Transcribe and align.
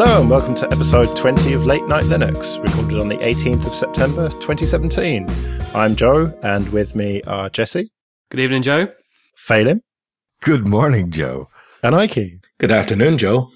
Hello 0.00 0.20
and 0.20 0.30
welcome 0.30 0.54
to 0.54 0.66
episode 0.66 1.16
20 1.16 1.54
of 1.54 1.66
Late 1.66 1.84
Night 1.88 2.04
Linux, 2.04 2.62
recorded 2.62 3.00
on 3.00 3.08
the 3.08 3.16
18th 3.16 3.66
of 3.66 3.74
September 3.74 4.28
2017. 4.28 5.28
I'm 5.74 5.96
Joe, 5.96 6.32
and 6.44 6.68
with 6.68 6.94
me 6.94 7.20
are 7.22 7.50
Jesse, 7.50 7.90
Good 8.30 8.38
evening, 8.38 8.62
Joe. 8.62 8.92
Phelim, 9.36 9.80
Good 10.40 10.68
morning, 10.68 11.10
Joe. 11.10 11.48
and 11.82 11.96
Ike. 11.96 12.38
Good 12.58 12.70
afternoon, 12.70 13.18
Joe. 13.18 13.50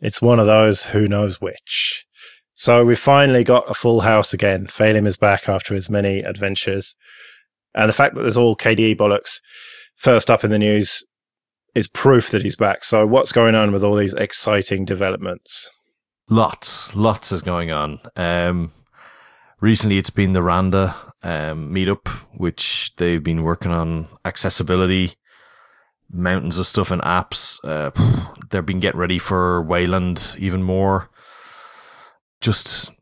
It's 0.00 0.20
one 0.20 0.40
of 0.40 0.46
those 0.46 0.86
who 0.86 1.06
knows 1.06 1.40
which. 1.40 2.04
So 2.56 2.84
we 2.84 2.96
finally 2.96 3.44
got 3.44 3.70
a 3.70 3.74
full 3.74 4.00
house 4.00 4.34
again. 4.34 4.66
Phelim 4.66 5.06
is 5.06 5.16
back 5.16 5.48
after 5.48 5.76
his 5.76 5.88
many 5.88 6.22
adventures. 6.22 6.96
And 7.72 7.88
the 7.88 7.92
fact 7.92 8.16
that 8.16 8.22
there's 8.22 8.36
all 8.36 8.56
KDE 8.56 8.96
bollocks 8.96 9.40
first 9.94 10.28
up 10.28 10.42
in 10.42 10.50
the 10.50 10.58
news 10.58 11.06
is 11.78 11.88
proof 11.88 12.30
that 12.32 12.42
he's 12.42 12.56
back. 12.56 12.84
So 12.84 13.06
what's 13.06 13.32
going 13.32 13.54
on 13.54 13.72
with 13.72 13.84
all 13.84 13.94
these 13.94 14.14
exciting 14.14 14.84
developments? 14.84 15.70
Lots, 16.28 16.94
lots 16.94 17.32
is 17.32 17.40
going 17.40 17.70
on. 17.70 18.00
Um, 18.16 18.72
recently, 19.60 19.96
it's 19.96 20.10
been 20.10 20.32
the 20.32 20.42
Randa 20.42 20.94
um, 21.22 21.72
meetup, 21.72 22.08
which 22.34 22.92
they've 22.96 23.22
been 23.22 23.44
working 23.44 23.70
on 23.70 24.08
accessibility, 24.24 25.14
mountains 26.10 26.58
of 26.58 26.66
stuff 26.66 26.90
and 26.90 27.00
apps. 27.02 27.58
Uh, 27.64 27.92
they've 28.50 28.66
been 28.66 28.80
getting 28.80 29.00
ready 29.00 29.18
for 29.18 29.62
Wayland 29.62 30.36
even 30.38 30.62
more. 30.62 31.08
Just 32.40 32.92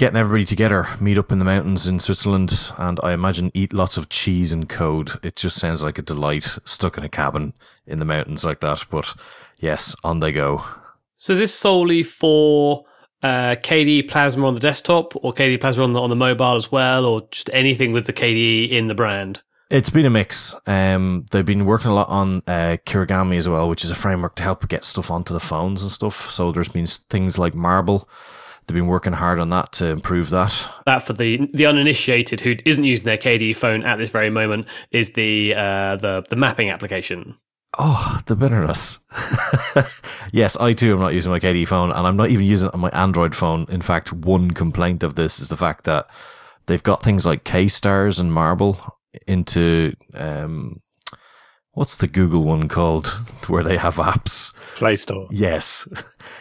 getting 0.00 0.16
everybody 0.16 0.46
together, 0.46 0.88
meet 0.98 1.18
up 1.18 1.30
in 1.30 1.38
the 1.38 1.44
mountains 1.44 1.86
in 1.86 2.00
Switzerland, 2.00 2.72
and 2.78 2.98
I 3.02 3.12
imagine 3.12 3.50
eat 3.52 3.74
lots 3.74 3.98
of 3.98 4.08
cheese 4.08 4.50
and 4.50 4.66
code. 4.66 5.10
It 5.22 5.36
just 5.36 5.58
sounds 5.58 5.84
like 5.84 5.98
a 5.98 6.02
delight 6.02 6.56
stuck 6.64 6.96
in 6.96 7.04
a 7.04 7.08
cabin 7.10 7.52
in 7.86 7.98
the 7.98 8.06
mountains 8.06 8.42
like 8.42 8.60
that. 8.60 8.86
But 8.88 9.14
yes, 9.58 9.94
on 10.02 10.20
they 10.20 10.32
go. 10.32 10.64
So 11.18 11.34
this 11.34 11.54
solely 11.54 12.02
for 12.02 12.86
uh, 13.22 13.56
KDE 13.56 14.08
Plasma 14.08 14.46
on 14.46 14.54
the 14.54 14.60
desktop, 14.60 15.14
or 15.22 15.34
KDE 15.34 15.60
Plasma 15.60 15.84
on 15.84 15.92
the 15.92 16.00
on 16.00 16.08
the 16.08 16.16
mobile 16.16 16.56
as 16.56 16.72
well, 16.72 17.04
or 17.04 17.28
just 17.30 17.50
anything 17.52 17.92
with 17.92 18.06
the 18.06 18.14
KDE 18.14 18.70
in 18.70 18.88
the 18.88 18.94
brand. 18.94 19.42
It's 19.68 19.90
been 19.90 20.06
a 20.06 20.10
mix. 20.10 20.56
Um, 20.66 21.26
they've 21.30 21.44
been 21.44 21.66
working 21.66 21.90
a 21.90 21.94
lot 21.94 22.08
on 22.08 22.38
uh, 22.46 22.78
Kirigami 22.86 23.36
as 23.36 23.50
well, 23.50 23.68
which 23.68 23.84
is 23.84 23.90
a 23.90 23.94
framework 23.94 24.34
to 24.36 24.44
help 24.44 24.66
get 24.66 24.82
stuff 24.86 25.10
onto 25.10 25.34
the 25.34 25.40
phones 25.40 25.82
and 25.82 25.92
stuff. 25.92 26.30
So 26.30 26.52
there's 26.52 26.70
been 26.70 26.86
things 26.86 27.36
like 27.36 27.54
Marble. 27.54 28.08
They've 28.70 28.76
been 28.76 28.86
working 28.86 29.14
hard 29.14 29.40
on 29.40 29.50
that 29.50 29.72
to 29.72 29.88
improve 29.88 30.30
that. 30.30 30.70
That 30.86 31.02
for 31.02 31.12
the 31.12 31.50
the 31.54 31.66
uninitiated 31.66 32.40
who 32.40 32.54
isn't 32.64 32.84
using 32.84 33.04
their 33.04 33.18
KDE 33.18 33.56
phone 33.56 33.82
at 33.82 33.98
this 33.98 34.10
very 34.10 34.30
moment 34.30 34.68
is 34.92 35.14
the 35.14 35.56
uh, 35.56 35.96
the 35.96 36.24
the 36.30 36.36
mapping 36.36 36.70
application. 36.70 37.36
Oh, 37.80 38.20
the 38.26 38.36
bitterness. 38.36 39.00
yes, 40.32 40.56
I 40.56 40.72
too 40.72 40.92
am 40.92 41.00
not 41.00 41.14
using 41.14 41.32
my 41.32 41.40
KDE 41.40 41.66
phone, 41.66 41.90
and 41.90 42.06
I'm 42.06 42.16
not 42.16 42.30
even 42.30 42.46
using 42.46 42.68
it 42.68 42.74
on 42.74 42.78
my 42.78 42.90
Android 42.90 43.34
phone. 43.34 43.66
In 43.70 43.80
fact, 43.80 44.12
one 44.12 44.52
complaint 44.52 45.02
of 45.02 45.16
this 45.16 45.40
is 45.40 45.48
the 45.48 45.56
fact 45.56 45.82
that 45.86 46.08
they've 46.66 46.80
got 46.80 47.02
things 47.02 47.26
like 47.26 47.42
KStars 47.42 48.20
and 48.20 48.32
Marble 48.32 49.00
into 49.26 49.96
um, 50.14 50.80
what's 51.72 51.96
the 51.96 52.06
Google 52.06 52.44
one 52.44 52.68
called, 52.68 53.08
where 53.48 53.64
they 53.64 53.78
have 53.78 53.96
apps. 53.96 54.49
Play 54.80 54.96
Store. 54.96 55.28
Yes. 55.30 55.86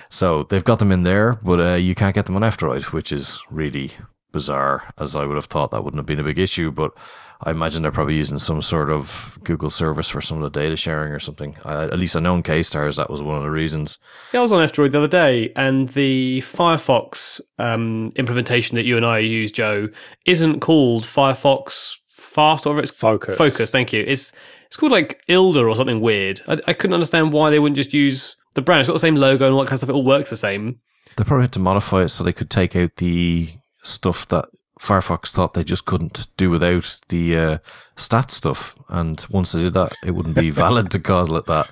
So 0.09 0.43
they've 0.43 0.63
got 0.63 0.79
them 0.79 0.91
in 0.91 1.03
there, 1.03 1.33
but 1.43 1.59
uh, 1.59 1.75
you 1.75 1.93
can't 1.93 2.15
get 2.15 2.25
them 2.25 2.35
on 2.35 2.43
F-Droid, 2.43 2.93
which 2.93 3.11
is 3.11 3.39
really 3.51 3.91
bizarre, 4.31 4.91
as 4.97 5.15
I 5.15 5.25
would 5.25 5.35
have 5.35 5.45
thought 5.45 5.71
that 5.71 5.83
wouldn't 5.83 5.99
have 5.99 6.05
been 6.07 6.19
a 6.19 6.23
big 6.23 6.39
issue. 6.39 6.71
But 6.71 6.93
I 7.41 7.51
imagine 7.51 7.81
they're 7.81 7.91
probably 7.91 8.15
using 8.15 8.37
some 8.37 8.61
sort 8.61 8.89
of 8.89 9.37
Google 9.43 9.69
service 9.69 10.09
for 10.09 10.21
some 10.21 10.37
of 10.41 10.43
the 10.43 10.59
data 10.59 10.75
sharing 10.77 11.11
or 11.11 11.19
something. 11.19 11.57
Uh, 11.65 11.89
at 11.91 11.99
least 11.99 12.15
I 12.15 12.21
know 12.21 12.35
in 12.35 12.43
KStars 12.43 12.95
that 12.95 13.09
was 13.09 13.21
one 13.21 13.37
of 13.37 13.43
the 13.43 13.51
reasons. 13.51 13.99
Yeah, 14.33 14.39
I 14.39 14.43
was 14.43 14.51
on 14.53 14.63
F-Droid 14.63 14.91
the 14.91 14.99
other 14.99 15.07
day, 15.07 15.51
and 15.55 15.89
the 15.89 16.39
Firefox 16.39 17.41
um, 17.59 18.13
implementation 18.15 18.75
that 18.77 18.85
you 18.85 18.97
and 18.97 19.05
I 19.05 19.19
use, 19.19 19.51
Joe, 19.51 19.89
isn't 20.25 20.61
called 20.61 21.03
Firefox 21.03 21.97
Fast 22.07 22.65
or 22.65 22.79
it's 22.79 22.91
Focus. 22.91 23.37
Focus, 23.37 23.69
thank 23.69 23.91
you. 23.91 24.03
It's 24.07 24.31
it's 24.69 24.77
called 24.77 24.91
like 24.91 25.23
Ilda 25.27 25.65
or 25.65 25.75
something 25.75 25.99
weird. 25.99 26.41
I, 26.47 26.59
I 26.67 26.73
couldn't 26.73 26.93
understand 26.93 27.33
why 27.33 27.49
they 27.49 27.57
wouldn't 27.57 27.75
just 27.75 27.91
use 27.91 28.37
the 28.53 28.61
brand. 28.61 28.81
It's 28.81 28.87
got 28.87 28.93
the 28.93 28.99
same 28.99 29.15
logo 29.15 29.45
and 29.45 29.53
all 29.53 29.61
that 29.61 29.65
kind 29.65 29.73
of 29.73 29.79
stuff. 29.79 29.89
It 29.89 29.93
all 29.93 30.05
works 30.05 30.29
the 30.29 30.37
same. 30.37 30.79
They 31.17 31.23
probably 31.23 31.45
had 31.45 31.53
to 31.53 31.59
modify 31.59 32.03
it 32.03 32.09
so 32.09 32.23
they 32.23 32.33
could 32.33 32.51
take 32.51 32.75
out 32.75 32.97
the 32.97 33.49
stuff 33.81 34.27
that 34.27 34.45
Firefox 34.79 35.33
thought 35.33 35.55
they 35.55 35.63
just 35.63 35.85
couldn't 35.85 36.27
do 36.37 36.51
without 36.51 36.99
the 37.09 37.35
uh, 37.35 37.57
stat 37.95 38.29
stuff. 38.29 38.77
And 38.89 39.25
once 39.31 39.53
they 39.53 39.63
did 39.63 39.73
that, 39.73 39.93
it 40.05 40.11
wouldn't 40.11 40.35
be 40.35 40.49
valid 40.51 40.91
to 40.91 40.99
call 40.99 41.35
it 41.35 41.47
that. 41.47 41.67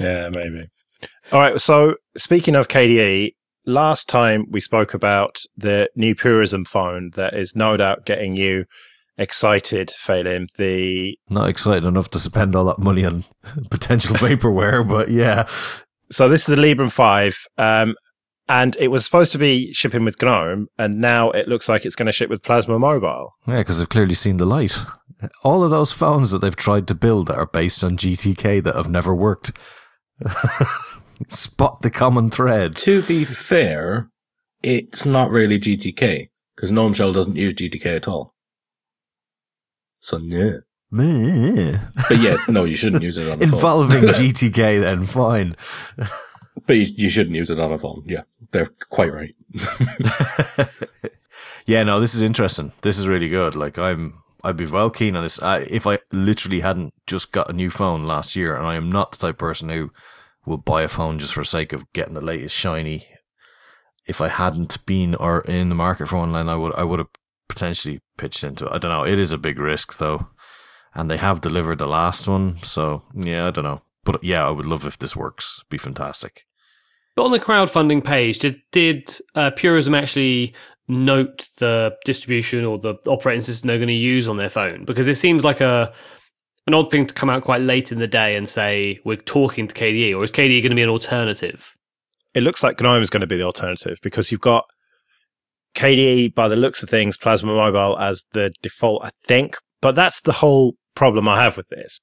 Yeah, 0.00 0.30
maybe. 0.30 0.70
All 1.32 1.40
right. 1.40 1.60
So 1.60 1.96
speaking 2.16 2.56
of 2.56 2.68
KDE, 2.68 3.34
last 3.66 4.08
time 4.08 4.46
we 4.50 4.62
spoke 4.62 4.94
about 4.94 5.42
the 5.54 5.90
new 5.94 6.14
Purism 6.14 6.64
phone 6.64 7.10
that 7.14 7.34
is 7.34 7.54
no 7.54 7.76
doubt 7.76 8.06
getting 8.06 8.36
you 8.36 8.64
excited, 9.16 9.88
Phelim. 9.88 10.48
The 10.56 11.18
Not 11.28 11.48
excited 11.48 11.84
enough 11.84 12.10
to 12.10 12.18
spend 12.18 12.54
all 12.54 12.64
that 12.66 12.78
money 12.78 13.04
on 13.04 13.24
potential 13.70 14.16
vaporware, 14.16 14.86
but 14.86 15.10
yeah. 15.10 15.48
so 16.10 16.28
this 16.28 16.48
is 16.48 16.56
the 16.56 16.62
Librem 16.62 16.90
five, 16.90 17.44
um, 17.58 17.94
and 18.48 18.76
it 18.78 18.88
was 18.88 19.04
supposed 19.04 19.32
to 19.32 19.38
be 19.38 19.72
shipping 19.72 20.04
with 20.04 20.20
GNOME, 20.20 20.68
and 20.78 21.00
now 21.00 21.30
it 21.30 21.48
looks 21.48 21.68
like 21.68 21.84
it's 21.84 21.96
going 21.96 22.06
to 22.06 22.12
ship 22.12 22.28
with 22.28 22.42
Plasma 22.42 22.78
Mobile. 22.78 23.32
Yeah, 23.46 23.58
because 23.58 23.78
they've 23.78 23.88
clearly 23.88 24.14
seen 24.14 24.36
the 24.36 24.44
light. 24.44 24.76
All 25.42 25.64
of 25.64 25.70
those 25.70 25.92
phones 25.92 26.30
that 26.30 26.40
they've 26.40 26.54
tried 26.54 26.86
to 26.88 26.94
build 26.94 27.28
that 27.28 27.38
are 27.38 27.46
based 27.46 27.82
on 27.82 27.96
GTK 27.96 28.62
that 28.62 28.74
have 28.74 28.90
never 28.90 29.14
worked. 29.14 29.58
Spot 31.28 31.80
the 31.80 31.90
common 31.90 32.28
thread. 32.28 32.76
To 32.76 33.02
be 33.02 33.24
fair, 33.24 34.10
it's 34.62 35.04
not 35.06 35.30
really 35.30 35.58
GTK 35.58 36.28
because 36.54 36.70
Gnome 36.70 36.92
Shell 36.92 37.12
doesn't 37.12 37.36
use 37.36 37.54
GTK 37.54 37.96
at 37.96 38.08
all. 38.08 38.33
So 40.04 40.18
no. 40.18 40.60
Meh. 40.90 41.78
But 42.10 42.18
yeah, 42.18 42.36
no, 42.46 42.64
you 42.64 42.76
shouldn't 42.76 43.02
use 43.02 43.16
it 43.16 43.26
on 43.26 43.38
a 43.42 43.46
phone. 43.46 43.54
Involving 43.54 44.02
GTK, 44.02 44.82
then 44.82 45.06
fine. 45.06 45.56
But 46.66 46.76
you, 46.76 46.86
you 46.94 47.08
shouldn't 47.08 47.34
use 47.34 47.48
it 47.48 47.58
on 47.58 47.72
a 47.72 47.78
phone. 47.78 48.02
Yeah, 48.04 48.24
they're 48.52 48.68
quite 48.90 49.10
right. 49.10 49.34
yeah, 51.66 51.84
no, 51.84 52.00
this 52.00 52.14
is 52.14 52.20
interesting. 52.20 52.72
This 52.82 52.98
is 52.98 53.08
really 53.08 53.30
good. 53.30 53.56
Like, 53.56 53.78
I'm, 53.78 54.22
I'd 54.42 54.58
be 54.58 54.66
well 54.66 54.90
keen 54.90 55.16
on 55.16 55.22
this. 55.22 55.42
I, 55.42 55.60
if 55.60 55.86
I 55.86 56.00
literally 56.12 56.60
hadn't 56.60 56.92
just 57.06 57.32
got 57.32 57.48
a 57.48 57.54
new 57.54 57.70
phone 57.70 58.04
last 58.04 58.36
year, 58.36 58.54
and 58.54 58.66
I 58.66 58.74
am 58.74 58.92
not 58.92 59.12
the 59.12 59.16
type 59.16 59.36
of 59.36 59.38
person 59.38 59.70
who 59.70 59.90
will 60.44 60.58
buy 60.58 60.82
a 60.82 60.88
phone 60.88 61.18
just 61.18 61.32
for 61.32 61.40
the 61.40 61.46
sake 61.46 61.72
of 61.72 61.90
getting 61.94 62.12
the 62.12 62.20
latest 62.20 62.54
shiny. 62.54 63.06
If 64.06 64.20
I 64.20 64.28
hadn't 64.28 64.84
been 64.84 65.14
or 65.14 65.40
in 65.40 65.70
the 65.70 65.74
market 65.74 66.08
for 66.08 66.18
one, 66.18 66.32
then 66.32 66.50
I 66.50 66.56
would, 66.56 66.74
I 66.74 66.84
would 66.84 66.98
have 66.98 67.08
potentially 67.48 68.00
pitched 68.16 68.44
into 68.44 68.66
it. 68.66 68.72
I 68.72 68.78
don't 68.78 68.90
know. 68.90 69.04
It 69.04 69.18
is 69.18 69.32
a 69.32 69.38
big 69.38 69.58
risk 69.58 69.98
though, 69.98 70.28
and 70.94 71.10
they 71.10 71.16
have 71.16 71.40
delivered 71.40 71.78
the 71.78 71.86
last 71.86 72.28
one, 72.28 72.58
so 72.62 73.02
yeah, 73.14 73.46
I 73.46 73.50
don't 73.50 73.64
know. 73.64 73.82
But 74.04 74.22
yeah, 74.22 74.46
I 74.46 74.50
would 74.50 74.66
love 74.66 74.86
if 74.86 74.98
this 74.98 75.16
works. 75.16 75.62
Be 75.70 75.78
fantastic. 75.78 76.46
But 77.14 77.24
on 77.24 77.30
the 77.30 77.40
crowdfunding 77.40 78.04
page, 78.04 78.38
did 78.40 78.60
did 78.72 79.16
uh, 79.34 79.50
Purism 79.52 79.94
actually 79.94 80.54
note 80.88 81.48
the 81.58 81.96
distribution 82.04 82.64
or 82.64 82.78
the 82.78 82.94
operating 83.06 83.40
system 83.40 83.68
they're 83.68 83.78
going 83.78 83.88
to 83.88 83.94
use 83.94 84.28
on 84.28 84.36
their 84.36 84.50
phone? 84.50 84.84
Because 84.84 85.08
it 85.08 85.14
seems 85.14 85.44
like 85.44 85.60
a 85.60 85.92
an 86.66 86.74
odd 86.74 86.90
thing 86.90 87.06
to 87.06 87.14
come 87.14 87.30
out 87.30 87.44
quite 87.44 87.60
late 87.60 87.92
in 87.92 87.98
the 87.98 88.06
day 88.06 88.36
and 88.36 88.48
say 88.48 88.98
we're 89.04 89.16
talking 89.16 89.68
to 89.68 89.74
KDE, 89.74 90.16
or 90.16 90.24
is 90.24 90.32
KDE 90.32 90.62
going 90.62 90.70
to 90.70 90.76
be 90.76 90.82
an 90.82 90.88
alternative? 90.88 91.76
It 92.34 92.42
looks 92.42 92.64
like 92.64 92.80
GNOME 92.80 93.02
is 93.02 93.10
going 93.10 93.20
to 93.20 93.28
be 93.28 93.36
the 93.36 93.44
alternative 93.44 93.98
because 94.02 94.32
you've 94.32 94.40
got 94.40 94.64
KDE 95.74 96.34
by 96.34 96.48
the 96.48 96.56
looks 96.56 96.82
of 96.82 96.90
things, 96.90 97.16
Plasma 97.16 97.54
Mobile 97.54 97.98
as 97.98 98.24
the 98.32 98.52
default, 98.62 99.04
I 99.04 99.10
think. 99.26 99.56
But 99.80 99.94
that's 99.94 100.20
the 100.22 100.32
whole 100.32 100.74
problem 100.94 101.28
I 101.28 101.42
have 101.42 101.56
with 101.56 101.68
this 101.68 102.00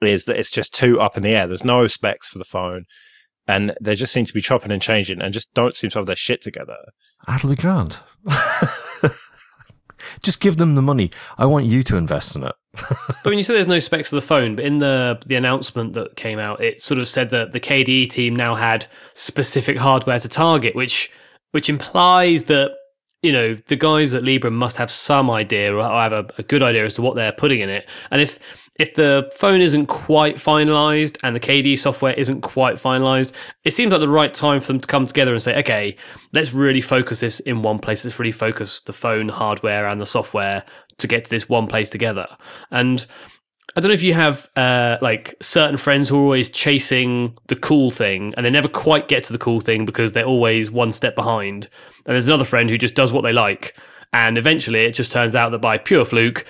is 0.00 0.26
that 0.26 0.36
it's 0.36 0.50
just 0.50 0.74
too 0.74 1.00
up 1.00 1.16
in 1.16 1.22
the 1.22 1.30
air. 1.30 1.46
There's 1.46 1.64
no 1.64 1.86
specs 1.86 2.28
for 2.28 2.38
the 2.38 2.44
phone, 2.44 2.84
and 3.46 3.74
they 3.80 3.94
just 3.94 4.12
seem 4.12 4.26
to 4.26 4.34
be 4.34 4.42
chopping 4.42 4.70
and 4.70 4.82
changing, 4.82 5.20
and 5.20 5.32
just 5.32 5.52
don't 5.54 5.74
seem 5.74 5.90
to 5.90 5.98
have 5.98 6.06
their 6.06 6.16
shit 6.16 6.42
together. 6.42 6.76
That'll 7.26 7.50
be 7.50 7.56
grand. 7.56 7.98
Just 10.22 10.40
give 10.40 10.56
them 10.56 10.74
the 10.74 10.82
money. 10.82 11.10
I 11.38 11.46
want 11.46 11.66
you 11.66 11.82
to 11.84 11.96
invest 11.96 12.36
in 12.36 12.44
it. 12.44 12.54
But 13.22 13.30
when 13.30 13.38
you 13.38 13.44
say 13.44 13.54
there's 13.54 13.66
no 13.66 13.78
specs 13.78 14.10
for 14.10 14.16
the 14.16 14.20
phone, 14.20 14.54
but 14.54 14.66
in 14.66 14.78
the 14.78 15.18
the 15.24 15.36
announcement 15.36 15.94
that 15.94 16.16
came 16.16 16.38
out, 16.38 16.62
it 16.62 16.82
sort 16.82 17.00
of 17.00 17.08
said 17.08 17.30
that 17.30 17.52
the 17.52 17.60
KDE 17.60 18.10
team 18.10 18.36
now 18.36 18.54
had 18.54 18.86
specific 19.14 19.78
hardware 19.78 20.18
to 20.18 20.28
target, 20.28 20.74
which 20.74 21.10
which 21.54 21.68
implies 21.68 22.44
that 22.44 22.72
you 23.22 23.30
know 23.30 23.54
the 23.54 23.76
guys 23.76 24.12
at 24.12 24.24
Librem 24.24 24.54
must 24.54 24.76
have 24.76 24.90
some 24.90 25.30
idea 25.30 25.72
or 25.72 25.84
have 25.84 26.12
a, 26.12 26.26
a 26.36 26.42
good 26.42 26.64
idea 26.64 26.84
as 26.84 26.94
to 26.94 27.02
what 27.02 27.14
they're 27.14 27.30
putting 27.30 27.60
in 27.60 27.68
it. 27.68 27.88
And 28.10 28.20
if 28.20 28.40
if 28.80 28.94
the 28.94 29.30
phone 29.36 29.60
isn't 29.60 29.86
quite 29.86 30.34
finalized 30.34 31.16
and 31.22 31.36
the 31.36 31.38
KDE 31.38 31.78
software 31.78 32.12
isn't 32.14 32.40
quite 32.40 32.74
finalized, 32.74 33.32
it 33.62 33.70
seems 33.70 33.92
like 33.92 34.00
the 34.00 34.08
right 34.08 34.34
time 34.34 34.58
for 34.58 34.66
them 34.66 34.80
to 34.80 34.88
come 34.88 35.06
together 35.06 35.32
and 35.32 35.40
say, 35.40 35.56
okay, 35.60 35.96
let's 36.32 36.52
really 36.52 36.80
focus 36.80 37.20
this 37.20 37.38
in 37.38 37.62
one 37.62 37.78
place. 37.78 38.04
Let's 38.04 38.18
really 38.18 38.32
focus 38.32 38.80
the 38.80 38.92
phone 38.92 39.28
hardware 39.28 39.86
and 39.86 40.00
the 40.00 40.06
software 40.06 40.64
to 40.98 41.06
get 41.06 41.24
to 41.24 41.30
this 41.30 41.48
one 41.48 41.68
place 41.68 41.88
together. 41.88 42.26
And 42.72 43.06
I 43.76 43.80
don't 43.80 43.88
know 43.88 43.94
if 43.94 44.04
you 44.04 44.14
have 44.14 44.48
uh, 44.54 44.98
like 45.02 45.34
certain 45.42 45.76
friends 45.76 46.08
who 46.08 46.16
are 46.16 46.22
always 46.22 46.48
chasing 46.48 47.36
the 47.48 47.56
cool 47.56 47.90
thing 47.90 48.32
and 48.36 48.46
they 48.46 48.50
never 48.50 48.68
quite 48.68 49.08
get 49.08 49.24
to 49.24 49.32
the 49.32 49.38
cool 49.38 49.60
thing 49.60 49.84
because 49.84 50.12
they're 50.12 50.24
always 50.24 50.70
one 50.70 50.92
step 50.92 51.16
behind. 51.16 51.68
And 52.06 52.14
there's 52.14 52.28
another 52.28 52.44
friend 52.44 52.70
who 52.70 52.78
just 52.78 52.94
does 52.94 53.12
what 53.12 53.22
they 53.22 53.32
like. 53.32 53.76
And 54.12 54.38
eventually 54.38 54.84
it 54.84 54.92
just 54.92 55.10
turns 55.10 55.34
out 55.34 55.50
that 55.50 55.58
by 55.58 55.78
pure 55.78 56.04
fluke, 56.04 56.46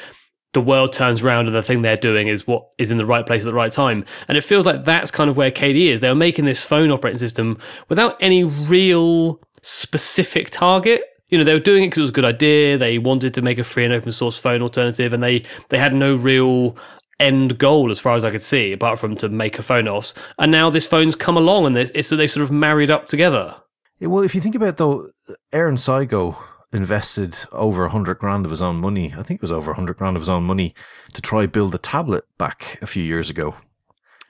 the 0.52 0.60
world 0.60 0.92
turns 0.92 1.22
around 1.22 1.46
and 1.46 1.56
the 1.56 1.62
thing 1.62 1.80
they're 1.80 1.96
doing 1.96 2.28
is 2.28 2.46
what 2.46 2.68
is 2.76 2.90
in 2.90 2.98
the 2.98 3.06
right 3.06 3.24
place 3.24 3.42
at 3.42 3.46
the 3.46 3.54
right 3.54 3.72
time. 3.72 4.04
And 4.28 4.36
it 4.36 4.42
feels 4.42 4.66
like 4.66 4.84
that's 4.84 5.10
kind 5.10 5.30
of 5.30 5.38
where 5.38 5.50
KDE 5.50 5.92
is. 5.92 6.00
They 6.00 6.10
were 6.10 6.14
making 6.14 6.44
this 6.44 6.62
phone 6.62 6.92
operating 6.92 7.18
system 7.18 7.58
without 7.88 8.16
any 8.20 8.44
real 8.44 9.40
specific 9.62 10.50
target. 10.50 11.02
You 11.28 11.38
know, 11.38 11.44
they 11.44 11.54
were 11.54 11.58
doing 11.58 11.84
it 11.84 11.86
because 11.86 11.98
it 11.98 12.02
was 12.02 12.10
a 12.10 12.14
good 12.14 12.24
idea. 12.26 12.76
They 12.76 12.98
wanted 12.98 13.32
to 13.34 13.42
make 13.42 13.58
a 13.58 13.64
free 13.64 13.84
and 13.84 13.94
open 13.94 14.12
source 14.12 14.38
phone 14.38 14.62
alternative, 14.62 15.12
and 15.12 15.22
they 15.22 15.42
they 15.70 15.78
had 15.78 15.94
no 15.94 16.14
real 16.14 16.76
end 17.20 17.58
goal 17.58 17.90
as 17.90 18.00
far 18.00 18.14
as 18.14 18.24
I 18.24 18.30
could 18.30 18.42
see, 18.42 18.72
apart 18.72 18.98
from 18.98 19.16
to 19.16 19.28
make 19.28 19.58
a 19.58 19.62
Phonos. 19.62 20.14
And 20.38 20.50
now 20.50 20.70
this 20.70 20.86
phone's 20.86 21.14
come 21.14 21.36
along, 21.36 21.66
and 21.66 21.76
it's, 21.76 22.06
so 22.06 22.16
they 22.16 22.26
sort 22.26 22.42
of 22.42 22.50
married 22.50 22.90
up 22.90 23.06
together. 23.06 23.56
Yeah, 23.98 24.08
well, 24.08 24.22
if 24.22 24.34
you 24.34 24.40
think 24.40 24.54
about 24.54 24.70
it, 24.70 24.76
though, 24.76 25.08
Aaron 25.52 25.76
Seigo 25.76 26.36
invested 26.72 27.36
over 27.52 27.84
a 27.84 27.90
hundred 27.90 28.18
grand 28.18 28.44
of 28.44 28.50
his 28.50 28.60
own 28.60 28.76
money. 28.76 29.14
I 29.16 29.22
think 29.22 29.38
it 29.38 29.42
was 29.42 29.52
over 29.52 29.70
a 29.70 29.74
hundred 29.74 29.96
grand 29.96 30.16
of 30.16 30.22
his 30.22 30.28
own 30.28 30.42
money 30.44 30.74
to 31.12 31.22
try 31.22 31.46
build 31.46 31.74
a 31.74 31.78
tablet 31.78 32.24
back 32.36 32.78
a 32.82 32.86
few 32.86 33.02
years 33.02 33.30
ago. 33.30 33.54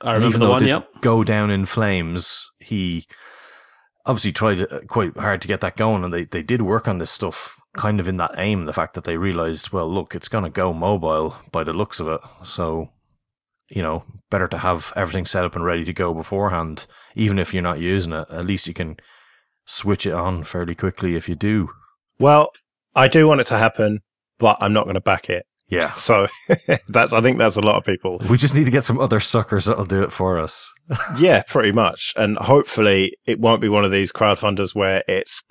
I 0.01 0.13
remember 0.13 0.39
the 0.39 0.51
one. 0.51 0.67
Yep. 0.67 1.01
Go 1.01 1.25
down 1.25 1.51
in 1.51 1.65
flames. 1.65 2.51
He 2.59 3.07
obviously 4.05 4.33
tried 4.33 4.61
uh, 4.61 4.81
quite 4.87 5.17
hard 5.17 5.41
to 5.41 5.49
get 5.49 5.63
that 5.63 5.77
going, 5.79 6.05
and 6.05 6.13
they 6.13 6.25
they 6.25 6.43
did 6.43 6.61
work 6.61 6.87
on 6.87 6.99
this 6.99 7.11
stuff 7.11 7.59
kind 7.76 8.00
of 8.00 8.09
in 8.09 8.17
that 8.19 8.35
aim. 8.38 8.65
The 8.65 8.73
fact 8.73 8.94
that 8.94 9.05
they 9.05 9.17
realized, 9.17 9.73
well, 9.73 9.88
look, 9.88 10.15
it's 10.15 10.29
going 10.29 10.44
to 10.44 10.50
go 10.50 10.73
mobile 10.73 11.37
by 11.53 11.65
the 11.65 11.73
looks 11.73 12.00
of 12.00 12.09
it, 12.09 12.21
so 12.43 12.91
you 13.69 13.82
know, 13.82 14.05
better 14.31 14.47
to 14.49 14.59
have 14.59 14.93
everything 14.97 15.25
set 15.25 15.44
up 15.44 15.56
and 15.56 15.65
ready 15.65 15.85
to 15.85 15.93
go 15.93 16.15
beforehand. 16.15 16.87
Even 17.15 17.38
if 17.38 17.53
you're 17.53 17.62
not 17.62 17.81
using 17.81 18.12
it, 18.12 18.26
at 18.31 18.44
least 18.44 18.67
you 18.67 18.75
can 18.75 18.97
switch 19.65 20.06
it 20.06 20.12
on 20.12 20.44
fairly 20.44 20.75
quickly 20.75 21.17
if 21.17 21.29
you 21.29 21.35
do. 21.35 21.71
Well, 22.19 22.50
I 22.94 23.09
do 23.09 23.26
want 23.26 23.41
it 23.41 23.47
to 23.49 23.59
happen, 23.59 24.00
but 24.38 24.56
I'm 24.61 24.73
not 24.73 24.85
going 24.85 24.94
to 24.94 25.00
back 25.00 25.29
it. 25.29 25.47
Yeah. 25.69 25.93
So 25.94 26.26
that's 26.88 27.12
I 27.12 27.21
think 27.21 27.38
that's 27.38 27.56
a 27.56 27.62
lot 27.62 27.76
of 27.76 27.85
people. 27.85 28.21
We 28.29 28.37
just 28.37 28.55
need 28.55 28.67
to 28.67 28.71
get 28.71 28.85
some 28.85 29.00
other 29.00 29.21
suckers 29.21 29.65
that'll 29.65 29.87
do 29.87 30.03
it 30.03 30.12
for 30.12 30.38
us. 30.38 30.73
yeah, 31.19 31.43
pretty 31.47 31.73
much. 31.73 32.12
And 32.17 32.37
hopefully 32.37 33.17
it 33.26 33.41
won't 33.41 33.62
be 33.62 33.69
one 33.69 33.85
of 33.85 33.91
these 33.91 34.12
crowdfunders 34.12 34.75
where 34.75 35.03
it's 35.09 35.43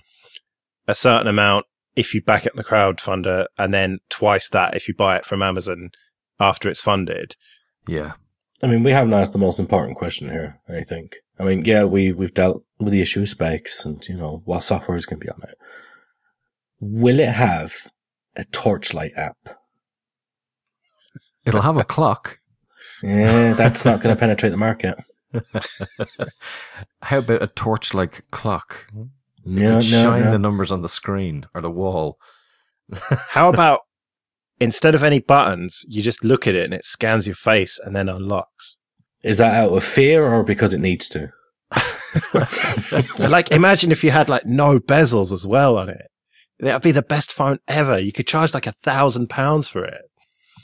a 0.87 0.95
certain 0.95 1.27
amount 1.27 1.65
if 1.95 2.13
you 2.13 2.21
back 2.21 2.45
it 2.45 2.53
in 2.53 2.57
the 2.57 2.63
crowdfunder 2.63 3.45
and 3.57 3.73
then 3.73 3.99
twice 4.09 4.49
that 4.49 4.75
if 4.75 4.87
you 4.87 4.93
buy 4.93 5.17
it 5.17 5.25
from 5.25 5.41
Amazon 5.41 5.91
after 6.39 6.69
it's 6.69 6.81
funded. 6.81 7.35
Yeah. 7.87 8.13
I 8.61 8.67
mean, 8.67 8.83
we 8.83 8.91
haven't 8.91 9.13
asked 9.13 9.33
the 9.33 9.39
most 9.39 9.59
important 9.59 9.97
question 9.97 10.29
here, 10.29 10.59
I 10.69 10.81
think. 10.81 11.17
I 11.39 11.43
mean, 11.43 11.65
yeah, 11.65 11.83
we, 11.83 12.13
we've 12.13 12.33
dealt 12.33 12.63
with 12.79 12.93
the 12.93 13.01
issue 13.01 13.21
of 13.21 13.29
specs 13.29 13.85
and, 13.85 14.07
you 14.07 14.15
know, 14.15 14.41
what 14.45 14.63
software 14.63 14.97
is 14.97 15.05
going 15.05 15.19
to 15.19 15.25
be 15.25 15.31
on 15.31 15.41
it. 15.43 15.55
Will 16.79 17.19
it 17.19 17.29
have 17.29 17.73
a 18.35 18.45
torchlight 18.45 19.11
app? 19.17 19.37
It'll 21.45 21.61
have 21.61 21.77
a 21.77 21.83
clock. 21.83 22.39
Yeah, 23.03 23.53
that's 23.53 23.83
not 23.83 24.01
going 24.01 24.15
to 24.15 24.19
penetrate 24.19 24.51
the 24.51 24.57
market. 24.57 24.95
How 27.01 27.17
about 27.17 27.43
a 27.43 27.47
torch-like 27.47 28.23
clock? 28.31 28.87
No, 29.45 29.75
no, 29.75 29.81
shine 29.81 30.25
no. 30.25 30.31
the 30.31 30.39
numbers 30.39 30.71
on 30.71 30.81
the 30.81 30.89
screen 30.89 31.47
or 31.53 31.61
the 31.61 31.71
wall. 31.71 32.17
How 33.29 33.49
about 33.49 33.81
instead 34.59 34.95
of 34.95 35.03
any 35.03 35.19
buttons, 35.19 35.85
you 35.87 36.01
just 36.01 36.23
look 36.23 36.47
at 36.47 36.55
it 36.55 36.65
and 36.65 36.73
it 36.73 36.85
scans 36.85 37.27
your 37.27 37.35
face 37.35 37.79
and 37.83 37.95
then 37.95 38.09
unlocks? 38.09 38.77
Is 39.23 39.37
that 39.37 39.55
out 39.55 39.71
of 39.71 39.83
fear 39.83 40.25
or 40.25 40.43
because 40.43 40.73
it 40.73 40.79
needs 40.79 41.09
to? 41.09 41.31
like 43.17 43.49
imagine 43.51 43.91
if 43.91 44.03
you 44.03 44.11
had 44.11 44.29
like 44.29 44.45
no 44.45 44.79
bezels 44.79 45.31
as 45.31 45.45
well 45.45 45.77
on 45.77 45.89
it. 45.89 46.09
That'd 46.59 46.81
be 46.83 46.91
the 46.91 47.01
best 47.01 47.31
phone 47.31 47.59
ever. 47.67 47.97
You 47.99 48.11
could 48.11 48.27
charge 48.27 48.53
like 48.53 48.67
a 48.67 48.71
thousand 48.71 49.29
pounds 49.29 49.67
for 49.67 49.83
it. 49.83 50.03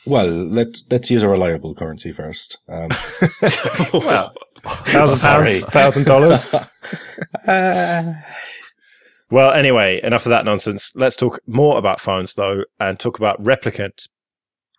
Well, 0.05 0.27
let's 0.27 0.85
let's 0.89 1.09
use 1.11 1.23
a 1.23 1.27
reliable 1.27 1.75
currency 1.75 2.11
first. 2.11 2.57
Um, 2.69 2.89
well, 3.93 4.31
thousand 4.63 5.17
Sorry. 5.17 5.49
pounds, 5.49 5.65
thousand 5.65 6.05
dollars. 6.05 6.51
Well, 9.31 9.51
anyway, 9.51 10.01
enough 10.03 10.25
of 10.25 10.31
that 10.31 10.45
nonsense. 10.45 10.91
Let's 10.95 11.15
talk 11.15 11.39
more 11.45 11.77
about 11.77 12.01
phones, 12.01 12.33
though, 12.33 12.63
and 12.79 12.99
talk 12.99 13.19
about 13.19 13.41
Replicant. 13.43 14.07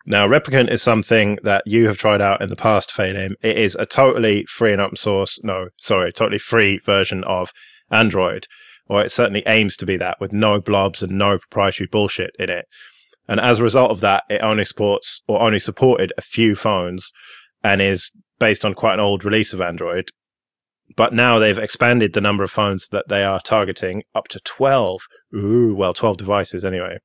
Now, 0.05 0.27
Replicant 0.27 0.69
is 0.69 0.81
something 0.81 1.39
that 1.43 1.63
you 1.65 1.87
have 1.87 1.97
tried 1.97 2.19
out 2.19 2.41
in 2.41 2.49
the 2.49 2.55
past, 2.57 2.91
Phelim. 2.91 3.35
It 3.41 3.57
is 3.57 3.75
a 3.75 3.85
totally 3.85 4.45
free 4.45 4.73
and 4.73 4.81
open 4.81 4.97
source, 4.97 5.39
no, 5.43 5.69
sorry, 5.77 6.11
totally 6.11 6.39
free 6.39 6.79
version 6.79 7.23
of 7.23 7.53
Android, 7.91 8.47
or 8.87 9.01
it 9.01 9.11
certainly 9.11 9.43
aims 9.45 9.77
to 9.77 9.85
be 9.85 9.95
that 9.97 10.19
with 10.19 10.33
no 10.33 10.59
blobs 10.59 11.01
and 11.01 11.17
no 11.17 11.37
proprietary 11.37 11.87
bullshit 11.89 12.31
in 12.37 12.49
it. 12.49 12.65
And 13.29 13.39
as 13.39 13.59
a 13.59 13.63
result 13.63 13.91
of 13.91 14.01
that, 14.01 14.23
it 14.29 14.41
only 14.41 14.65
supports 14.65 15.21
or 15.27 15.41
only 15.41 15.59
supported 15.59 16.11
a 16.17 16.21
few 16.21 16.55
phones 16.55 17.13
and 17.63 17.81
is 17.81 18.11
based 18.39 18.65
on 18.65 18.73
quite 18.73 18.95
an 18.95 18.99
old 18.99 19.23
release 19.23 19.53
of 19.53 19.61
Android 19.61 20.09
but 20.95 21.13
now 21.13 21.39
they've 21.39 21.57
expanded 21.57 22.13
the 22.13 22.21
number 22.21 22.43
of 22.43 22.51
phones 22.51 22.87
that 22.89 23.07
they 23.07 23.23
are 23.23 23.39
targeting 23.39 24.03
up 24.15 24.27
to 24.27 24.39
12 24.41 25.01
ooh 25.35 25.73
well 25.75 25.93
12 25.93 26.17
devices 26.17 26.65
anyway 26.65 26.97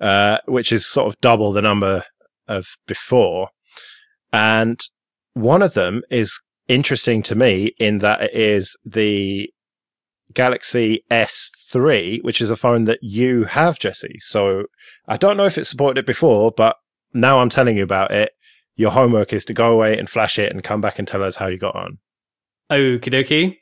uh, 0.00 0.38
which 0.46 0.72
is 0.72 0.86
sort 0.86 1.06
of 1.06 1.20
double 1.20 1.52
the 1.52 1.62
number 1.62 2.04
of 2.46 2.76
before. 2.86 3.48
And 4.32 4.80
one 5.34 5.62
of 5.62 5.74
them 5.74 6.02
is 6.10 6.40
interesting 6.66 7.22
to 7.24 7.34
me 7.34 7.72
in 7.78 7.98
that 7.98 8.20
it 8.22 8.34
is 8.34 8.76
the 8.84 9.50
galaxy 10.34 11.02
s3 11.10 12.22
which 12.22 12.42
is 12.42 12.50
a 12.50 12.56
phone 12.56 12.84
that 12.84 12.98
you 13.00 13.44
have 13.44 13.78
jesse. 13.78 14.16
So 14.18 14.64
i 15.06 15.16
don't 15.16 15.38
know 15.38 15.46
if 15.46 15.56
it 15.56 15.66
supported 15.66 16.00
it 16.00 16.06
before 16.06 16.52
but 16.54 16.76
now 17.14 17.38
i'm 17.38 17.48
telling 17.48 17.78
you 17.78 17.82
about 17.82 18.10
it. 18.10 18.32
Your 18.76 18.90
homework 18.90 19.32
is 19.32 19.44
to 19.46 19.54
go 19.54 19.72
away 19.72 19.98
and 19.98 20.08
flash 20.08 20.38
it 20.38 20.52
and 20.52 20.62
come 20.62 20.82
back 20.82 20.98
and 20.98 21.08
tell 21.08 21.24
us 21.24 21.36
how 21.36 21.46
you 21.46 21.58
got 21.58 21.74
on 21.74 21.98
Okie 22.70 23.00
dokie. 23.00 23.58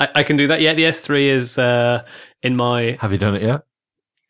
I, 0.00 0.08
I 0.16 0.22
can 0.22 0.36
do 0.36 0.46
that. 0.48 0.60
Yeah, 0.60 0.74
the 0.74 0.84
S3 0.84 1.26
is 1.26 1.58
uh, 1.58 2.04
in 2.42 2.56
my. 2.56 2.96
Have 3.00 3.12
you 3.12 3.18
done 3.18 3.34
it 3.34 3.42
yet? 3.42 3.62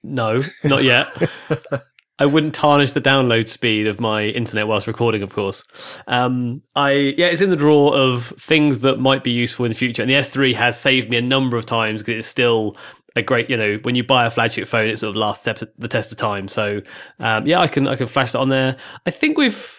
No, 0.03 0.43
not 0.65 0.85
yet. 0.85 1.09
I 2.21 2.27
wouldn't 2.27 2.55
tarnish 2.55 2.93
the 2.93 3.01
download 3.01 3.49
speed 3.49 3.87
of 3.87 4.01
my 4.01 4.25
internet 4.25 4.67
whilst 4.67 4.89
recording, 4.89 5.23
of 5.23 5.33
course. 5.33 5.63
Um, 6.09 6.63
I 6.75 7.15
yeah, 7.17 7.27
it's 7.27 7.41
in 7.41 7.51
the 7.51 7.57
drawer 7.57 7.95
of 7.95 8.27
things 8.39 8.81
that 8.81 8.99
might 8.99 9.23
be 9.23 9.31
useful 9.31 9.65
in 9.65 9.71
the 9.71 9.79
future, 9.79 10.03
and 10.03 10.11
the 10.11 10.15
S3 10.15 10.55
has 10.55 10.79
saved 10.79 11.11
me 11.11 11.17
a 11.17 11.23
number 11.23 11.57
of 11.57 11.65
times 11.65 12.03
because 12.03 12.19
it's 12.19 12.29
still 12.29 12.77
a 13.15 13.23
great. 13.23 13.49
You 13.49 13.57
know, 13.57 13.79
when 13.83 13.95
you 13.95 14.03
buy 14.03 14.27
a 14.27 14.31
flagship 14.31 14.67
phone, 14.67 14.89
it 14.89 14.99
sort 14.99 15.11
of 15.11 15.17
lasts 15.17 15.45
the 15.45 15.71
the 15.79 15.89
test 15.89 16.11
of 16.11 16.19
time. 16.19 16.49
So 16.49 16.83
um, 17.21 17.47
yeah, 17.47 17.61
I 17.61 17.69
can 17.69 17.87
I 17.87 17.95
can 17.95 18.07
flash 18.09 18.33
that 18.33 18.41
on 18.41 18.49
there. 18.49 18.77
I 19.07 19.11
think 19.11 19.39
we've. 19.39 19.78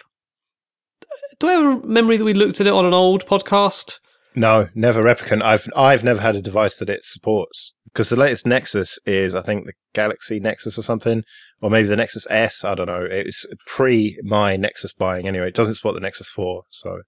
Do 1.40 1.48
I 1.48 1.52
have 1.52 1.82
a 1.82 1.86
memory 1.86 2.18
that 2.18 2.24
we 2.24 2.34
looked 2.34 2.60
at 2.60 2.66
it 2.66 2.72
on 2.72 2.84
an 2.84 2.92
old 2.92 3.24
podcast? 3.24 3.98
No, 4.34 4.68
never 4.74 5.02
replicant. 5.02 5.42
I've 5.42 5.66
I've 5.74 6.04
never 6.04 6.20
had 6.20 6.36
a 6.36 6.42
device 6.42 6.76
that 6.78 6.90
it 6.90 7.02
supports 7.02 7.72
because 7.86 8.10
the 8.10 8.16
latest 8.16 8.46
Nexus 8.46 8.98
is 9.06 9.34
I 9.34 9.40
think 9.40 9.64
the 9.64 9.72
Galaxy 9.94 10.38
Nexus 10.38 10.78
or 10.78 10.82
something, 10.82 11.24
or 11.62 11.70
maybe 11.70 11.88
the 11.88 11.96
Nexus 11.96 12.26
S. 12.28 12.62
I 12.62 12.74
don't 12.74 12.88
know. 12.88 13.08
It's 13.10 13.46
pre 13.66 14.20
my 14.22 14.56
Nexus 14.56 14.92
buying 14.92 15.26
anyway. 15.26 15.48
It 15.48 15.54
doesn't 15.54 15.76
support 15.76 15.94
the 15.94 16.00
Nexus 16.00 16.28
Four. 16.28 16.64
So, 16.68 17.00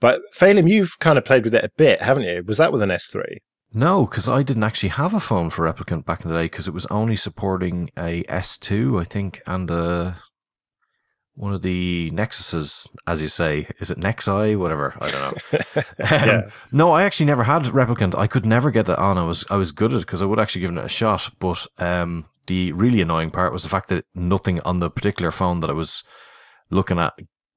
but 0.00 0.20
Phelim, 0.34 0.68
you've 0.68 0.98
kind 0.98 1.16
of 1.16 1.24
played 1.24 1.44
with 1.44 1.54
it 1.54 1.64
a 1.64 1.70
bit, 1.76 2.02
haven't 2.02 2.24
you? 2.24 2.42
Was 2.44 2.58
that 2.58 2.72
with 2.72 2.82
an 2.82 2.90
S 2.90 3.06
three? 3.06 3.38
No, 3.72 4.04
because 4.04 4.28
I 4.28 4.42
didn't 4.42 4.64
actually 4.64 4.88
have 4.88 5.14
a 5.14 5.20
phone 5.20 5.50
for 5.50 5.64
Replicant 5.64 6.04
back 6.04 6.24
in 6.24 6.30
the 6.32 6.36
day 6.36 6.46
because 6.46 6.66
it 6.66 6.74
was 6.74 6.86
only 6.86 7.14
supporting 7.14 7.90
a 7.96 8.24
S2, 8.24 9.00
I 9.00 9.04
think, 9.04 9.42
and 9.46 9.70
a 9.70 10.16
one 11.36 11.52
of 11.52 11.62
the 11.62 12.10
Nexuses, 12.12 12.88
as 13.06 13.20
you 13.20 13.28
say. 13.28 13.68
Is 13.78 13.90
it 13.90 13.98
Nexi? 13.98 14.58
Whatever. 14.58 14.94
I 15.00 15.10
don't 15.10 15.22
know. 15.22 15.32
Um, 15.98 16.28
Yeah. 16.28 16.50
No, 16.72 16.92
I 16.92 17.04
actually 17.04 17.26
never 17.26 17.44
had 17.44 17.62
Replicant. 17.64 18.18
I 18.18 18.26
could 18.26 18.46
never 18.46 18.70
get 18.70 18.86
that 18.86 18.98
on. 18.98 19.18
I 19.18 19.24
was 19.24 19.44
I 19.50 19.56
was 19.56 19.72
good 19.72 19.92
at 19.92 19.98
it 19.98 20.06
because 20.06 20.22
I 20.22 20.26
would 20.26 20.38
actually 20.38 20.62
given 20.62 20.78
it 20.78 20.84
a 20.84 20.88
shot. 20.88 21.30
But 21.38 21.66
um, 21.78 22.26
the 22.46 22.72
really 22.72 23.00
annoying 23.00 23.30
part 23.30 23.52
was 23.52 23.62
the 23.62 23.68
fact 23.68 23.88
that 23.90 24.04
nothing 24.14 24.60
on 24.62 24.78
the 24.80 24.90
particular 24.90 25.30
phone 25.30 25.60
that 25.60 25.70
I 25.70 25.74
was 25.74 26.04
looking 26.70 26.98
at 26.98 27.14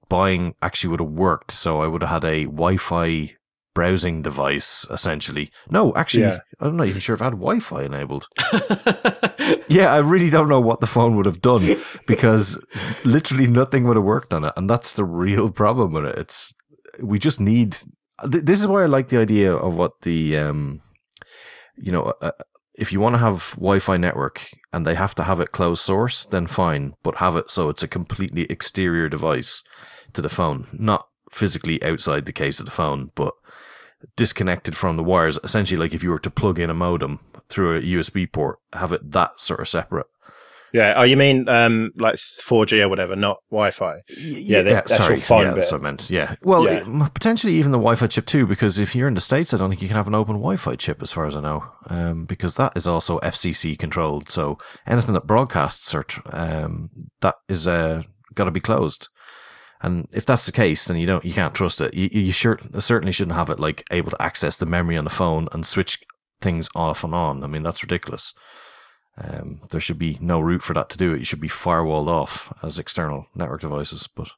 buying 0.09 0.55
actually 0.61 0.89
would 0.91 0.99
have 0.99 1.09
worked. 1.09 1.51
So 1.51 1.81
I 1.81 1.87
would 1.87 2.01
have 2.01 2.11
had 2.11 2.25
a 2.25 2.45
Wi-Fi 2.45 3.35
browsing 3.79 4.21
device 4.21 4.85
essentially. 4.91 5.45
No, 5.69 5.93
actually, 5.95 6.23
Yeah. 6.23 6.39
I'm 6.59 6.75
not 6.77 6.87
even 6.87 6.99
sure 7.01 7.15
if 7.15 7.21
I 7.21 7.25
had 7.29 7.39
Wi-Fi 7.47 7.83
enabled. 7.83 8.27
Yeah, 9.67 9.93
I 9.93 9.99
really 9.99 10.29
don't 10.29 10.49
know 10.49 10.59
what 10.59 10.79
the 10.79 10.87
phone 10.95 11.15
would 11.15 11.25
have 11.25 11.41
done 11.41 11.63
because 12.07 12.57
literally 13.05 13.47
nothing 13.47 13.83
would 13.85 13.95
have 13.97 14.05
worked 14.15 14.33
on 14.33 14.43
it, 14.43 14.53
and 14.57 14.69
that's 14.69 14.93
the 14.93 15.05
real 15.05 15.49
problem 15.61 15.93
with 15.93 16.05
it. 16.05 16.17
It's 16.17 16.53
we 17.11 17.17
just 17.19 17.39
need. 17.39 17.77
th- 18.31 18.43
This 18.49 18.59
is 18.59 18.67
why 18.67 18.83
I 18.83 18.87
like 18.87 19.07
the 19.09 19.19
idea 19.21 19.53
of 19.53 19.75
what 19.77 19.91
the 20.01 20.37
um, 20.37 20.81
you 21.77 21.91
know, 21.91 22.13
uh, 22.21 22.31
if 22.75 22.91
you 22.91 22.99
want 22.99 23.13
to 23.15 23.19
have 23.27 23.53
Wi-Fi 23.55 23.97
network 23.97 24.49
and 24.73 24.85
they 24.85 24.95
have 24.95 25.15
to 25.15 25.23
have 25.23 25.39
it 25.39 25.51
closed 25.51 25.81
source, 25.83 26.25
then 26.25 26.47
fine, 26.47 26.93
but 27.03 27.15
have 27.17 27.35
it 27.35 27.49
so 27.49 27.69
it's 27.69 27.83
a 27.83 27.87
completely 27.97 28.43
exterior 28.49 29.07
device 29.09 29.63
to 30.13 30.21
the 30.21 30.29
phone, 30.37 30.67
not 30.73 31.05
physically 31.31 31.81
outside 31.83 32.25
the 32.25 32.33
case 32.43 32.59
of 32.59 32.65
the 32.65 32.71
phone, 32.81 33.11
but 33.15 33.33
disconnected 34.15 34.75
from 34.75 34.97
the 34.97 35.03
wires. 35.03 35.39
Essentially, 35.43 35.77
like 35.79 35.93
if 35.93 36.03
you 36.03 36.09
were 36.09 36.19
to 36.19 36.29
plug 36.31 36.59
in 36.59 36.69
a 36.69 36.73
modem 36.73 37.19
through 37.49 37.77
a 37.77 37.81
USB 37.81 38.31
port, 38.31 38.59
have 38.73 38.91
it 38.91 39.11
that 39.11 39.39
sort 39.39 39.59
of 39.59 39.67
separate. 39.67 40.07
Yeah. 40.71 40.93
Oh, 40.97 41.01
you 41.03 41.17
mean 41.17 41.49
um, 41.49 41.91
like 41.95 42.13
4G 42.15 42.83
or 42.83 42.89
whatever, 42.89 43.15
not 43.15 43.39
Wi-Fi? 43.49 44.01
Yeah, 44.19 44.61
the 44.61 44.77
actual 44.77 44.97
sorry, 44.97 45.17
phone 45.17 45.41
yeah, 45.41 45.49
bit. 45.49 45.55
that's 45.55 45.71
what 45.71 45.81
I 45.81 45.83
meant. 45.83 46.09
Yeah, 46.11 46.35
well, 46.43 46.63
Yeah. 46.65 46.83
it- 46.87 47.13
potentially 47.15 47.53
even 47.53 47.71
the 47.71 47.79
Wi-Fi 47.79 48.05
chip 48.05 48.27
too, 48.27 48.45
because 48.45 48.77
if 48.77 48.95
you're 48.95 49.07
in 49.07 49.15
the 49.15 49.19
states, 49.21 49.51
I 49.51 49.57
don't 49.57 49.69
think 49.71 49.81
you 49.81 49.87
can 49.87 49.97
have 49.97 50.07
an 50.07 50.13
open 50.13 50.35
Wi-Fi 50.35 50.75
chip, 50.75 51.01
as 51.01 51.11
far 51.11 51.25
as 51.25 51.35
I 51.35 51.41
know, 51.41 51.63
um, 51.87 52.25
because 52.25 52.55
that 52.57 52.73
is 52.75 52.85
also 52.85 53.17
FCC 53.21 53.79
controlled. 53.79 54.29
So 54.29 54.59
anything 54.85 55.15
that 55.15 55.25
broadcasts 55.25 55.95
or 55.95 56.05
um, 56.31 56.91
that 57.21 57.35
is 57.47 57.67
uh, 57.67 58.03
got 58.35 58.43
to 58.45 58.51
be 58.51 58.59
closed. 58.59 59.09
And 59.81 60.07
if 60.11 60.25
that's 60.25 60.45
the 60.45 60.51
case, 60.51 60.85
then 60.85 60.97
you 60.97 61.07
don't, 61.07 61.23
you 61.23 61.33
can't 61.33 61.53
trust 61.53 61.79
it. 61.79 61.93
You, 61.93 62.09
you 62.11 62.31
sure, 62.31 62.59
certainly 62.79 63.13
shouldn't 63.13 63.37
have 63.37 63.49
it 63.49 63.59
like 63.59 63.85
able 63.91 64.11
to 64.11 64.21
access 64.21 64.57
the 64.57 64.65
memory 64.65 64.97
on 64.97 65.05
the 65.05 65.09
phone 65.09 65.47
and 65.53 65.65
switch 65.65 65.99
things 66.41 66.69
off 66.75 67.03
and 67.03 67.15
on. 67.15 67.43
I 67.43 67.47
mean, 67.47 67.63
that's 67.63 67.83
ridiculous. 67.83 68.33
Um, 69.17 69.61
there 69.71 69.81
should 69.81 69.97
be 69.97 70.17
no 70.21 70.39
route 70.39 70.61
for 70.63 70.73
that 70.73 70.89
to 70.89 70.97
do 70.97 71.13
it. 71.13 71.19
You 71.19 71.25
should 71.25 71.41
be 71.41 71.47
firewalled 71.49 72.07
off 72.07 72.53
as 72.63 72.79
external 72.79 73.27
network 73.35 73.61
devices. 73.61 74.07
But 74.07 74.29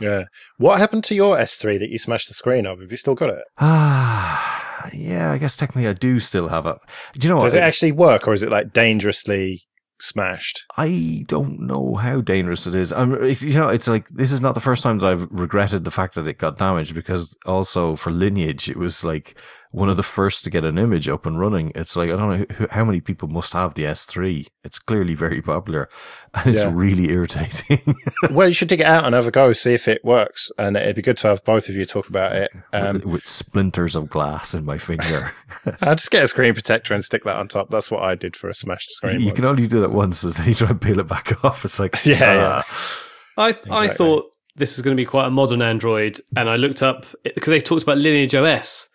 Yeah. 0.00 0.24
What 0.56 0.78
happened 0.78 1.04
to 1.04 1.14
your 1.14 1.36
S3 1.36 1.78
that 1.78 1.90
you 1.90 1.98
smashed 1.98 2.28
the 2.28 2.34
screen 2.34 2.66
of? 2.66 2.80
Have 2.80 2.90
you 2.90 2.96
still 2.96 3.14
got 3.14 3.30
it? 3.30 3.44
Ah, 3.58 4.88
yeah. 4.94 5.32
I 5.32 5.38
guess 5.38 5.56
technically 5.56 5.88
I 5.88 5.92
do 5.94 6.18
still 6.18 6.48
have 6.48 6.66
it. 6.66 6.76
Do 7.14 7.26
you 7.26 7.32
know 7.32 7.36
Does 7.36 7.42
what? 7.42 7.48
Does 7.48 7.54
it 7.56 7.62
actually 7.62 7.92
work, 7.92 8.26
or 8.28 8.32
is 8.32 8.42
it 8.42 8.50
like 8.50 8.72
dangerously 8.72 9.62
smashed? 10.00 10.64
I 10.76 11.24
don't 11.26 11.60
know 11.60 11.94
how 11.94 12.20
dangerous 12.20 12.66
it 12.66 12.74
is. 12.74 12.92
I'm, 12.92 13.12
you 13.12 13.58
know, 13.58 13.68
it's 13.68 13.88
like 13.88 14.08
this 14.08 14.32
is 14.32 14.40
not 14.40 14.54
the 14.54 14.60
first 14.60 14.82
time 14.82 14.98
that 14.98 15.06
I've 15.06 15.28
regretted 15.30 15.84
the 15.84 15.90
fact 15.90 16.14
that 16.14 16.26
it 16.26 16.38
got 16.38 16.58
damaged 16.58 16.94
because 16.94 17.36
also 17.46 17.96
for 17.96 18.10
lineage, 18.10 18.68
it 18.68 18.76
was 18.76 19.04
like 19.04 19.38
one 19.70 19.88
of 19.90 19.96
the 19.96 20.02
first 20.02 20.44
to 20.44 20.50
get 20.50 20.64
an 20.64 20.78
image 20.78 21.08
up 21.08 21.26
and 21.26 21.38
running. 21.38 21.72
It's 21.74 21.96
like 21.96 22.10
I 22.10 22.16
don't 22.16 22.30
know 22.38 22.46
who, 22.54 22.66
how 22.70 22.84
many 22.84 23.00
people 23.00 23.28
must 23.28 23.52
have 23.52 23.74
the 23.74 23.84
S3. 23.84 24.46
It's 24.64 24.78
clearly 24.78 25.14
very 25.14 25.42
popular, 25.42 25.88
and 26.34 26.54
it's 26.54 26.64
Yeah. 26.64 26.70
really 26.72 27.10
irritating. 27.10 27.94
well, 28.32 28.48
you 28.48 28.54
should 28.54 28.68
dig 28.68 28.80
it 28.80 28.86
out 28.86 29.04
and 29.04 29.14
have 29.14 29.26
a 29.26 29.30
go, 29.30 29.52
see 29.52 29.74
if 29.74 29.88
it 29.88 30.04
works, 30.04 30.50
and 30.58 30.76
it'd 30.76 30.96
be 30.96 31.02
good 31.02 31.18
to 31.18 31.28
have 31.28 31.44
both 31.44 31.68
of 31.68 31.74
you 31.74 31.84
talk 31.84 32.08
about 32.08 32.32
it. 32.34 32.50
Um, 32.72 32.94
with, 32.94 33.06
with 33.06 33.26
splinters 33.26 33.96
of 33.96 34.08
glass 34.10 34.52
in 34.54 34.64
my 34.64 34.76
finger. 34.78 35.32
I'll 35.80 35.94
just 35.94 36.10
get 36.10 36.24
a 36.24 36.28
screen 36.28 36.52
protector 36.54 36.92
and 36.94 37.02
stick 37.04 37.24
that 37.24 37.36
on 37.36 37.48
top. 37.48 37.70
That's 37.70 37.90
what 37.90 38.02
I 38.02 38.14
did 38.14 38.36
for 38.36 38.48
a 38.50 38.54
smashed 38.54 38.90
screen. 38.92 39.20
you 39.20 39.26
once. 39.26 39.36
can 39.36 39.44
only 39.46 39.66
do 39.66 39.80
that 39.80 39.90
once, 39.92 40.22
as 40.24 40.36
then 40.36 40.48
you 40.48 40.54
try 40.54 40.68
and 40.68 40.80
peel 40.80 40.98
it 41.00 41.08
back 41.08 41.42
off. 41.44 41.64
It's 41.64 41.80
like 41.80 42.04
Yeah, 42.04 42.62
ah. 42.66 43.08
I 43.38 43.46
I 43.46 43.48
Exactly. 43.50 43.88
thought 43.96 44.24
this 44.56 44.76
was 44.76 44.82
going 44.84 44.96
to 44.96 45.00
be 45.00 45.06
quite 45.06 45.26
a 45.26 45.30
modern 45.30 45.62
Android, 45.62 46.20
and 46.36 46.48
I 46.50 46.56
looked 46.56 46.82
up 46.82 47.06
because 47.22 47.48
they 47.50 47.60
talked 47.60 47.84
about 47.84 47.98
Lineage 47.98 48.34
OS, 48.34 48.88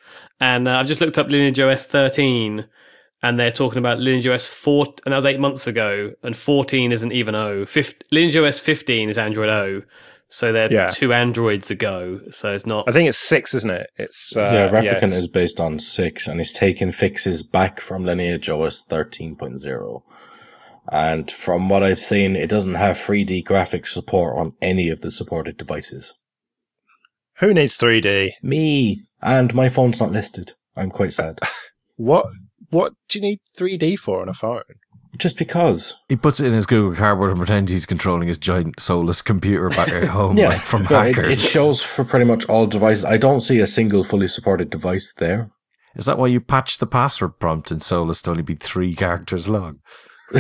and 0.44 0.68
uh, 0.68 0.72
I've 0.80 0.88
just 0.88 1.00
looked 1.02 1.18
up 1.18 1.30
Lineage 1.30 1.60
OS 1.60 1.86
13, 1.86 2.66
and 3.22 3.40
they're 3.40 3.52
talking 3.52 3.80
about 3.80 4.00
Lineage 4.00 4.28
OS 4.28 4.46
4, 4.46 4.86
and 5.06 5.12
that 5.14 5.16
was 5.16 5.26
eight 5.26 5.40
months 5.40 5.68
ago, 5.68 6.12
and 6.22 6.36
14 6.36 6.92
isn't 6.92 7.12
even 7.14 7.34
O. 7.36 7.66
Fif- 7.66 7.94
Lineage 8.12 8.36
OS 8.36 8.60
15 8.60 9.10
is 9.10 9.18
Android 9.18 9.50
O, 9.50 9.82
so 10.28 10.52
they're 10.52 10.72
Yeah. 10.72 10.90
two 10.90 11.14
Androids 11.14 11.72
ago, 11.72 12.20
so 12.32 12.54
it's 12.54 12.66
not. 12.66 12.90
I 12.90 12.92
think 12.92 13.08
it's 13.08 13.18
six, 13.18 13.54
isn't 13.54 13.72
it? 13.72 13.88
It's 13.98 14.36
uh, 14.36 14.42
yeah, 14.52 14.68
Replicant 14.70 14.98
it's- 14.98 15.18
is 15.20 15.28
based 15.30 15.60
on 15.62 15.80
six, 15.80 16.28
and 16.28 16.42
it's 16.42 16.52
taken 16.52 16.92
fixes 16.92 17.42
back 17.44 17.80
from 17.80 18.04
Lineage 18.04 18.50
OS 18.50 18.86
13.0. 18.86 20.02
And 20.92 21.32
from 21.32 21.70
what 21.70 21.82
I've 21.84 22.00
seen, 22.00 22.36
it 22.36 22.50
doesn't 22.50 22.76
have 22.76 22.98
3D 22.98 23.44
graphics 23.46 23.88
support 23.88 24.38
on 24.38 24.52
any 24.62 24.90
of 24.90 25.00
the 25.00 25.12
supported 25.12 25.56
devices. 25.56 26.14
Who 27.40 27.54
needs 27.54 27.78
3D? 27.78 28.32
Me 28.44 28.98
and 29.24 29.54
my 29.56 29.70
phone's 29.70 30.00
not 30.00 30.12
listed. 30.12 30.54
I'm 30.76 30.90
quite 30.92 31.14
sad. 31.14 31.40
What 31.96 32.26
what 32.72 32.94
do 33.08 33.20
you 33.20 33.22
need 33.24 33.40
3D 33.58 34.00
for 34.00 34.22
on 34.24 34.28
a 34.30 34.34
phone? 34.34 34.64
Just 35.20 35.38
because. 35.38 35.96
He 36.10 36.16
puts 36.16 36.40
it 36.40 36.48
in 36.48 36.54
his 36.54 36.66
Google 36.66 36.96
Cardboard 36.98 37.30
and 37.30 37.38
pretends 37.38 37.72
he's 37.72 37.86
controlling 37.86 38.28
his 38.28 38.40
giant 38.40 38.80
soulless 38.80 39.22
computer 39.22 39.70
back 39.70 39.90
at 39.90 40.06
home, 40.18 40.36
like 40.38 40.60
from 40.60 40.88
Yeah, 40.90 41.04
it, 41.04 41.16
hackers. 41.16 41.38
it 41.38 41.48
shows 41.48 41.84
for 41.84 42.04
pretty 42.04 42.26
much 42.26 42.46
all 42.50 42.66
devices. 42.66 43.06
I 43.06 43.18
don't 43.18 43.42
see 43.42 43.60
a 43.60 43.68
single 43.68 44.04
fully 44.04 44.28
supported 44.28 44.72
device 44.72 45.14
there. 45.14 45.52
Is 45.96 46.08
that 46.08 46.18
why 46.18 46.26
you 46.28 46.42
patched 46.42 46.80
the 46.80 46.88
password 46.88 47.38
prompt 47.38 47.72
in 47.72 47.80
Solus 47.80 48.24
to 48.24 48.32
only 48.32 48.42
be 48.42 48.56
three 48.56 48.96
characters 48.96 49.48
long? 49.48 49.82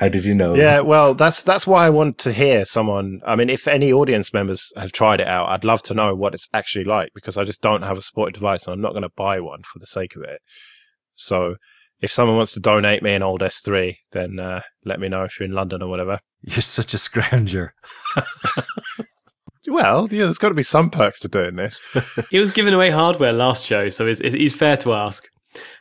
How 0.00 0.08
did 0.08 0.24
you 0.24 0.34
know? 0.34 0.54
Yeah, 0.54 0.80
well, 0.80 1.12
that's 1.12 1.42
that's 1.42 1.66
why 1.66 1.84
I 1.84 1.90
want 1.90 2.16
to 2.18 2.32
hear 2.32 2.64
someone. 2.64 3.20
I 3.26 3.36
mean, 3.36 3.50
if 3.50 3.68
any 3.68 3.92
audience 3.92 4.32
members 4.32 4.72
have 4.74 4.92
tried 4.92 5.20
it 5.20 5.28
out, 5.28 5.50
I'd 5.50 5.62
love 5.62 5.82
to 5.84 5.94
know 5.94 6.14
what 6.14 6.32
it's 6.34 6.48
actually 6.54 6.86
like 6.86 7.10
because 7.14 7.36
I 7.36 7.44
just 7.44 7.60
don't 7.60 7.82
have 7.82 7.98
a 7.98 8.00
supported 8.00 8.32
device 8.32 8.66
and 8.66 8.72
I'm 8.72 8.80
not 8.80 8.92
going 8.92 9.02
to 9.02 9.10
buy 9.14 9.40
one 9.40 9.62
for 9.62 9.78
the 9.78 9.84
sake 9.84 10.16
of 10.16 10.22
it. 10.22 10.40
So, 11.16 11.56
if 12.00 12.10
someone 12.10 12.36
wants 12.36 12.52
to 12.52 12.60
donate 12.60 13.02
me 13.02 13.12
an 13.12 13.22
old 13.22 13.42
S3, 13.42 13.96
then 14.12 14.38
uh, 14.40 14.62
let 14.86 15.00
me 15.00 15.10
know 15.10 15.24
if 15.24 15.38
you're 15.38 15.48
in 15.48 15.54
London 15.54 15.82
or 15.82 15.90
whatever. 15.90 16.20
You're 16.40 16.62
such 16.62 16.94
a 16.94 16.96
scrounger. 16.96 17.72
Well, 19.68 20.08
yeah, 20.10 20.24
there's 20.24 20.38
got 20.38 20.48
to 20.48 20.54
be 20.54 20.62
some 20.62 20.90
perks 20.90 21.20
to 21.20 21.28
doing 21.28 21.56
this. 21.56 21.80
He 22.30 22.38
was 22.38 22.50
giving 22.50 22.72
away 22.72 22.90
hardware 22.90 23.32
last 23.32 23.66
show, 23.66 23.88
so 23.88 24.06
it's, 24.06 24.20
it's 24.20 24.54
fair 24.54 24.76
to 24.78 24.94
ask. 24.94 25.28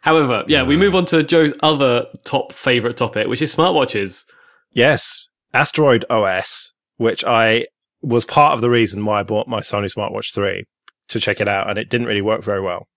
However, 0.01 0.43
yeah, 0.47 0.63
we 0.63 0.77
move 0.77 0.95
on 0.95 1.05
to 1.05 1.23
Joe's 1.23 1.53
other 1.61 2.07
top 2.25 2.53
favorite 2.53 2.97
topic, 2.97 3.27
which 3.27 3.41
is 3.41 3.55
smartwatches. 3.55 4.25
Yes, 4.71 5.29
Asteroid 5.53 6.05
OS, 6.09 6.73
which 6.97 7.23
I 7.23 7.67
was 8.01 8.25
part 8.25 8.53
of 8.53 8.61
the 8.61 8.69
reason 8.69 9.05
why 9.05 9.19
I 9.19 9.23
bought 9.23 9.47
my 9.47 9.59
Sony 9.59 9.93
Smartwatch 9.93 10.33
3 10.33 10.65
to 11.09 11.19
check 11.19 11.41
it 11.41 11.47
out, 11.47 11.69
and 11.69 11.77
it 11.77 11.89
didn't 11.89 12.07
really 12.07 12.21
work 12.21 12.43
very 12.43 12.61
well. 12.61 12.87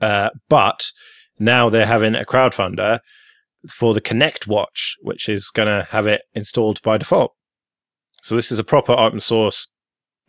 Uh, 0.00 0.30
but 0.48 0.90
now 1.38 1.68
they're 1.68 1.86
having 1.86 2.14
a 2.14 2.24
crowdfunder 2.24 3.00
for 3.68 3.94
the 3.94 4.00
Connect 4.00 4.46
Watch, 4.46 4.96
which 5.00 5.28
is 5.28 5.50
going 5.50 5.68
to 5.68 5.86
have 5.90 6.06
it 6.06 6.22
installed 6.34 6.82
by 6.82 6.98
default. 6.98 7.32
So 8.22 8.36
this 8.36 8.52
is 8.52 8.58
a 8.58 8.64
proper 8.64 8.92
open 8.92 9.20
source 9.20 9.68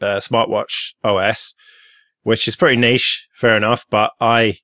uh, 0.01 0.17
smartwatch 0.17 0.93
OS, 1.03 1.55
which 2.23 2.47
is 2.47 2.55
pretty 2.55 2.77
niche, 2.77 3.27
fair 3.33 3.57
enough, 3.57 3.85
but 3.89 4.11
I 4.19 4.59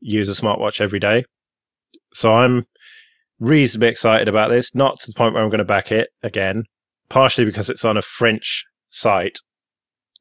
use 0.00 0.28
a 0.28 0.40
smartwatch 0.40 0.80
every 0.80 1.00
day. 1.00 1.24
So 2.12 2.34
I'm 2.34 2.66
reasonably 3.38 3.88
excited 3.88 4.28
about 4.28 4.50
this, 4.50 4.74
not 4.74 5.00
to 5.00 5.06
the 5.06 5.14
point 5.14 5.34
where 5.34 5.42
I'm 5.42 5.50
going 5.50 5.58
to 5.58 5.64
back 5.64 5.92
it 5.92 6.08
again, 6.22 6.64
partially 7.08 7.44
because 7.44 7.68
it's 7.68 7.84
on 7.84 7.96
a 7.96 8.02
French 8.02 8.64
site. 8.90 9.38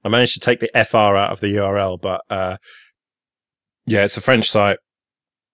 I 0.03 0.09
managed 0.09 0.33
to 0.33 0.39
take 0.39 0.59
the 0.59 0.71
FR 0.83 1.15
out 1.15 1.31
of 1.31 1.39
the 1.39 1.55
URL, 1.55 1.99
but 1.99 2.21
uh, 2.29 2.57
yeah, 3.85 4.03
it's 4.03 4.17
a 4.17 4.21
French 4.21 4.49
site 4.49 4.77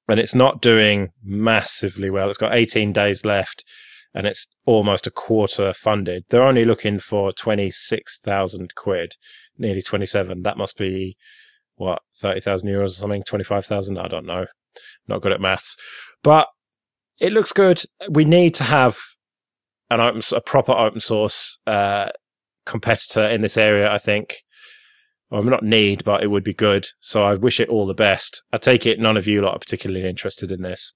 and 0.08 0.20
it's 0.20 0.36
not 0.36 0.62
doing 0.62 1.10
massively 1.24 2.10
well. 2.10 2.30
It's 2.30 2.38
got 2.38 2.54
18 2.54 2.92
days 2.92 3.24
left 3.24 3.64
and 4.14 4.28
it's 4.28 4.48
almost 4.66 5.08
a 5.08 5.12
quarter 5.12 5.74
funded. 5.74 6.26
They're 6.30 6.44
only 6.44 6.66
looking 6.66 7.00
for 7.00 7.32
26,000 7.32 8.76
quid, 8.76 9.16
nearly 9.58 9.82
27. 9.82 10.44
That 10.44 10.58
must 10.58 10.78
be 10.78 11.16
what, 11.82 12.02
30,000 12.18 12.70
euros 12.70 12.84
or 12.84 12.90
something, 12.90 13.24
25,000? 13.24 13.98
I 13.98 14.08
don't 14.08 14.26
know. 14.26 14.46
Not 15.08 15.22
good 15.22 15.32
at 15.32 15.42
maths. 15.42 15.76
But 16.24 16.48
it 17.20 17.34
looks 17.34 17.52
good. 17.52 17.84
We 18.10 18.26
need 18.26 18.54
to 18.56 18.64
have 18.64 18.98
an 19.90 20.00
open, 20.00 20.22
a 20.36 20.42
proper 20.42 20.72
open 20.72 21.00
source 21.00 21.60
uh, 21.68 22.10
competitor 22.66 23.28
in 23.28 23.42
this 23.42 23.58
area. 23.58 23.92
I 23.92 23.98
think. 23.98 24.38
Well, 25.30 25.44
not 25.44 25.64
need, 25.64 26.04
but 26.04 26.24
it 26.24 26.28
would 26.28 26.44
be 26.44 26.54
good. 26.54 26.90
So 27.00 27.24
I 27.24 27.36
wish 27.36 27.62
it 27.62 27.70
all 27.70 27.88
the 27.88 27.94
best. 27.94 28.44
I 28.52 28.58
take 28.58 28.86
it 28.86 29.00
none 29.00 29.16
of 29.16 29.28
you 29.28 29.42
lot 29.42 29.56
are 29.56 29.60
particularly 29.60 30.06
interested 30.06 30.52
in 30.52 30.62
this. 30.62 30.92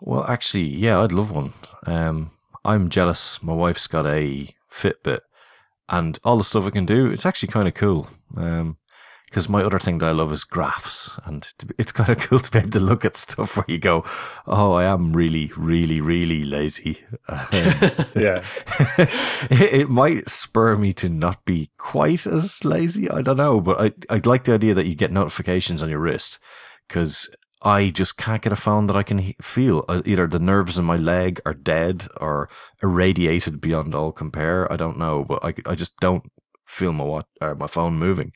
Well, 0.00 0.24
actually, 0.28 0.68
yeah, 0.68 1.00
I'd 1.00 1.10
love 1.10 1.32
one. 1.32 1.52
Um, 1.84 2.30
I'm 2.64 2.88
jealous. 2.88 3.42
My 3.42 3.52
wife's 3.52 3.88
got 3.88 4.06
a 4.06 4.48
Fitbit, 4.70 5.20
and 5.88 6.20
all 6.22 6.38
the 6.38 6.44
stuff 6.44 6.66
it 6.66 6.72
can 6.72 6.86
do, 6.86 7.10
it's 7.10 7.26
actually 7.26 7.48
kind 7.48 7.66
of 7.66 7.74
cool. 7.74 8.08
Um, 8.36 8.76
because 9.28 9.48
my 9.48 9.62
other 9.62 9.78
thing 9.78 9.98
that 9.98 10.08
I 10.08 10.12
love 10.12 10.32
is 10.32 10.44
graphs, 10.44 11.18
and 11.24 11.46
it's 11.78 11.92
kind 11.92 12.08
of 12.10 12.18
cool 12.28 12.38
to 12.40 12.50
be 12.50 12.58
able 12.58 12.70
to 12.70 12.80
look 12.80 13.04
at 13.04 13.16
stuff 13.16 13.56
where 13.56 13.64
you 13.68 13.78
go, 13.78 14.04
"Oh, 14.46 14.72
I 14.72 14.84
am 14.84 15.12
really, 15.12 15.50
really, 15.56 16.00
really 16.00 16.44
lazy." 16.44 16.98
Um, 17.28 17.46
Yeah. 18.16 18.42
it, 19.50 19.80
it 19.82 19.90
might 19.90 20.28
spur 20.28 20.76
me 20.76 20.92
to 20.94 21.08
not 21.08 21.44
be 21.44 21.70
quite 21.76 22.26
as 22.26 22.64
lazy. 22.64 23.10
I 23.10 23.22
don't 23.22 23.36
know, 23.36 23.60
but 23.60 23.80
I 23.80 24.14
I 24.14 24.20
like 24.24 24.44
the 24.44 24.54
idea 24.54 24.74
that 24.74 24.86
you 24.86 24.94
get 24.94 25.12
notifications 25.12 25.82
on 25.82 25.90
your 25.90 25.98
wrist 26.00 26.38
because 26.88 27.28
I 27.62 27.90
just 27.90 28.16
can't 28.16 28.40
get 28.42 28.52
a 28.52 28.56
phone 28.56 28.86
that 28.86 28.96
I 28.96 29.02
can 29.02 29.18
he- 29.18 29.36
feel. 29.42 29.84
Uh, 29.88 30.00
Either 30.04 30.26
the 30.26 30.38
nerves 30.38 30.78
in 30.78 30.84
my 30.84 30.96
leg 30.96 31.40
are 31.44 31.54
dead 31.54 32.06
or 32.20 32.48
irradiated 32.82 33.60
beyond 33.60 33.94
all 33.94 34.12
compare. 34.12 34.70
I 34.72 34.76
don't 34.76 34.98
know, 34.98 35.24
but 35.24 35.44
I 35.44 35.54
I 35.66 35.74
just 35.74 35.96
don't 36.00 36.24
feel 36.66 36.92
my 36.92 37.04
watch 37.04 37.26
or 37.40 37.54
my 37.54 37.66
phone 37.66 37.98
moving. 37.98 38.32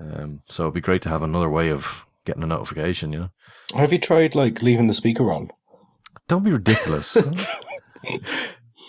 Um, 0.00 0.42
so 0.48 0.64
it'd 0.64 0.74
be 0.74 0.80
great 0.80 1.02
to 1.02 1.08
have 1.08 1.22
another 1.22 1.50
way 1.50 1.70
of 1.70 2.06
getting 2.24 2.42
a 2.42 2.46
notification. 2.46 3.12
You 3.12 3.18
know, 3.20 3.30
Have 3.74 3.92
you 3.92 3.98
tried 3.98 4.34
like 4.34 4.62
leaving 4.62 4.86
the 4.86 4.94
speaker 4.94 5.32
on? 5.32 5.50
don't 6.28 6.44
be 6.44 6.52
ridiculous. 6.52 7.16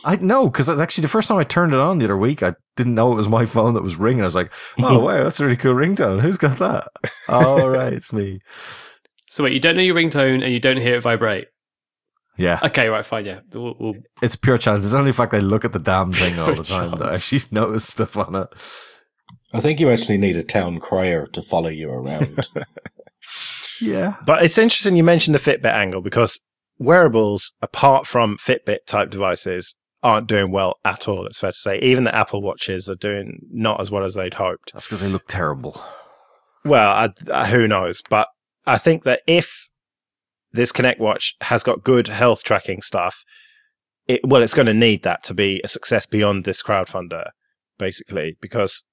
I 0.06 0.16
know 0.18 0.50
because 0.50 0.70
actually 0.70 1.01
the 1.01 1.08
first 1.08 1.28
time 1.28 1.38
I 1.38 1.44
turned 1.44 1.74
it 1.74 1.80
on 1.80 1.98
the 1.98 2.06
other 2.06 2.18
week, 2.18 2.42
I 2.44 2.54
didn't 2.75 2.96
know 2.96 3.12
it 3.12 3.16
was 3.16 3.28
my 3.28 3.46
phone 3.46 3.74
that 3.74 3.84
was 3.84 3.98
ringing. 3.98 4.22
I 4.22 4.25
was 4.25 4.36
like, 4.36 4.51
"Oh 4.80 5.00
wow, 5.00 5.24
that's 5.24 5.39
a 5.39 5.46
really 5.46 5.58
cool 5.58 5.74
ringtone. 5.74 6.22
Who's 6.22 6.38
got 6.38 6.58
that?" 6.60 6.88
oh 7.28 7.68
right, 7.70 7.94
it's 7.94 8.13
me. 8.13 8.39
So 9.28 9.44
wait, 9.44 9.54
you 9.54 9.60
don't 9.60 9.75
know 9.75 9.82
your 9.84 9.96
ringtone 9.96 10.44
and 10.44 10.54
you 10.54 10.60
don't 10.60 10.78
hear 10.78 10.96
it 10.96 11.01
vibrate. 11.01 11.48
Yeah, 12.38 12.60
Okay, 12.63 12.88
right, 12.88 13.06
fine, 13.06 13.25
yeah. 13.25 13.42
We'll, 13.54 13.75
we'll, 13.78 13.96
it's 14.22 14.38
pure 14.38 14.58
chance. 14.58 14.86
It's 14.86 14.94
only 14.94 15.12
the 15.12 15.18
fact 15.18 15.34
I 15.34 15.39
look 15.39 15.66
at 15.66 15.74
the 15.74 15.80
damn 15.80 16.13
thing 16.13 16.39
all 16.39 16.56
the 16.56 16.63
Pure 16.63 16.80
time 16.80 16.92
that 16.92 17.10
I 17.10 17.13
actually 17.16 17.42
notice 17.51 17.86
stuff 17.86 18.16
on 18.16 18.34
it. 18.34 18.48
I 19.53 19.60
think 19.60 19.79
you 19.79 19.89
actually 19.89 20.18
need 20.18 20.36
a 20.38 20.44
town 20.44 20.79
crier 20.79 21.25
to 21.27 21.41
follow 21.41 21.70
you 21.70 21.89
around. 21.91 22.48
Yeah, 23.82 24.15
But 24.25 24.44
it's 24.44 24.58
interesting 24.58 24.98
you 24.98 25.03
mentioned 25.06 25.34
the 25.36 25.39
Fitbit 25.39 25.74
angle 25.74 26.01
because 26.01 26.41
wearables, 26.79 27.53
apart 27.62 28.06
from 28.06 28.38
Fitbit 28.38 28.79
type 28.86 29.10
devices, 29.10 29.75
aren't 30.03 30.27
doing 30.27 30.51
well 30.51 30.75
at 30.84 31.08
all. 31.08 31.25
It's 31.25 31.39
fair 31.39 31.51
to 31.51 31.58
say. 31.58 31.79
Even 31.79 32.03
the 32.03 32.13
Apple 32.13 32.41
Watches 32.41 32.89
are 32.89 32.96
doing 32.96 33.39
not 33.51 33.79
as 33.79 33.89
well 33.89 34.03
as 34.03 34.15
they'd 34.15 34.34
hoped. 34.34 34.74
that's 34.74 34.86
because 34.88 35.00
they 35.01 35.08
look 35.08 35.27
terrible. 35.29 35.82
Well, 36.65 36.89
I, 36.89 37.10
I, 37.34 37.46
who 37.48 37.70
knows? 37.70 38.01
But 38.10 38.27
I 38.65 38.77
think 38.77 39.03
that 39.06 39.22
if 39.27 39.70
this 40.51 40.74
Connect 40.74 41.00
Watch 41.00 41.36
has 41.41 41.63
got 41.63 41.84
good 41.84 42.10
health 42.10 42.44
tracking 42.44 42.82
stuff, 42.82 43.24
it 44.08 44.20
well, 44.25 44.41
it's 44.44 44.53
going 44.53 44.65
to 44.65 44.74
need 44.74 45.03
that 45.03 45.24
to 45.25 45.34
be 45.34 45.62
a 45.63 45.70
success 45.70 46.06
beyond 46.06 46.44
this 46.44 46.62
crowdfunder, 46.62 47.29
basically, 47.77 48.36
because 48.41 48.84
i- 48.84 48.88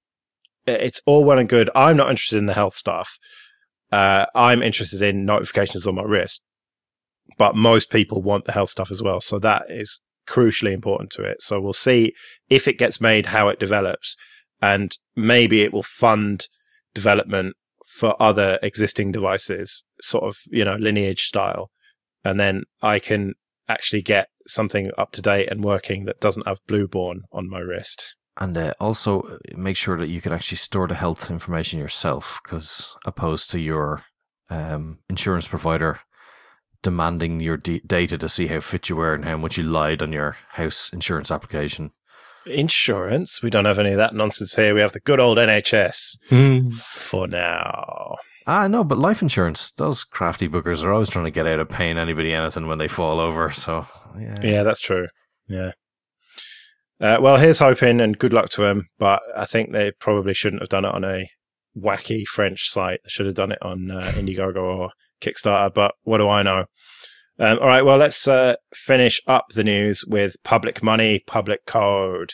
it's 0.67 1.03
all 1.07 1.25
well 1.25 1.39
and 1.39 1.49
good. 1.49 1.71
I'm 1.75 1.97
not 1.97 2.11
interested 2.11 2.39
in 2.39 2.47
the 2.47 2.55
health 2.55 2.77
stuff. 2.77 3.19
Uh, 3.93 4.27
I'm 4.35 4.63
interested 4.63 5.01
in 5.03 5.25
notifications 5.25 5.87
on 5.87 5.95
my 5.95 6.03
wrist, 6.03 6.43
but 7.39 7.55
most 7.55 7.91
people 7.91 8.23
want 8.23 8.45
the 8.45 8.53
health 8.53 8.71
stuff 8.71 8.91
as 8.91 9.01
well. 9.01 9.21
So 9.21 9.39
that 9.39 9.65
is 9.69 10.01
crucially 10.27 10.73
important 10.73 11.11
to 11.13 11.23
it. 11.23 11.41
So 11.41 11.61
we'll 11.61 11.73
see 11.73 12.13
if 12.51 12.67
it 12.67 12.79
gets 12.79 13.01
made, 13.01 13.27
how 13.27 13.49
it 13.49 13.61
develops, 13.61 14.17
and 14.61 14.97
maybe 15.15 15.63
it 15.63 15.73
will 15.73 15.83
fund 15.83 16.49
development 16.95 17.55
for 17.87 18.21
other 18.21 18.59
existing 18.63 19.13
devices, 19.13 19.85
sort 20.01 20.25
of, 20.25 20.39
you 20.51 20.65
know, 20.65 20.75
lineage 20.75 21.23
style. 21.23 21.71
And 22.25 22.41
then 22.41 22.65
I 22.83 22.99
can 22.99 23.35
actually 23.69 24.03
get 24.03 24.29
something 24.49 24.91
up 24.99 25.13
to 25.13 25.23
date 25.23 25.49
and 25.51 25.63
working 25.63 26.05
that 26.07 26.21
doesn't 26.21 26.47
have 26.47 26.59
BlueBorne 26.69 27.21
on 27.33 27.49
my 27.49 27.61
wrist. 27.61 28.16
And 28.39 28.57
uh, 28.59 28.75
also 28.81 29.23
uh, 29.23 29.39
make 29.57 29.77
sure 29.77 29.97
that 29.99 30.09
you 30.09 30.21
can 30.21 30.33
actually 30.33 30.59
store 30.59 30.87
the 30.87 30.95
health 30.95 31.31
information 31.31 31.79
yourself, 31.79 32.41
because 32.45 32.95
opposed 33.07 33.51
to 33.53 33.61
your 33.61 34.03
um, 34.51 34.99
insurance 35.09 35.49
provider 35.49 36.01
demanding 36.83 37.41
your 37.41 37.57
d- 37.57 37.81
data 37.87 38.17
to 38.19 38.29
see 38.29 38.47
how 38.47 38.61
fit 38.61 38.89
you 38.89 38.97
were 38.97 39.15
and 39.15 39.25
how 39.25 39.37
much 39.37 39.57
you 39.57 39.65
lied 39.65 40.03
on 40.03 40.13
your 40.13 40.37
house 40.51 40.91
insurance 40.93 41.31
application. 41.31 41.91
Insurance, 42.47 43.43
we 43.43 43.51
don't 43.51 43.65
have 43.65 43.79
any 43.79 43.91
of 43.91 43.97
that 43.97 44.15
nonsense 44.15 44.55
here. 44.55 44.73
We 44.75 44.81
have 44.81 44.93
the 44.93 45.01
good 45.01 45.19
old 45.19 45.39
NHS 45.39 46.19
Hmm. 46.29 46.71
for 46.71 47.27
now. 47.27 48.17
Ah, 48.47 48.69
no, 48.69 48.85
but 48.85 48.99
life 48.99 49.21
insurance, 49.23 49.73
those 49.73 50.05
crafty 50.05 50.49
bookers 50.49 50.85
are 50.85 50.93
always 50.93 51.09
trying 51.09 51.25
to 51.25 51.33
get 51.33 51.49
out 51.49 51.59
of 51.59 51.69
paying 51.69 51.99
anybody 51.99 52.33
anything 52.33 52.69
when 52.69 52.79
they 52.79 52.87
fall 52.87 53.19
over. 53.19 53.51
So, 53.51 53.87
yeah. 54.17 54.39
Yeah, 54.43 54.63
that's 54.63 54.81
true. 54.81 55.09
Yeah. 55.49 55.73
Uh, 57.01 57.19
well, 57.21 57.37
here's 57.37 57.59
hoping 57.59 58.01
and 58.01 58.19
good 58.19 58.33
luck 58.33 58.49
to 58.51 58.63
them, 58.63 58.89
but 58.99 59.21
I 59.37 59.45
think 59.45 59.73
they 59.73 59.91
probably 59.93 60.33
shouldn't 60.33 60.63
have 60.63 60.71
done 60.71 60.87
it 60.87 60.95
on 60.95 61.05
a 61.05 61.29
wacky 61.77 62.25
French 62.25 62.71
site. 62.71 63.01
They 63.05 63.11
should 63.11 63.27
have 63.27 63.35
done 63.35 63.53
it 63.53 63.59
on 63.61 63.91
uh, 63.91 64.13
Indiegogo 64.15 64.57
or 64.57 64.91
Kickstarter, 65.21 65.73
but 65.73 65.95
what 66.05 66.19
do 66.19 66.29
I 66.29 66.43
know? 66.43 66.65
Um, 67.39 67.59
all 67.59 67.67
right, 67.67 67.85
well, 67.85 67.99
let's 67.99 68.27
uh, 68.27 68.57
finish 68.73 69.21
up 69.27 69.47
the 69.51 69.65
news 69.65 70.05
with 70.07 70.43
public 70.43 70.83
money, 70.83 71.23
public 71.27 71.67
code. 71.67 72.33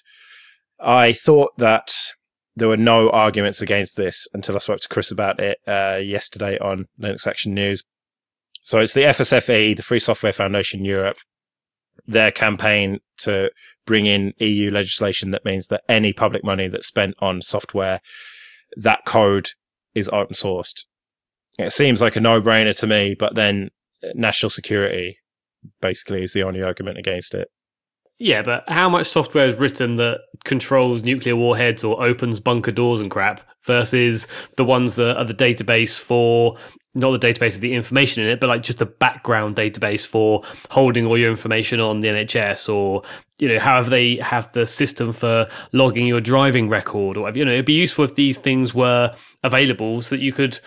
I 0.78 1.12
thought 1.12 1.58
that 1.58 1.92
there 2.54 2.68
were 2.68 2.76
no 2.76 3.10
arguments 3.10 3.60
against 3.60 3.96
this 3.96 4.28
until 4.32 4.54
I 4.54 4.58
spoke 4.58 4.80
to 4.80 4.88
Chris 4.88 5.10
about 5.10 5.40
it 5.40 5.58
uh, 5.66 5.96
yesterday 5.96 6.56
on 6.58 6.86
Linux 7.00 7.26
Action 7.26 7.54
News. 7.54 7.82
So 8.62 8.78
it's 8.78 8.94
the 8.94 9.02
FSFE, 9.02 9.76
the 9.76 9.82
Free 9.82 9.98
Software 9.98 10.32
Foundation 10.32 10.84
Europe, 10.84 11.16
their 12.06 12.30
campaign 12.30 13.00
to 13.18 13.50
bring 13.86 14.06
in 14.06 14.32
EU 14.38 14.70
legislation 14.70 15.30
that 15.32 15.44
means 15.44 15.68
that 15.68 15.82
any 15.88 16.12
public 16.12 16.44
money 16.44 16.68
that's 16.68 16.86
spent 16.86 17.14
on 17.18 17.40
software, 17.42 18.00
that 18.76 19.04
code 19.04 19.50
is 19.94 20.08
open 20.08 20.34
sourced. 20.34 20.84
It 21.58 21.72
seems 21.72 22.00
like 22.00 22.16
a 22.16 22.20
no 22.20 22.40
brainer 22.40 22.76
to 22.78 22.86
me, 22.86 23.14
but 23.18 23.34
then 23.34 23.70
national 24.14 24.50
security 24.50 25.18
basically 25.80 26.22
is 26.22 26.32
the 26.32 26.42
only 26.42 26.62
argument 26.62 26.98
against 26.98 27.34
it. 27.34 27.48
yeah, 28.18 28.42
but 28.42 28.64
how 28.68 28.88
much 28.88 29.06
software 29.06 29.46
is 29.46 29.58
written 29.58 29.96
that 29.96 30.20
controls 30.44 31.04
nuclear 31.04 31.36
warheads 31.36 31.84
or 31.84 32.04
opens 32.04 32.40
bunker 32.40 32.72
doors 32.72 33.00
and 33.00 33.10
crap 33.10 33.40
versus 33.64 34.26
the 34.56 34.64
ones 34.64 34.96
that 34.96 35.16
are 35.16 35.24
the 35.24 35.34
database 35.34 35.98
for 35.98 36.56
not 36.94 37.18
the 37.18 37.26
database 37.26 37.54
of 37.54 37.62
the 37.62 37.72
information 37.72 38.22
in 38.22 38.28
it, 38.28 38.40
but 38.40 38.48
like 38.48 38.62
just 38.62 38.78
the 38.78 38.86
background 38.86 39.56
database 39.56 40.06
for 40.06 40.42
holding 40.70 41.06
all 41.06 41.16
your 41.16 41.30
information 41.30 41.80
on 41.80 42.00
the 42.00 42.08
NHS 42.08 42.72
or, 42.72 43.02
you 43.38 43.48
know, 43.48 43.58
however 43.58 43.88
they 43.88 44.16
have 44.16 44.52
the 44.52 44.66
system 44.66 45.10
for 45.12 45.48
logging 45.72 46.06
your 46.06 46.20
driving 46.20 46.68
record 46.68 47.16
or 47.16 47.22
whatever. 47.22 47.38
You 47.38 47.44
know, 47.46 47.52
it'd 47.52 47.64
be 47.64 47.72
useful 47.72 48.04
if 48.04 48.14
these 48.14 48.36
things 48.36 48.74
were 48.74 49.14
available 49.42 50.02
so 50.02 50.16
that 50.16 50.22
you 50.22 50.32
could, 50.32 50.60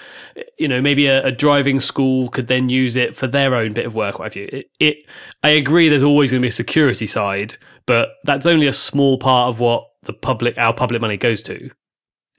you 0.57 0.67
know, 0.67 0.81
maybe 0.81 1.05
a, 1.05 1.25
a 1.25 1.31
driving 1.31 1.79
school 1.79 2.29
could 2.29 2.47
then 2.47 2.69
use 2.69 2.95
it 2.95 3.15
for 3.15 3.27
their 3.27 3.53
own 3.53 3.73
bit 3.73 3.85
of 3.85 3.93
work, 3.93 4.17
what 4.17 4.25
have 4.25 4.35
you. 4.35 4.49
It, 4.51 4.65
it 4.79 4.97
I 5.43 5.49
agree 5.49 5.89
there's 5.89 6.01
always 6.01 6.31
going 6.31 6.41
to 6.41 6.45
be 6.45 6.49
a 6.49 6.51
security 6.51 7.05
side, 7.05 7.55
but 7.85 8.09
that's 8.23 8.47
only 8.47 8.65
a 8.65 8.73
small 8.73 9.19
part 9.19 9.49
of 9.49 9.59
what 9.59 9.85
the 10.03 10.13
public, 10.13 10.57
our 10.57 10.73
public 10.73 11.01
money 11.01 11.17
goes 11.17 11.43
to. 11.43 11.69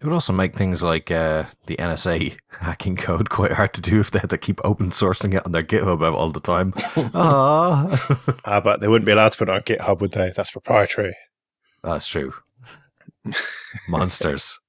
It 0.00 0.04
would 0.04 0.12
also 0.12 0.32
make 0.34 0.54
things 0.54 0.82
like 0.82 1.10
uh, 1.10 1.44
the 1.66 1.76
NSA 1.76 2.36
hacking 2.60 2.96
code 2.96 3.30
quite 3.30 3.52
hard 3.52 3.72
to 3.74 3.80
do 3.80 3.98
if 3.98 4.10
they 4.10 4.18
had 4.18 4.28
to 4.30 4.36
keep 4.38 4.60
open 4.62 4.90
sourcing 4.90 5.34
it 5.34 5.44
on 5.46 5.52
their 5.52 5.62
GitHub 5.62 6.02
all 6.14 6.30
the 6.30 6.40
time. 6.40 6.74
Ah, 7.14 7.88
Uh, 8.44 8.60
but 8.60 8.80
they 8.80 8.88
wouldn't 8.88 9.06
be 9.06 9.12
allowed 9.12 9.32
to 9.32 9.38
put 9.38 9.48
it 9.48 9.52
on 9.54 9.62
GitHub, 9.62 10.00
would 10.00 10.12
they? 10.12 10.32
That's 10.36 10.50
proprietary. 10.50 11.16
that's 11.82 12.06
true. 12.08 12.28
Monsters. 13.88 14.60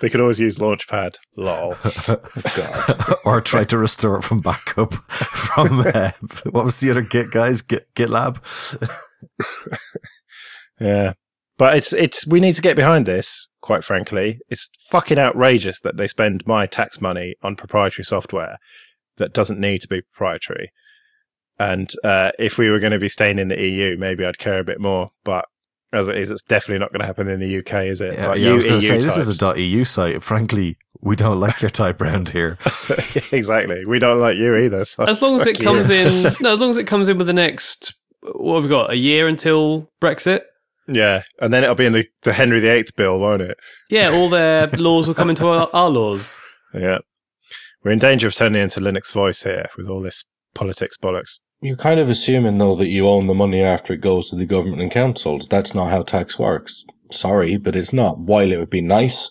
They 0.00 0.08
could 0.10 0.20
always 0.20 0.38
use 0.40 0.58
Launchpad. 0.58 1.16
Lol. 1.36 1.76
or 3.24 3.40
try 3.40 3.64
to 3.64 3.78
restore 3.78 4.16
it 4.18 4.22
from 4.22 4.40
backup 4.40 4.94
from 4.94 5.80
uh, 5.94 6.10
what 6.50 6.64
was 6.64 6.78
the 6.80 6.90
other 6.90 7.02
Git 7.02 7.30
guys? 7.30 7.62
Git 7.62 7.86
GitLab. 7.94 8.38
Yeah. 10.80 11.12
But 11.58 11.76
it's 11.76 11.92
it's 11.92 12.26
we 12.26 12.40
need 12.40 12.54
to 12.56 12.62
get 12.62 12.76
behind 12.76 13.06
this, 13.06 13.48
quite 13.60 13.84
frankly. 13.84 14.40
It's 14.48 14.70
fucking 14.88 15.18
outrageous 15.18 15.80
that 15.80 15.96
they 15.96 16.06
spend 16.06 16.46
my 16.46 16.66
tax 16.66 17.00
money 17.00 17.34
on 17.42 17.56
proprietary 17.56 18.04
software 18.04 18.58
that 19.18 19.34
doesn't 19.34 19.60
need 19.60 19.82
to 19.82 19.88
be 19.88 20.02
proprietary. 20.02 20.72
And 21.58 21.92
uh, 22.02 22.32
if 22.38 22.58
we 22.58 22.70
were 22.70 22.78
going 22.78 22.92
to 22.92 22.98
be 22.98 23.08
staying 23.08 23.38
in 23.38 23.48
the 23.48 23.60
EU, 23.60 23.96
maybe 23.96 24.24
I'd 24.24 24.38
care 24.38 24.58
a 24.58 24.64
bit 24.64 24.80
more. 24.80 25.10
But 25.24 25.44
as 25.92 26.08
it 26.08 26.16
is, 26.16 26.30
it's 26.30 26.42
definitely 26.42 26.80
not 26.80 26.90
going 26.90 27.00
to 27.00 27.06
happen 27.06 27.28
in 27.28 27.38
the 27.38 27.58
UK, 27.58 27.84
is 27.84 28.00
it? 28.00 28.14
Yeah, 28.14 28.26
But 28.28 28.40
yeah, 28.40 28.50
I 28.50 28.52
was 28.54 28.64
going 28.64 28.80
to 28.80 28.86
EU 28.86 29.00
say 29.00 29.06
this 29.06 29.16
is 29.16 29.42
a 29.42 29.60
.eu 29.60 29.84
site. 29.84 30.22
Frankly, 30.22 30.76
we 31.00 31.16
don't 31.16 31.38
like 31.38 31.60
your 31.60 31.70
type 31.70 32.00
round 32.00 32.30
here. 32.30 32.58
exactly. 33.32 33.84
We 33.84 33.98
don't 33.98 34.20
like 34.20 34.38
you 34.38 34.56
either. 34.56 34.84
So 34.84 35.04
As 35.04 35.20
long 35.20 35.40
as 35.40 35.46
it 35.46 35.58
comes 35.60 35.90
you. 35.90 35.96
in, 35.96 36.34
no, 36.40 36.54
as 36.54 36.60
long 36.60 36.70
as 36.70 36.78
it 36.78 36.86
comes 36.86 37.08
in 37.08 37.18
with 37.18 37.26
the 37.26 37.32
next, 37.32 37.94
what 38.22 38.56
have 38.56 38.64
we 38.64 38.70
got? 38.70 38.90
A 38.90 38.96
year 38.96 39.28
until 39.28 39.90
Brexit. 40.00 40.42
Yeah, 40.88 41.22
and 41.40 41.52
then 41.52 41.62
it'll 41.62 41.76
be 41.76 41.86
in 41.86 41.92
the, 41.92 42.06
the 42.22 42.32
Henry 42.32 42.60
VIII 42.60 42.86
bill, 42.96 43.18
won't 43.18 43.42
it? 43.42 43.56
Yeah, 43.88 44.10
all 44.10 44.28
their 44.28 44.66
laws 44.78 45.06
will 45.06 45.14
come 45.14 45.30
into 45.30 45.46
our, 45.46 45.68
our 45.72 45.90
laws. 45.90 46.30
Yeah. 46.74 46.98
We're 47.84 47.92
in 47.92 47.98
danger 47.98 48.28
of 48.28 48.34
turning 48.34 48.62
into 48.62 48.80
Linux 48.80 49.12
voice 49.12 49.42
here 49.42 49.68
with 49.76 49.88
all 49.88 50.02
this 50.02 50.24
politics 50.54 50.96
bollocks. 50.96 51.40
You're 51.60 51.76
kind 51.76 52.00
of 52.00 52.10
assuming, 52.10 52.58
though, 52.58 52.74
that 52.76 52.88
you 52.88 53.08
own 53.08 53.26
the 53.26 53.34
money 53.34 53.62
after 53.62 53.92
it 53.92 54.00
goes 54.00 54.30
to 54.30 54.36
the 54.36 54.46
government 54.46 54.82
and 54.82 54.90
councils. 54.90 55.48
That's 55.48 55.74
not 55.74 55.90
how 55.90 56.02
tax 56.02 56.38
works. 56.38 56.84
Sorry, 57.10 57.56
but 57.56 57.76
it's 57.76 57.92
not. 57.92 58.18
While 58.18 58.50
it 58.50 58.58
would 58.58 58.70
be 58.70 58.80
nice, 58.80 59.30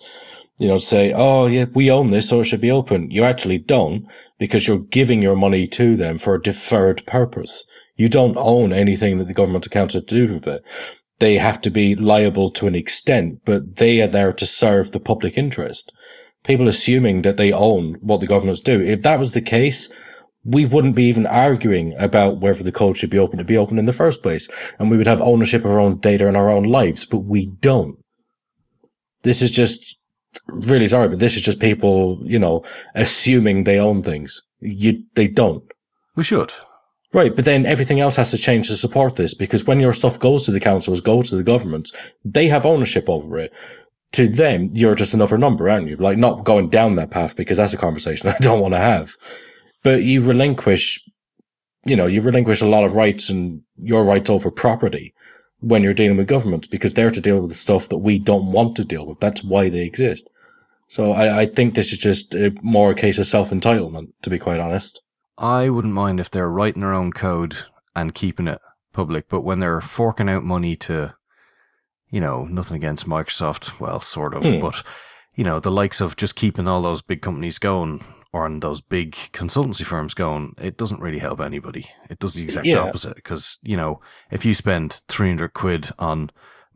you 0.58 0.68
know, 0.68 0.80
to 0.80 0.86
say, 0.86 1.12
oh, 1.14 1.48
yeah, 1.48 1.66
we 1.74 1.92
own 1.92 2.10
this, 2.10 2.30
so 2.30 2.42
it 2.42 2.46
should 2.46 2.62
be 2.62 2.72
open. 2.72 3.12
You 3.12 3.24
actually 3.24 3.58
don't 3.58 4.06
because 4.40 4.68
you're 4.68 4.84
giving 4.84 5.22
your 5.22 5.36
money 5.36 5.68
to 5.68 5.96
them 5.96 6.18
for 6.18 6.36
a 6.36 6.42
deferred 6.42 7.06
purpose. 7.06 7.66
You 7.96 8.10
don't 8.10 8.38
own 8.38 8.72
anything 8.72 9.18
that 9.18 9.26
the 9.26 9.34
government 9.34 9.66
or 9.66 9.70
council 9.70 10.02
do 10.02 10.34
with 10.34 10.48
it. 10.48 10.64
They 11.22 11.38
have 11.38 11.62
to 11.62 11.70
be 11.70 11.94
liable 11.94 12.50
to 12.50 12.66
an 12.66 12.74
extent, 12.74 13.42
but 13.46 13.76
they 13.76 14.02
are 14.02 14.08
there 14.08 14.34
to 14.34 14.46
serve 14.48 14.92
the 14.92 15.00
public 15.00 15.38
interest. 15.38 15.94
People 16.44 16.68
assuming 16.68 17.22
that 17.22 17.38
they 17.38 17.54
own 17.54 17.94
what 18.02 18.22
the 18.22 18.26
governments 18.26 18.60
do. 18.60 18.82
If 18.82 19.04
that 19.04 19.20
was 19.20 19.34
the 19.34 19.42
case, 19.42 19.94
we 20.44 20.66
wouldn't 20.66 20.96
be 20.96 21.04
even 21.04 21.28
arguing 21.28 21.94
about 22.00 22.38
whether 22.38 22.64
the 22.64 22.72
code 22.72 22.98
should 22.98 23.12
be 23.12 23.20
open 23.20 23.38
to 23.38 23.44
be 23.44 23.56
open 23.56 23.78
in 23.78 23.86
the 23.86 23.94
first 23.94 24.24
place. 24.24 24.50
And 24.80 24.90
we 24.90 24.98
would 24.98 25.06
have 25.06 25.22
ownership 25.22 25.64
of 25.64 25.70
our 25.70 25.80
own 25.80 26.00
data 26.00 26.28
and 26.28 26.36
our 26.36 26.50
own 26.50 26.64
lives, 26.64 27.06
but 27.06 27.20
we 27.20 27.46
don't. 27.46 28.00
This 29.22 29.44
is 29.44 29.52
just 29.52 30.00
really 30.48 30.88
sorry, 30.88 31.08
but 31.08 31.20
this 31.20 31.36
is 31.36 31.44
just 31.44 31.60
people, 31.60 32.20
you 32.24 32.40
know, 32.40 32.64
assuming 32.96 33.66
they 33.66 33.78
own 33.78 34.02
things. 34.02 34.42
You, 34.60 35.04
they 35.14 35.28
don't. 35.28 35.72
We 36.16 36.24
should. 36.24 36.52
Right, 37.14 37.36
but 37.36 37.44
then 37.44 37.66
everything 37.66 38.00
else 38.00 38.16
has 38.16 38.32
to 38.32 38.38
change 38.38 38.70
to 38.70 38.76
support 38.78 39.18
this 39.18 39.34
because 39.34 39.68
when 39.68 39.82
your 39.82 39.92
stuff 39.92 40.18
goes 40.18 40.46
to 40.46 40.52
the 40.52 40.62
councils, 40.62 41.02
goes 41.02 41.30
to 41.30 41.36
the 41.36 41.44
government, 41.44 41.92
they 42.24 42.48
have 42.48 42.66
ownership 42.66 43.10
over 43.10 43.38
it. 43.38 43.54
To 44.14 44.28
them, 44.28 44.70
you're 44.74 44.96
just 44.96 45.14
another 45.14 45.38
number, 45.38 45.70
aren't 45.70 45.88
you? 45.88 45.98
Like 45.98 46.18
not 46.18 46.44
going 46.46 46.70
down 46.70 46.96
that 46.96 47.12
path 47.12 47.36
because 47.36 47.58
that's 47.58 47.74
a 47.74 47.78
conversation 47.78 48.30
I 48.30 48.38
don't 48.40 48.62
want 48.62 48.74
to 48.74 48.80
have. 48.80 49.14
But 49.84 50.04
you 50.04 50.22
relinquish, 50.22 51.02
you 51.86 51.96
know, 51.96 52.08
you 52.08 52.22
relinquish 52.22 52.62
a 52.62 52.68
lot 52.68 52.84
of 52.84 52.96
rights 52.96 53.30
and 53.30 53.62
your 53.78 54.06
rights 54.06 54.30
over 54.30 54.52
property 54.52 55.14
when 55.60 55.84
you're 55.84 55.94
dealing 55.94 56.18
with 56.18 56.28
governments 56.28 56.68
because 56.68 56.94
they're 56.94 57.12
to 57.12 57.22
deal 57.22 57.40
with 57.40 57.50
the 57.50 57.56
stuff 57.56 57.90
that 57.90 58.00
we 58.00 58.20
don't 58.20 58.52
want 58.52 58.76
to 58.78 58.86
deal 58.86 59.06
with. 59.06 59.20
That's 59.20 59.44
why 59.44 59.70
they 59.70 59.86
exist. 59.86 60.30
So 60.88 61.12
I, 61.12 61.42
I 61.42 61.46
think 61.46 61.74
this 61.74 61.94
is 61.94 62.00
just 62.00 62.36
a, 62.36 62.54
more 62.62 62.92
a 62.92 62.96
case 62.96 63.18
of 63.18 63.26
self 63.26 63.50
entitlement, 63.50 64.10
to 64.24 64.30
be 64.30 64.40
quite 64.40 64.60
honest. 64.60 65.02
I 65.42 65.70
wouldn't 65.70 65.94
mind 65.94 66.20
if 66.20 66.30
they're 66.30 66.50
writing 66.50 66.82
their 66.82 66.94
own 66.94 67.12
code 67.12 67.58
and 67.96 68.14
keeping 68.14 68.48
it 68.48 68.60
public, 68.94 69.28
but 69.28 69.42
when 69.42 69.60
they're 69.60 69.82
forking 69.82 70.30
out 70.30 70.44
money 70.44 70.76
to, 70.76 71.16
you 72.10 72.22
know, 72.22 72.44
nothing 72.46 72.78
against 72.78 73.08
Microsoft, 73.08 73.80
well, 73.80 74.00
sort 74.00 74.34
of, 74.36 74.44
Hmm. 74.44 74.60
but, 74.60 74.84
you 75.36 75.44
know, 75.44 75.60
the 75.60 75.72
likes 75.72 76.00
of 76.00 76.16
just 76.16 76.36
keeping 76.36 76.68
all 76.68 76.82
those 76.82 77.02
big 77.02 77.22
companies 77.22 77.58
going 77.58 78.04
or 78.34 78.46
on 78.46 78.60
those 78.60 78.82
big 78.82 79.14
consultancy 79.34 79.86
firms 79.86 80.14
going, 80.14 80.54
it 80.58 80.78
doesn't 80.78 81.02
really 81.02 81.20
help 81.20 81.42
anybody. 81.42 81.90
It 82.10 82.20
does 82.20 82.36
the 82.36 82.44
exact 82.44 82.68
Yeah. 82.68 82.80
opposite 82.80 83.16
because, 83.16 83.60
you 83.64 83.76
know, 83.76 84.00
if 84.30 84.46
you 84.46 84.54
spend 84.54 85.02
300 85.10 85.54
quid 85.54 85.90
on 86.00 86.30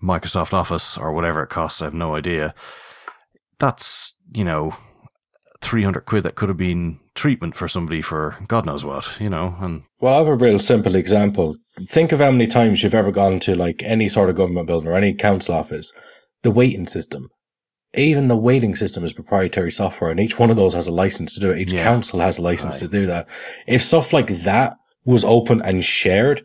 Microsoft 0.04 0.54
Office 0.54 0.98
or 0.98 1.14
whatever 1.14 1.44
it 1.44 1.50
costs, 1.50 1.82
I 1.82 1.86
have 1.86 1.94
no 1.94 2.16
idea, 2.16 2.54
that's, 3.60 4.18
you 4.34 4.44
know, 4.44 4.76
300 5.62 6.02
quid 6.06 6.24
that 6.24 6.36
could 6.36 6.50
have 6.50 6.58
been 6.58 7.00
treatment 7.16 7.56
for 7.56 7.68
somebody 7.68 8.02
for 8.02 8.36
God 8.48 8.66
knows 8.66 8.86
what, 8.86 9.20
you 9.20 9.30
know, 9.30 9.56
and 9.60 9.84
Well, 10.00 10.14
I 10.14 10.18
have 10.18 10.28
a 10.28 10.36
real 10.36 10.60
simple 10.60 10.96
example. 10.96 11.56
Think 11.80 12.12
of 12.12 12.20
how 12.20 12.30
many 12.32 12.46
times 12.48 12.84
you've 12.84 12.94
ever 12.94 13.12
gone 13.12 13.40
to 13.42 13.56
like 13.56 13.82
any 13.84 14.10
sort 14.10 14.30
of 14.30 14.36
government 14.36 14.68
building 14.68 14.90
or 14.90 14.96
any 14.96 15.14
council 15.14 15.56
office, 15.56 15.92
the 16.44 16.52
waiting 16.52 16.88
system. 16.88 17.30
Even 17.98 18.28
the 18.28 18.36
waiting 18.36 18.76
system 18.76 19.06
is 19.06 19.14
proprietary 19.14 19.72
software, 19.72 20.12
and 20.12 20.20
each 20.20 20.38
one 20.38 20.50
of 20.50 20.58
those 20.58 20.74
has 20.74 20.88
a 20.88 20.92
license 20.92 21.34
to 21.34 21.40
do 21.40 21.52
it. 21.52 21.60
Each 21.60 21.72
Yeah. 21.72 21.84
council 21.84 22.20
has 22.20 22.38
a 22.38 22.42
license 22.42 22.80
to 22.80 22.90
do 22.90 23.06
that. 23.08 23.28
If 23.68 23.82
stuff 23.82 24.12
like 24.12 24.28
that 24.28 24.76
was 25.06 25.24
open 25.24 25.62
and 25.62 25.84
shared, 25.86 26.42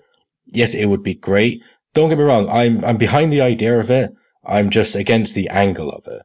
yes, 0.47 0.75
it 0.75 0.87
would 0.87 1.03
be 1.03 1.15
great. 1.15 1.61
Don't 1.93 2.09
get 2.09 2.19
me 2.19 2.25
wrong. 2.25 2.49
I'm 2.49 2.85
I'm 2.85 2.97
behind 2.97 3.33
the 3.33 3.41
idea 3.41 3.77
of 3.81 3.91
it. 3.91 4.13
I'm 4.47 4.71
just 4.71 4.95
against 4.95 5.35
the 5.35 5.49
angle 5.49 5.91
of 5.91 6.05
it. 6.07 6.23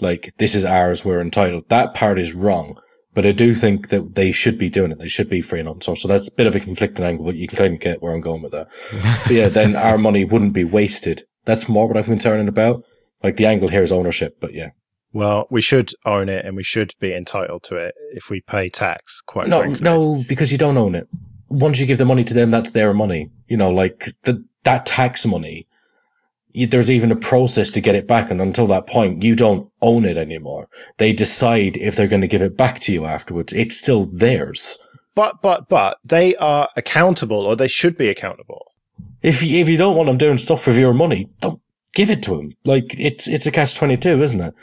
Like 0.00 0.34
this 0.36 0.54
is 0.54 0.66
ours. 0.66 1.02
We're 1.04 1.20
entitled. 1.22 1.64
That 1.70 1.94
part 1.94 2.18
is 2.18 2.34
wrong. 2.34 2.78
But 3.18 3.26
I 3.26 3.32
do 3.32 3.52
think 3.52 3.88
that 3.88 4.14
they 4.14 4.30
should 4.30 4.60
be 4.60 4.70
doing 4.70 4.92
it. 4.92 5.00
They 5.00 5.08
should 5.08 5.28
be 5.28 5.40
free 5.40 5.58
and 5.58 5.68
open 5.68 5.80
source. 5.80 6.02
So 6.02 6.06
that's 6.06 6.28
a 6.28 6.32
bit 6.32 6.46
of 6.46 6.54
a 6.54 6.60
conflicting 6.60 7.04
angle, 7.04 7.24
but 7.24 7.34
you 7.34 7.48
can 7.48 7.58
kind 7.58 7.74
of 7.74 7.80
get 7.80 8.00
where 8.00 8.14
I'm 8.14 8.20
going 8.20 8.42
with 8.42 8.52
that. 8.52 8.68
but 9.24 9.32
yeah, 9.32 9.48
then 9.48 9.74
our 9.74 9.98
money 9.98 10.24
wouldn't 10.24 10.52
be 10.52 10.62
wasted. 10.62 11.24
That's 11.44 11.68
more 11.68 11.88
what 11.88 11.96
I'm 11.96 12.04
concerned 12.04 12.48
about. 12.48 12.84
Like 13.20 13.34
the 13.34 13.46
angle 13.46 13.70
here 13.70 13.82
is 13.82 13.90
ownership, 13.90 14.36
but 14.40 14.54
yeah. 14.54 14.68
Well, 15.12 15.48
we 15.50 15.60
should 15.60 15.90
own 16.04 16.28
it 16.28 16.46
and 16.46 16.54
we 16.54 16.62
should 16.62 16.94
be 17.00 17.12
entitled 17.12 17.64
to 17.64 17.76
it 17.78 17.96
if 18.12 18.30
we 18.30 18.40
pay 18.40 18.68
tax, 18.68 19.20
quite 19.20 19.48
No, 19.48 19.62
frankly. 19.62 19.80
no, 19.80 20.24
because 20.28 20.52
you 20.52 20.58
don't 20.58 20.76
own 20.76 20.94
it. 20.94 21.08
Once 21.48 21.80
you 21.80 21.86
give 21.86 21.98
the 21.98 22.04
money 22.04 22.22
to 22.22 22.34
them, 22.34 22.52
that's 22.52 22.70
their 22.70 22.94
money. 22.94 23.32
You 23.48 23.56
know, 23.56 23.70
like 23.70 24.10
the, 24.22 24.44
that 24.62 24.86
tax 24.86 25.26
money, 25.26 25.66
there's 26.54 26.90
even 26.90 27.12
a 27.12 27.16
process 27.16 27.70
to 27.70 27.80
get 27.80 27.94
it 27.94 28.06
back. 28.06 28.30
And 28.30 28.40
until 28.40 28.66
that 28.68 28.86
point, 28.86 29.22
you 29.22 29.36
don't 29.36 29.70
own 29.82 30.04
it 30.04 30.16
anymore. 30.16 30.68
They 30.96 31.12
decide 31.12 31.76
if 31.76 31.96
they're 31.96 32.06
going 32.08 32.22
to 32.22 32.28
give 32.28 32.42
it 32.42 32.56
back 32.56 32.80
to 32.80 32.92
you 32.92 33.04
afterwards. 33.04 33.52
It's 33.52 33.76
still 33.76 34.04
theirs. 34.04 34.78
But, 35.14 35.42
but, 35.42 35.68
but 35.68 35.98
they 36.04 36.36
are 36.36 36.68
accountable 36.76 37.44
or 37.44 37.56
they 37.56 37.68
should 37.68 37.98
be 37.98 38.08
accountable. 38.08 38.72
If 39.20 39.42
you, 39.42 39.60
if 39.60 39.68
you 39.68 39.76
don't 39.76 39.96
want 39.96 40.06
them 40.06 40.18
doing 40.18 40.38
stuff 40.38 40.66
with 40.66 40.78
your 40.78 40.94
money, 40.94 41.28
don't 41.40 41.60
give 41.94 42.10
it 42.10 42.22
to 42.24 42.36
them. 42.36 42.52
Like 42.64 42.98
it's, 42.98 43.26
it's 43.26 43.46
a 43.46 43.50
catch 43.50 43.74
22, 43.74 44.22
isn't 44.22 44.40
it? 44.40 44.54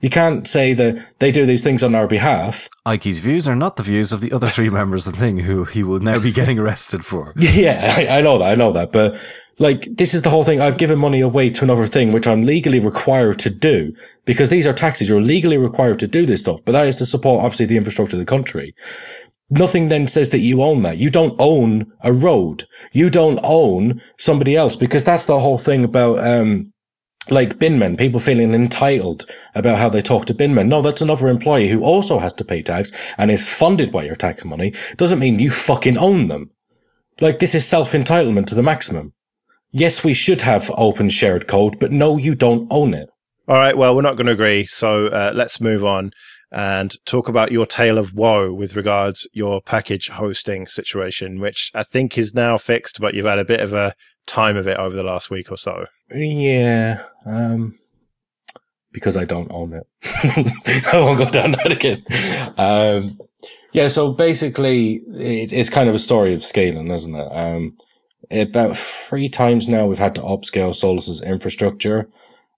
You 0.00 0.10
can't 0.10 0.46
say 0.46 0.74
that 0.74 1.18
they 1.18 1.32
do 1.32 1.46
these 1.46 1.64
things 1.64 1.82
on 1.82 1.94
our 1.94 2.06
behalf. 2.06 2.68
Ike's 2.84 3.18
views 3.20 3.48
are 3.48 3.56
not 3.56 3.76
the 3.76 3.82
views 3.82 4.12
of 4.12 4.20
the 4.20 4.32
other 4.32 4.48
three 4.48 4.70
members 4.80 5.06
of 5.06 5.14
the 5.14 5.18
thing 5.18 5.38
who 5.38 5.64
he 5.64 5.82
will 5.82 6.00
now 6.00 6.18
be 6.18 6.32
getting 6.32 6.58
arrested 6.58 7.04
for. 7.04 7.32
Yeah, 7.56 7.94
I, 7.96 8.18
I 8.18 8.20
know 8.20 8.38
that. 8.38 8.44
I 8.44 8.54
know 8.54 8.72
that. 8.72 8.92
But 8.92 9.18
like, 9.58 9.88
this 9.90 10.12
is 10.12 10.22
the 10.22 10.30
whole 10.30 10.44
thing. 10.44 10.60
I've 10.60 10.76
given 10.76 10.98
money 10.98 11.20
away 11.20 11.48
to 11.50 11.64
another 11.64 11.86
thing, 11.86 12.12
which 12.12 12.26
I'm 12.26 12.44
legally 12.44 12.78
required 12.78 13.38
to 13.40 13.50
do 13.50 13.94
because 14.24 14.50
these 14.50 14.66
are 14.66 14.72
taxes. 14.72 15.08
You're 15.08 15.22
legally 15.22 15.56
required 15.56 15.98
to 16.00 16.06
do 16.06 16.26
this 16.26 16.40
stuff, 16.40 16.60
but 16.64 16.72
that 16.72 16.86
is 16.86 16.96
to 16.98 17.06
support 17.06 17.44
obviously 17.44 17.66
the 17.66 17.78
infrastructure 17.78 18.16
of 18.16 18.20
the 18.20 18.26
country. 18.26 18.74
Nothing 19.48 19.88
then 19.88 20.08
says 20.08 20.30
that 20.30 20.40
you 20.40 20.62
own 20.62 20.82
that. 20.82 20.98
You 20.98 21.08
don't 21.08 21.36
own 21.38 21.92
a 22.00 22.12
road. 22.12 22.64
You 22.92 23.08
don't 23.08 23.40
own 23.42 24.02
somebody 24.18 24.56
else 24.56 24.76
because 24.76 25.04
that's 25.04 25.24
the 25.24 25.40
whole 25.40 25.58
thing 25.58 25.84
about, 25.84 26.18
um, 26.18 26.72
like 27.30 27.58
binmen, 27.58 27.98
people 27.98 28.20
feeling 28.20 28.54
entitled 28.54 29.24
about 29.54 29.78
how 29.78 29.88
they 29.88 30.02
talk 30.02 30.26
to 30.26 30.34
binmen. 30.34 30.68
No, 30.68 30.82
that's 30.82 31.02
another 31.02 31.28
employee 31.28 31.68
who 31.68 31.82
also 31.82 32.18
has 32.18 32.34
to 32.34 32.44
pay 32.44 32.60
tax 32.60 32.92
and 33.18 33.30
is 33.30 33.52
funded 33.52 33.90
by 33.90 34.04
your 34.04 34.16
tax 34.16 34.44
money. 34.44 34.74
Doesn't 34.96 35.18
mean 35.18 35.38
you 35.38 35.50
fucking 35.50 35.96
own 35.96 36.26
them. 36.26 36.50
Like 37.20 37.38
this 37.38 37.54
is 37.54 37.66
self-entitlement 37.66 38.46
to 38.46 38.54
the 38.54 38.62
maximum. 38.62 39.12
Yes, 39.70 40.04
we 40.04 40.14
should 40.14 40.42
have 40.42 40.70
open 40.76 41.08
shared 41.08 41.46
code, 41.48 41.78
but 41.78 41.92
no, 41.92 42.16
you 42.16 42.34
don't 42.34 42.66
own 42.70 42.94
it. 42.94 43.08
All 43.48 43.56
right. 43.56 43.76
Well, 43.76 43.94
we're 43.94 44.02
not 44.02 44.16
going 44.16 44.26
to 44.26 44.32
agree. 44.32 44.66
So 44.66 45.06
uh, 45.06 45.32
let's 45.34 45.60
move 45.60 45.84
on 45.84 46.12
and 46.50 46.96
talk 47.04 47.28
about 47.28 47.52
your 47.52 47.66
tale 47.66 47.98
of 47.98 48.14
woe 48.14 48.52
with 48.52 48.76
regards 48.76 49.28
your 49.32 49.60
package 49.60 50.08
hosting 50.08 50.66
situation, 50.66 51.40
which 51.40 51.70
I 51.74 51.82
think 51.82 52.16
is 52.16 52.34
now 52.34 52.56
fixed, 52.56 53.00
but 53.00 53.14
you've 53.14 53.26
had 53.26 53.38
a 53.38 53.44
bit 53.44 53.60
of 53.60 53.72
a 53.72 53.94
time 54.26 54.56
of 54.56 54.66
it 54.66 54.78
over 54.78 54.94
the 54.94 55.02
last 55.02 55.30
week 55.30 55.50
or 55.50 55.56
so. 55.56 55.86
Yeah, 56.10 57.02
um, 57.24 57.74
because 58.92 59.16
I 59.16 59.24
don't 59.24 59.50
own 59.52 59.74
it. 59.74 59.86
I 60.92 61.00
won't 61.00 61.18
go 61.18 61.28
down 61.28 61.52
that 61.52 61.70
again. 61.70 62.02
Um, 62.56 63.18
yeah, 63.72 63.88
so 63.88 64.12
basically, 64.12 64.94
it, 64.94 65.52
it's 65.52 65.70
kind 65.70 65.88
of 65.88 65.94
a 65.94 66.00
story 66.00 66.32
of 66.32 66.42
scaling, 66.42 66.90
isn't 66.90 67.14
it? 67.14 67.28
Um, 67.28 67.76
about 68.30 68.76
three 68.76 69.28
times 69.28 69.68
now 69.68 69.86
we've 69.86 69.98
had 69.98 70.14
to 70.16 70.22
upscale 70.22 70.74
Solus's 70.74 71.22
infrastructure. 71.22 72.08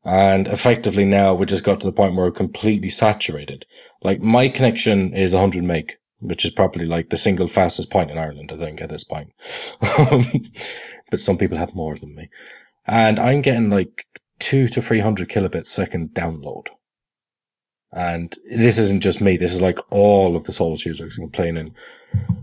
And 0.04 0.48
effectively 0.48 1.04
now 1.04 1.34
we 1.34 1.46
just 1.46 1.64
got 1.64 1.80
to 1.80 1.86
the 1.86 1.92
point 1.92 2.14
where 2.14 2.26
we're 2.26 2.32
completely 2.32 2.88
saturated. 2.88 3.66
Like 4.02 4.20
my 4.22 4.48
connection 4.48 5.12
is 5.12 5.34
100 5.34 5.62
meg, 5.64 5.98
which 6.20 6.44
is 6.44 6.50
probably 6.50 6.86
like 6.86 7.10
the 7.10 7.16
single 7.16 7.46
fastest 7.46 7.90
point 7.90 8.10
in 8.10 8.18
Ireland, 8.18 8.50
I 8.52 8.56
think, 8.56 8.80
at 8.80 8.88
this 8.88 9.04
point. 9.04 9.32
but 11.10 11.20
some 11.20 11.36
people 11.36 11.58
have 11.58 11.74
more 11.74 11.96
than 11.96 12.14
me. 12.14 12.30
And 12.86 13.18
I'm 13.18 13.42
getting 13.42 13.70
like 13.70 14.06
two 14.38 14.68
to 14.68 14.80
300 14.80 15.28
kilobits 15.28 15.66
second 15.66 16.10
download. 16.10 16.68
And 17.92 18.34
this 18.58 18.78
isn't 18.78 19.00
just 19.00 19.20
me. 19.20 19.36
This 19.36 19.52
is 19.52 19.62
like 19.62 19.78
all 19.90 20.36
of 20.36 20.44
the 20.44 20.52
Solus 20.52 20.84
users 20.84 21.16
complaining. 21.16 21.74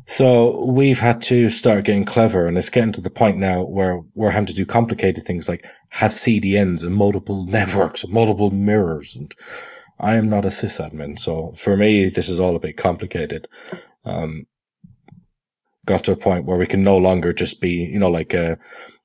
So 0.08 0.66
we've 0.66 1.00
had 1.00 1.22
to 1.24 1.50
start 1.50 1.86
getting 1.86 2.06
clever 2.06 2.48
and 2.48 2.58
it's 2.58 2.70
getting 2.70 2.92
to 2.94 3.02
the 3.02 3.12
point 3.12 3.38
now 3.38 3.64
where 3.64 4.02
we're 4.16 4.32
having 4.32 4.48
to 4.48 4.54
do 4.54 4.66
complicated 4.66 5.24
things 5.24 5.48
like 5.48 5.66
have 5.90 6.12
CDNs 6.12 6.84
and 6.84 6.96
multiple 6.96 7.46
networks 7.46 8.04
and 8.04 8.14
multiple 8.14 8.50
mirrors. 8.50 9.16
And 9.16 9.34
I 10.00 10.16
am 10.16 10.30
not 10.30 10.46
a 10.46 10.50
sysadmin. 10.50 11.20
So 11.20 11.54
for 11.54 11.78
me, 11.78 12.10
this 12.10 12.28
is 12.28 12.40
all 12.40 12.56
a 12.56 12.60
bit 12.60 12.78
complicated. 12.78 13.48
Um, 14.04 14.48
got 15.86 16.04
to 16.06 16.12
a 16.12 16.18
point 16.18 16.46
where 16.46 16.58
we 16.58 16.66
can 16.66 16.84
no 16.84 16.98
longer 16.98 17.32
just 17.34 17.62
be, 17.62 17.70
you 17.70 18.00
know, 18.00 18.10
like 18.10 18.34
a, 18.34 18.58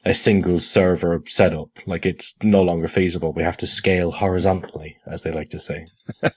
a 0.05 0.15
single 0.15 0.61
server 0.61 1.23
setup. 1.27 1.71
Like 1.87 2.07
it's 2.07 2.43
no 2.43 2.63
longer 2.63 2.89
feasible. 2.89 3.33
We 3.33 3.43
have 3.43 3.57
to 3.59 3.67
scale 3.67 4.11
horizontally, 4.11 4.97
as 5.07 5.23
they 5.23 5.33
like 5.33 5.51
to 5.51 5.59
say. 5.59 5.87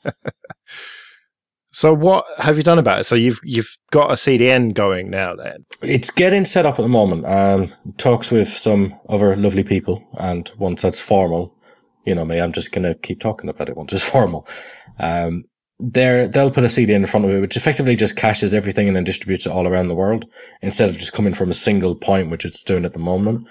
So 1.75 1.91
what 1.91 2.25
have 2.37 2.55
you 2.57 2.63
done 2.63 2.77
about 2.77 2.99
it? 2.99 3.03
So 3.05 3.15
you've 3.15 3.39
you've 3.43 3.77
got 3.91 4.11
a 4.11 4.13
CDN 4.13 4.75
going 4.75 5.09
now 5.09 5.35
then. 5.35 5.65
It's 5.81 6.11
getting 6.11 6.45
set 6.45 6.67
up 6.67 6.77
at 6.77 6.83
the 6.83 6.87
moment. 6.87 7.25
Um, 7.25 7.73
talks 7.97 8.29
with 8.29 8.47
some 8.47 8.93
other 9.09 9.35
lovely 9.35 9.63
people, 9.63 10.07
and 10.19 10.49
once 10.59 10.83
that's 10.83 11.01
formal, 11.01 11.57
you 12.05 12.13
know 12.13 12.25
me, 12.25 12.39
I'm 12.39 12.51
just 12.51 12.71
gonna 12.71 12.93
keep 12.93 13.19
talking 13.19 13.49
about 13.49 13.69
it 13.69 13.75
once 13.75 13.91
it's 13.91 14.07
formal. 14.07 14.47
Um, 14.99 15.45
they're, 15.83 16.29
they'll 16.29 16.51
put 16.51 16.63
a 16.63 16.69
CD 16.69 16.93
in 16.93 17.05
front 17.05 17.25
of 17.25 17.31
it, 17.31 17.41
which 17.41 17.57
effectively 17.57 17.95
just 17.95 18.15
caches 18.15 18.53
everything 18.53 18.87
and 18.87 18.95
then 18.95 19.03
distributes 19.03 19.45
it 19.45 19.51
all 19.51 19.67
around 19.67 19.89
the 19.89 19.95
world 19.95 20.25
instead 20.61 20.87
of 20.87 20.97
just 20.97 21.11
coming 21.11 21.33
from 21.33 21.49
a 21.49 21.55
single 21.55 21.93
point, 21.93 22.29
which 22.29 22.45
it's 22.45 22.63
doing 22.63 22.85
at 22.85 22.93
the 22.93 22.99
moment. 22.99 23.47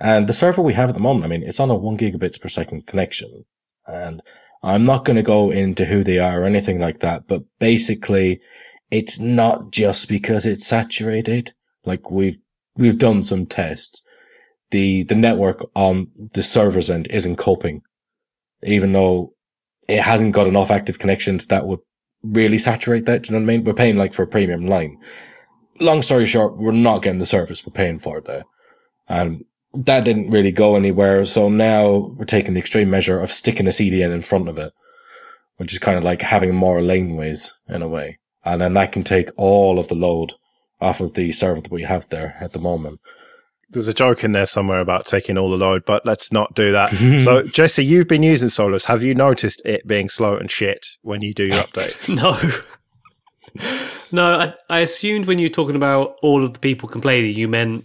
And 0.00 0.26
the 0.28 0.32
server 0.32 0.60
we 0.60 0.74
have 0.74 0.88
at 0.88 0.96
the 0.96 1.00
moment, 1.00 1.24
I 1.24 1.28
mean, 1.28 1.44
it's 1.44 1.60
on 1.60 1.70
a 1.70 1.76
one 1.76 1.96
gigabits 1.96 2.40
per 2.40 2.48
second 2.48 2.86
connection. 2.86 3.44
And 3.86 4.22
I'm 4.62 4.84
not 4.84 5.04
going 5.04 5.16
to 5.16 5.22
go 5.22 5.50
into 5.50 5.84
who 5.84 6.02
they 6.02 6.18
are 6.18 6.42
or 6.42 6.44
anything 6.44 6.80
like 6.80 6.98
that, 6.98 7.28
but 7.28 7.44
basically 7.60 8.40
it's 8.90 9.20
not 9.20 9.70
just 9.70 10.08
because 10.08 10.44
it's 10.44 10.66
saturated. 10.66 11.52
Like 11.84 12.10
we've, 12.10 12.38
we've 12.76 12.98
done 12.98 13.22
some 13.22 13.46
tests. 13.46 14.02
The, 14.70 15.04
the 15.04 15.14
network 15.14 15.64
on 15.76 16.08
the 16.34 16.42
server's 16.42 16.90
end 16.90 17.06
isn't 17.10 17.36
coping, 17.36 17.82
even 18.64 18.92
though 18.92 19.34
it 19.88 20.00
hasn't 20.00 20.34
got 20.34 20.46
enough 20.46 20.70
active 20.70 20.98
connections 20.98 21.46
that 21.46 21.66
would 21.66 21.80
really 22.22 22.58
saturate 22.58 23.06
that. 23.06 23.22
Do 23.22 23.32
you 23.32 23.38
know 23.38 23.44
what 23.44 23.52
I 23.52 23.56
mean? 23.56 23.64
We're 23.64 23.74
paying 23.74 23.96
like 23.96 24.12
for 24.12 24.22
a 24.22 24.26
premium 24.26 24.66
line. 24.66 24.98
Long 25.80 26.02
story 26.02 26.26
short, 26.26 26.58
we're 26.58 26.72
not 26.72 27.02
getting 27.02 27.18
the 27.18 27.26
service 27.26 27.66
we're 27.66 27.72
paying 27.72 27.98
for 27.98 28.20
there. 28.20 28.44
And 29.08 29.44
that 29.72 30.04
didn't 30.04 30.30
really 30.30 30.52
go 30.52 30.76
anywhere. 30.76 31.24
So 31.24 31.48
now 31.48 32.12
we're 32.16 32.24
taking 32.24 32.54
the 32.54 32.60
extreme 32.60 32.90
measure 32.90 33.20
of 33.20 33.30
sticking 33.30 33.66
a 33.66 33.70
CDN 33.70 34.12
in 34.12 34.22
front 34.22 34.48
of 34.48 34.58
it, 34.58 34.72
which 35.56 35.72
is 35.72 35.78
kind 35.78 35.96
of 35.96 36.04
like 36.04 36.22
having 36.22 36.54
more 36.54 36.80
laneways 36.80 37.52
in 37.68 37.82
a 37.82 37.88
way. 37.88 38.18
And 38.44 38.60
then 38.60 38.74
that 38.74 38.92
can 38.92 39.04
take 39.04 39.30
all 39.36 39.78
of 39.78 39.88
the 39.88 39.94
load 39.94 40.32
off 40.80 41.00
of 41.00 41.14
the 41.14 41.32
server 41.32 41.60
that 41.60 41.72
we 41.72 41.82
have 41.82 42.08
there 42.08 42.36
at 42.40 42.52
the 42.52 42.58
moment. 42.58 43.00
There's 43.70 43.88
a 43.88 43.94
joke 43.94 44.24
in 44.24 44.32
there 44.32 44.46
somewhere 44.46 44.80
about 44.80 45.06
taking 45.06 45.36
all 45.36 45.50
the 45.50 45.56
load, 45.56 45.84
but 45.84 46.06
let's 46.06 46.32
not 46.32 46.54
do 46.54 46.72
that. 46.72 46.90
so, 47.18 47.42
Jesse, 47.42 47.84
you've 47.84 48.08
been 48.08 48.22
using 48.22 48.48
Solus. 48.48 48.86
Have 48.86 49.02
you 49.02 49.14
noticed 49.14 49.60
it 49.64 49.86
being 49.86 50.08
slow 50.08 50.36
and 50.36 50.50
shit 50.50 50.86
when 51.02 51.20
you 51.20 51.34
do 51.34 51.44
your 51.44 51.62
updates? 51.62 52.08
No. 53.54 53.64
no, 54.12 54.38
I, 54.38 54.54
I 54.68 54.80
assumed 54.80 55.26
when 55.26 55.38
you 55.38 55.46
were 55.46 55.52
talking 55.52 55.76
about 55.76 56.16
all 56.22 56.44
of 56.44 56.52
the 56.52 56.58
people 56.58 56.88
complaining, 56.88 57.34
you 57.34 57.48
meant 57.48 57.84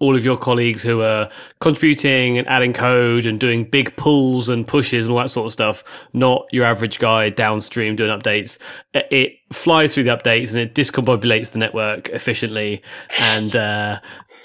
all 0.00 0.14
of 0.14 0.24
your 0.24 0.36
colleagues 0.36 0.82
who 0.82 1.02
are 1.02 1.28
contributing 1.60 2.38
and 2.38 2.46
adding 2.48 2.72
code 2.72 3.26
and 3.26 3.40
doing 3.40 3.64
big 3.64 3.94
pulls 3.96 4.48
and 4.48 4.66
pushes 4.66 5.06
and 5.06 5.12
all 5.12 5.18
that 5.18 5.30
sort 5.30 5.46
of 5.46 5.52
stuff, 5.52 5.82
not 6.12 6.46
your 6.52 6.64
average 6.64 6.98
guy 6.98 7.28
downstream 7.30 7.96
doing 7.96 8.16
updates. 8.16 8.58
It 8.94 9.32
flies 9.52 9.94
through 9.94 10.04
the 10.04 10.16
updates 10.16 10.52
and 10.52 10.60
it 10.60 10.74
discombobulates 10.74 11.50
the 11.52 11.58
network 11.58 12.08
efficiently, 12.10 12.82
and 13.20 13.54
uh, 13.56 13.98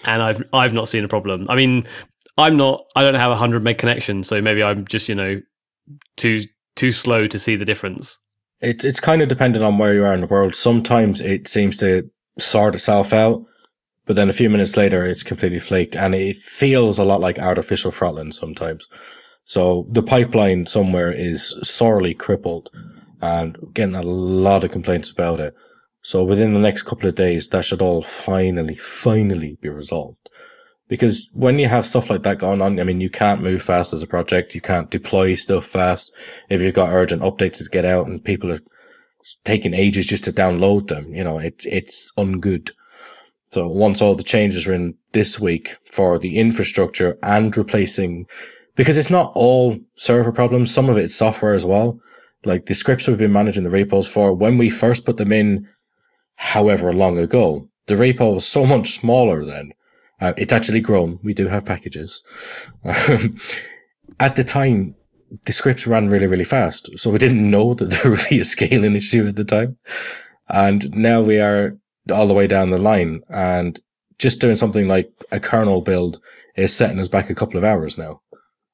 and 0.05 0.21
I've 0.21 0.43
I've 0.53 0.73
not 0.73 0.87
seen 0.87 1.03
a 1.03 1.07
problem. 1.07 1.47
I 1.49 1.55
mean, 1.55 1.85
I'm 2.37 2.57
not 2.57 2.83
I 2.95 3.03
don't 3.03 3.15
have 3.15 3.31
a 3.31 3.35
hundred 3.35 3.63
meg 3.63 3.77
connection, 3.77 4.23
so 4.23 4.41
maybe 4.41 4.63
I'm 4.63 4.85
just 4.85 5.09
you 5.09 5.15
know 5.15 5.41
too 6.17 6.41
too 6.75 6.91
slow 6.91 7.27
to 7.27 7.39
see 7.39 7.55
the 7.55 7.65
difference. 7.65 8.17
It's 8.61 8.85
it's 8.85 8.99
kind 8.99 9.21
of 9.21 9.29
dependent 9.29 9.63
on 9.63 9.77
where 9.77 9.93
you 9.93 10.05
are 10.05 10.13
in 10.13 10.21
the 10.21 10.27
world. 10.27 10.55
Sometimes 10.55 11.21
it 11.21 11.47
seems 11.47 11.77
to 11.77 12.09
sort 12.39 12.75
itself 12.75 13.13
out 13.13 13.45
but 14.05 14.15
then 14.15 14.29
a 14.29 14.33
few 14.33 14.49
minutes 14.49 14.75
later, 14.75 15.05
it's 15.05 15.23
completely 15.23 15.59
flaked 15.59 15.95
and 15.95 16.13
it 16.13 16.35
feels 16.35 16.99
a 16.99 17.05
lot 17.05 17.21
like 17.21 17.39
artificial 17.39 17.91
throttling 17.91 18.31
sometimes. 18.31 18.87
So 19.45 19.87
the 19.89 20.03
pipeline 20.03 20.65
somewhere 20.65 21.11
is 21.11 21.57
sorely 21.63 22.13
crippled 22.13 22.69
and 23.21 23.57
getting 23.73 23.95
a 23.95 24.01
lot 24.01 24.63
of 24.63 24.71
complaints 24.71 25.09
about 25.09 25.39
it. 25.39 25.53
So 26.03 26.23
within 26.23 26.53
the 26.53 26.59
next 26.59 26.83
couple 26.83 27.07
of 27.07 27.15
days, 27.15 27.47
that 27.49 27.63
should 27.63 27.81
all 27.81 28.01
finally, 28.01 28.75
finally 28.75 29.57
be 29.61 29.69
resolved. 29.69 30.29
Because 30.89 31.29
when 31.33 31.59
you 31.59 31.69
have 31.69 31.85
stuff 31.85 32.09
like 32.09 32.23
that 32.23 32.39
going 32.39 32.61
on, 32.61 32.77
I 32.77 32.83
mean, 32.83 32.99
you 32.99 33.09
can't 33.09 33.41
move 33.41 33.61
fast 33.61 33.93
as 33.93 34.03
a 34.03 34.07
project. 34.07 34.53
You 34.53 34.59
can't 34.59 34.91
deploy 34.91 35.35
stuff 35.35 35.65
fast. 35.65 36.13
If 36.49 36.59
you've 36.61 36.73
got 36.73 36.93
urgent 36.93 37.21
updates 37.21 37.59
to 37.59 37.69
get 37.69 37.85
out 37.85 38.05
and 38.05 38.23
people 38.23 38.51
are 38.51 38.59
taking 39.45 39.73
ages 39.73 40.05
just 40.05 40.25
to 40.25 40.33
download 40.33 40.87
them, 40.87 41.13
you 41.13 41.23
know, 41.23 41.39
it's, 41.39 41.65
it's 41.65 42.11
ungood. 42.15 42.71
So 43.51 43.69
once 43.69 44.01
all 44.01 44.13
the 44.13 44.23
changes 44.23 44.67
are 44.67 44.73
in 44.73 44.95
this 45.13 45.39
week 45.39 45.75
for 45.89 46.19
the 46.19 46.37
infrastructure 46.37 47.17
and 47.23 47.55
replacing, 47.55 48.25
because 48.75 48.97
it's 48.97 49.09
not 49.09 49.31
all 49.35 49.79
server 49.95 50.33
problems, 50.33 50.73
some 50.73 50.89
of 50.89 50.97
it's 50.97 51.15
software 51.15 51.53
as 51.53 51.65
well. 51.65 51.97
Like 52.43 52.65
the 52.65 52.75
scripts 52.75 53.07
we've 53.07 53.17
been 53.17 53.31
managing 53.31 53.63
the 53.63 53.69
repos 53.69 54.07
for, 54.07 54.33
when 54.33 54.57
we 54.57 54.69
first 54.69 55.05
put 55.05 55.15
them 55.15 55.31
in, 55.31 55.65
however 56.35 56.93
long 56.93 57.17
ago, 57.17 57.67
the 57.87 57.95
repo 57.95 58.35
was 58.35 58.45
so 58.45 58.65
much 58.65 58.99
smaller 58.99 59.45
then. 59.45 59.73
Uh, 60.21 60.33
it's 60.37 60.53
actually 60.53 60.81
grown. 60.81 61.19
We 61.23 61.33
do 61.33 61.47
have 61.47 61.65
packages. 61.65 62.23
At 64.19 64.35
the 64.35 64.43
time, 64.43 64.95
the 65.45 65.51
scripts 65.51 65.87
ran 65.87 66.09
really, 66.09 66.27
really 66.27 66.43
fast. 66.43 66.89
So 66.97 67.09
we 67.09 67.17
didn't 67.17 67.49
know 67.49 67.73
that 67.73 67.85
there 67.85 68.11
would 68.11 68.21
be 68.29 68.39
a 68.39 68.45
scaling 68.45 68.95
issue 68.95 69.27
at 69.27 69.35
the 69.35 69.43
time. 69.43 69.77
And 70.47 70.95
now 70.95 71.21
we 71.21 71.39
are 71.39 71.77
all 72.11 72.27
the 72.27 72.33
way 72.33 72.47
down 72.47 72.69
the 72.69 72.77
line. 72.77 73.21
And 73.29 73.79
just 74.19 74.39
doing 74.39 74.55
something 74.55 74.87
like 74.87 75.11
a 75.31 75.39
kernel 75.39 75.81
build 75.81 76.19
is 76.55 76.75
setting 76.75 76.99
us 76.99 77.07
back 77.07 77.29
a 77.29 77.35
couple 77.35 77.57
of 77.57 77.63
hours 77.63 77.97
now, 77.97 78.21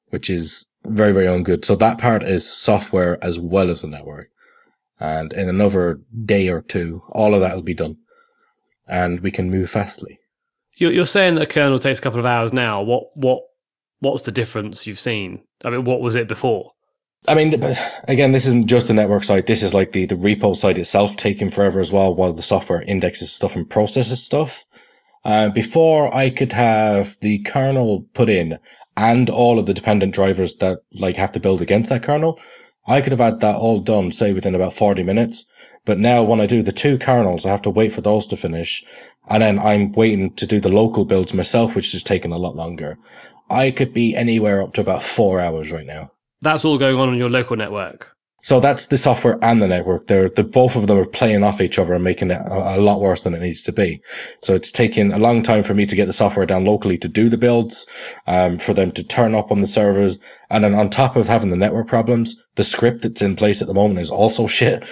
which 0.08 0.28
is 0.28 0.66
very, 0.84 1.12
very 1.12 1.26
ungood. 1.26 1.64
So 1.64 1.74
that 1.76 1.98
part 1.98 2.22
is 2.22 2.50
software 2.50 3.22
as 3.24 3.38
well 3.38 3.70
as 3.70 3.82
the 3.82 3.88
network. 3.88 4.28
And 5.00 5.32
in 5.32 5.48
another 5.48 6.00
day 6.24 6.48
or 6.48 6.60
two, 6.60 7.02
all 7.08 7.34
of 7.34 7.40
that 7.40 7.54
will 7.54 7.62
be 7.62 7.74
done 7.74 7.96
and 8.90 9.20
we 9.20 9.30
can 9.30 9.50
move 9.50 9.70
fastly. 9.70 10.18
You're, 10.76 11.06
saying 11.06 11.34
that 11.36 11.42
a 11.42 11.46
kernel 11.46 11.78
takes 11.78 11.98
a 11.98 12.02
couple 12.02 12.18
of 12.18 12.26
hours 12.26 12.52
now. 12.52 12.82
What, 12.82 13.04
what, 13.14 13.42
what's 14.00 14.22
the 14.22 14.32
difference 14.32 14.86
you've 14.86 14.98
seen? 14.98 15.42
I 15.64 15.70
mean, 15.70 15.84
what 15.84 16.00
was 16.00 16.14
it 16.14 16.26
before? 16.26 16.72
I 17.28 17.34
mean, 17.34 17.52
again, 18.08 18.32
this 18.32 18.46
isn't 18.46 18.66
just 18.66 18.88
the 18.88 18.94
network 18.94 19.24
side. 19.24 19.46
This 19.46 19.62
is 19.62 19.74
like 19.74 19.92
the, 19.92 20.06
the 20.06 20.14
repo 20.14 20.56
side 20.56 20.78
itself 20.78 21.16
taking 21.16 21.50
forever 21.50 21.80
as 21.80 21.92
well, 21.92 22.14
while 22.14 22.32
the 22.32 22.42
software 22.42 22.82
indexes 22.82 23.30
stuff 23.30 23.54
and 23.56 23.68
processes 23.68 24.22
stuff. 24.22 24.64
Uh, 25.22 25.50
before 25.50 26.14
I 26.14 26.30
could 26.30 26.52
have 26.52 27.18
the 27.20 27.40
kernel 27.40 28.06
put 28.14 28.30
in 28.30 28.58
and 28.96 29.28
all 29.28 29.58
of 29.58 29.66
the 29.66 29.74
dependent 29.74 30.14
drivers 30.14 30.56
that 30.56 30.78
like 30.94 31.16
have 31.16 31.32
to 31.32 31.40
build 31.40 31.60
against 31.60 31.90
that 31.90 32.02
kernel, 32.02 32.40
I 32.86 33.00
could 33.00 33.12
have 33.12 33.20
had 33.20 33.40
that 33.40 33.56
all 33.56 33.80
done, 33.80 34.12
say 34.12 34.32
within 34.32 34.54
about 34.54 34.72
40 34.72 35.02
minutes. 35.02 35.44
But 35.84 35.98
now 35.98 36.22
when 36.22 36.40
I 36.40 36.46
do 36.46 36.62
the 36.62 36.72
two 36.72 36.98
kernels, 36.98 37.46
I 37.46 37.50
have 37.50 37.62
to 37.62 37.70
wait 37.70 37.92
for 37.92 38.00
those 38.00 38.26
to 38.28 38.36
finish. 38.36 38.84
And 39.28 39.42
then 39.42 39.58
I'm 39.58 39.92
waiting 39.92 40.34
to 40.34 40.46
do 40.46 40.60
the 40.60 40.68
local 40.68 41.04
builds 41.04 41.32
myself, 41.34 41.74
which 41.74 41.94
is 41.94 42.02
taking 42.02 42.32
a 42.32 42.38
lot 42.38 42.56
longer. 42.56 42.98
I 43.48 43.70
could 43.70 43.92
be 43.92 44.14
anywhere 44.14 44.62
up 44.62 44.74
to 44.74 44.80
about 44.80 45.02
four 45.02 45.40
hours 45.40 45.72
right 45.72 45.86
now. 45.86 46.12
That's 46.42 46.64
all 46.64 46.78
going 46.78 46.96
on 46.96 47.08
on 47.08 47.18
your 47.18 47.30
local 47.30 47.56
network. 47.56 48.08
So 48.42 48.60
that's 48.60 48.86
the 48.86 48.96
software 48.96 49.38
and 49.42 49.60
the 49.60 49.68
network. 49.68 50.06
They're, 50.06 50.28
the 50.28 50.42
both 50.42 50.76
of 50.76 50.86
them 50.86 50.98
are 50.98 51.04
playing 51.04 51.42
off 51.42 51.60
each 51.60 51.78
other 51.78 51.94
and 51.94 52.04
making 52.04 52.30
it 52.30 52.40
a, 52.40 52.76
a, 52.76 52.80
lot 52.80 53.00
worse 53.00 53.22
than 53.22 53.34
it 53.34 53.40
needs 53.40 53.62
to 53.62 53.72
be. 53.72 54.00
So 54.42 54.54
it's 54.54 54.70
taken 54.70 55.12
a 55.12 55.18
long 55.18 55.42
time 55.42 55.62
for 55.62 55.74
me 55.74 55.86
to 55.86 55.96
get 55.96 56.06
the 56.06 56.12
software 56.12 56.46
down 56.46 56.64
locally 56.64 56.96
to 56.98 57.08
do 57.08 57.28
the 57.28 57.36
builds, 57.36 57.86
um, 58.26 58.58
for 58.58 58.72
them 58.72 58.92
to 58.92 59.04
turn 59.04 59.34
up 59.34 59.50
on 59.50 59.60
the 59.60 59.66
servers. 59.66 60.18
And 60.48 60.64
then 60.64 60.74
on 60.74 60.88
top 60.88 61.16
of 61.16 61.28
having 61.28 61.50
the 61.50 61.56
network 61.56 61.86
problems, 61.86 62.42
the 62.56 62.64
script 62.64 63.02
that's 63.02 63.22
in 63.22 63.36
place 63.36 63.60
at 63.60 63.68
the 63.68 63.74
moment 63.74 64.00
is 64.00 64.10
also 64.10 64.46
shit. 64.46 64.84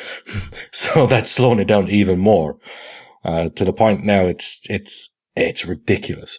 so 0.72 1.06
that's 1.06 1.30
slowing 1.30 1.58
it 1.58 1.68
down 1.68 1.88
even 1.88 2.18
more, 2.18 2.58
uh, 3.24 3.48
to 3.48 3.64
the 3.64 3.72
point 3.72 4.04
now 4.04 4.26
it's, 4.26 4.60
it's, 4.68 5.14
it's 5.34 5.64
ridiculous. 5.64 6.38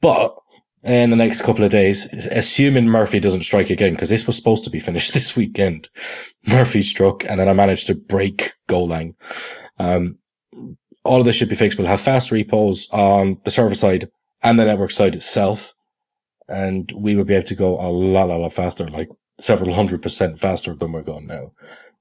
But 0.00 0.34
in 0.82 1.10
the 1.10 1.16
next 1.16 1.42
couple 1.42 1.64
of 1.64 1.70
days, 1.70 2.06
assuming 2.30 2.88
Murphy 2.88 3.20
doesn't 3.20 3.42
strike 3.42 3.70
again, 3.70 3.92
because 3.92 4.08
this 4.08 4.26
was 4.26 4.36
supposed 4.36 4.64
to 4.64 4.70
be 4.70 4.80
finished 4.80 5.12
this 5.14 5.36
weekend. 5.36 5.88
Murphy 6.46 6.82
struck, 6.82 7.24
and 7.24 7.38
then 7.38 7.48
I 7.48 7.52
managed 7.52 7.86
to 7.88 7.94
break 7.94 8.50
Golang. 8.68 9.14
Um, 9.78 10.18
all 11.04 11.20
of 11.20 11.24
this 11.24 11.36
should 11.36 11.48
be 11.48 11.54
fixed. 11.54 11.78
We'll 11.78 11.88
have 11.88 12.00
fast 12.00 12.30
repos 12.30 12.88
on 12.92 13.40
the 13.44 13.50
server 13.50 13.74
side 13.74 14.08
and 14.42 14.58
the 14.58 14.64
network 14.64 14.90
side 14.90 15.14
itself, 15.14 15.74
and 16.48 16.90
we 16.96 17.14
will 17.14 17.24
be 17.24 17.34
able 17.34 17.46
to 17.46 17.54
go 17.54 17.74
a 17.80 17.88
lot, 17.88 18.28
lot, 18.28 18.40
lot 18.40 18.52
faster, 18.52 18.88
like 18.88 19.08
several 19.38 19.74
hundred 19.74 20.02
percent 20.02 20.38
faster 20.38 20.74
than 20.74 20.92
we're 20.92 21.02
going 21.02 21.26
now. 21.26 21.52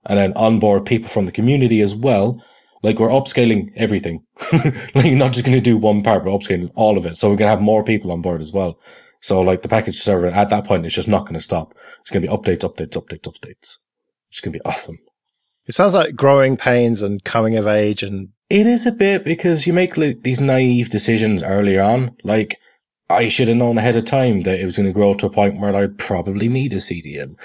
And 0.05 0.17
then 0.17 0.33
onboard 0.33 0.85
people 0.85 1.09
from 1.09 1.25
the 1.25 1.31
community 1.31 1.81
as 1.81 1.93
well, 1.93 2.43
like 2.81 2.99
we're 2.99 3.09
upscaling 3.09 3.71
everything. 3.75 4.23
like 4.53 5.05
you're 5.05 5.15
not 5.15 5.33
just 5.33 5.45
going 5.45 5.57
to 5.57 5.61
do 5.61 5.77
one 5.77 6.03
part, 6.03 6.23
we're 6.23 6.31
upscaling 6.31 6.71
all 6.75 6.97
of 6.97 7.05
it. 7.05 7.17
So 7.17 7.29
we're 7.29 7.35
going 7.35 7.47
to 7.47 7.55
have 7.55 7.61
more 7.61 7.83
people 7.83 8.11
on 8.11 8.21
board 8.21 8.41
as 8.41 8.53
well. 8.53 8.79
So 9.21 9.41
like 9.41 9.61
the 9.61 9.67
package 9.67 9.97
server 9.97 10.27
at 10.27 10.49
that 10.49 10.65
point, 10.65 10.85
it's 10.85 10.95
just 10.95 11.07
not 11.07 11.23
going 11.23 11.33
to 11.33 11.41
stop. 11.41 11.73
It's 12.01 12.09
going 12.09 12.21
to 12.23 12.27
be 12.27 12.33
updates, 12.33 12.59
updates, 12.59 12.95
updates, 12.95 13.27
updates. 13.27 13.77
It's 14.29 14.41
going 14.41 14.53
to 14.53 14.59
be 14.59 14.65
awesome. 14.65 14.97
It 15.65 15.75
sounds 15.75 15.93
like 15.93 16.15
growing 16.15 16.57
pains 16.57 17.01
and 17.01 17.23
coming 17.23 17.55
of 17.55 17.67
age 17.67 18.03
and. 18.03 18.29
It 18.49 18.65
is 18.65 18.87
a 18.87 18.91
bit 18.91 19.23
because 19.23 19.67
you 19.67 19.73
make 19.73 19.95
like, 19.95 20.23
these 20.23 20.41
naive 20.41 20.89
decisions 20.89 21.43
earlier 21.43 21.83
on. 21.83 22.15
Like 22.23 22.57
I 23.07 23.27
should 23.27 23.47
have 23.47 23.57
known 23.57 23.77
ahead 23.77 23.95
of 23.95 24.05
time 24.05 24.41
that 24.41 24.59
it 24.59 24.65
was 24.65 24.77
going 24.77 24.87
to 24.87 24.93
grow 24.93 25.13
to 25.15 25.27
a 25.27 25.31
point 25.31 25.59
where 25.59 25.75
I'd 25.75 25.99
probably 25.99 26.47
need 26.47 26.73
a 26.73 26.77
CDN 26.77 27.35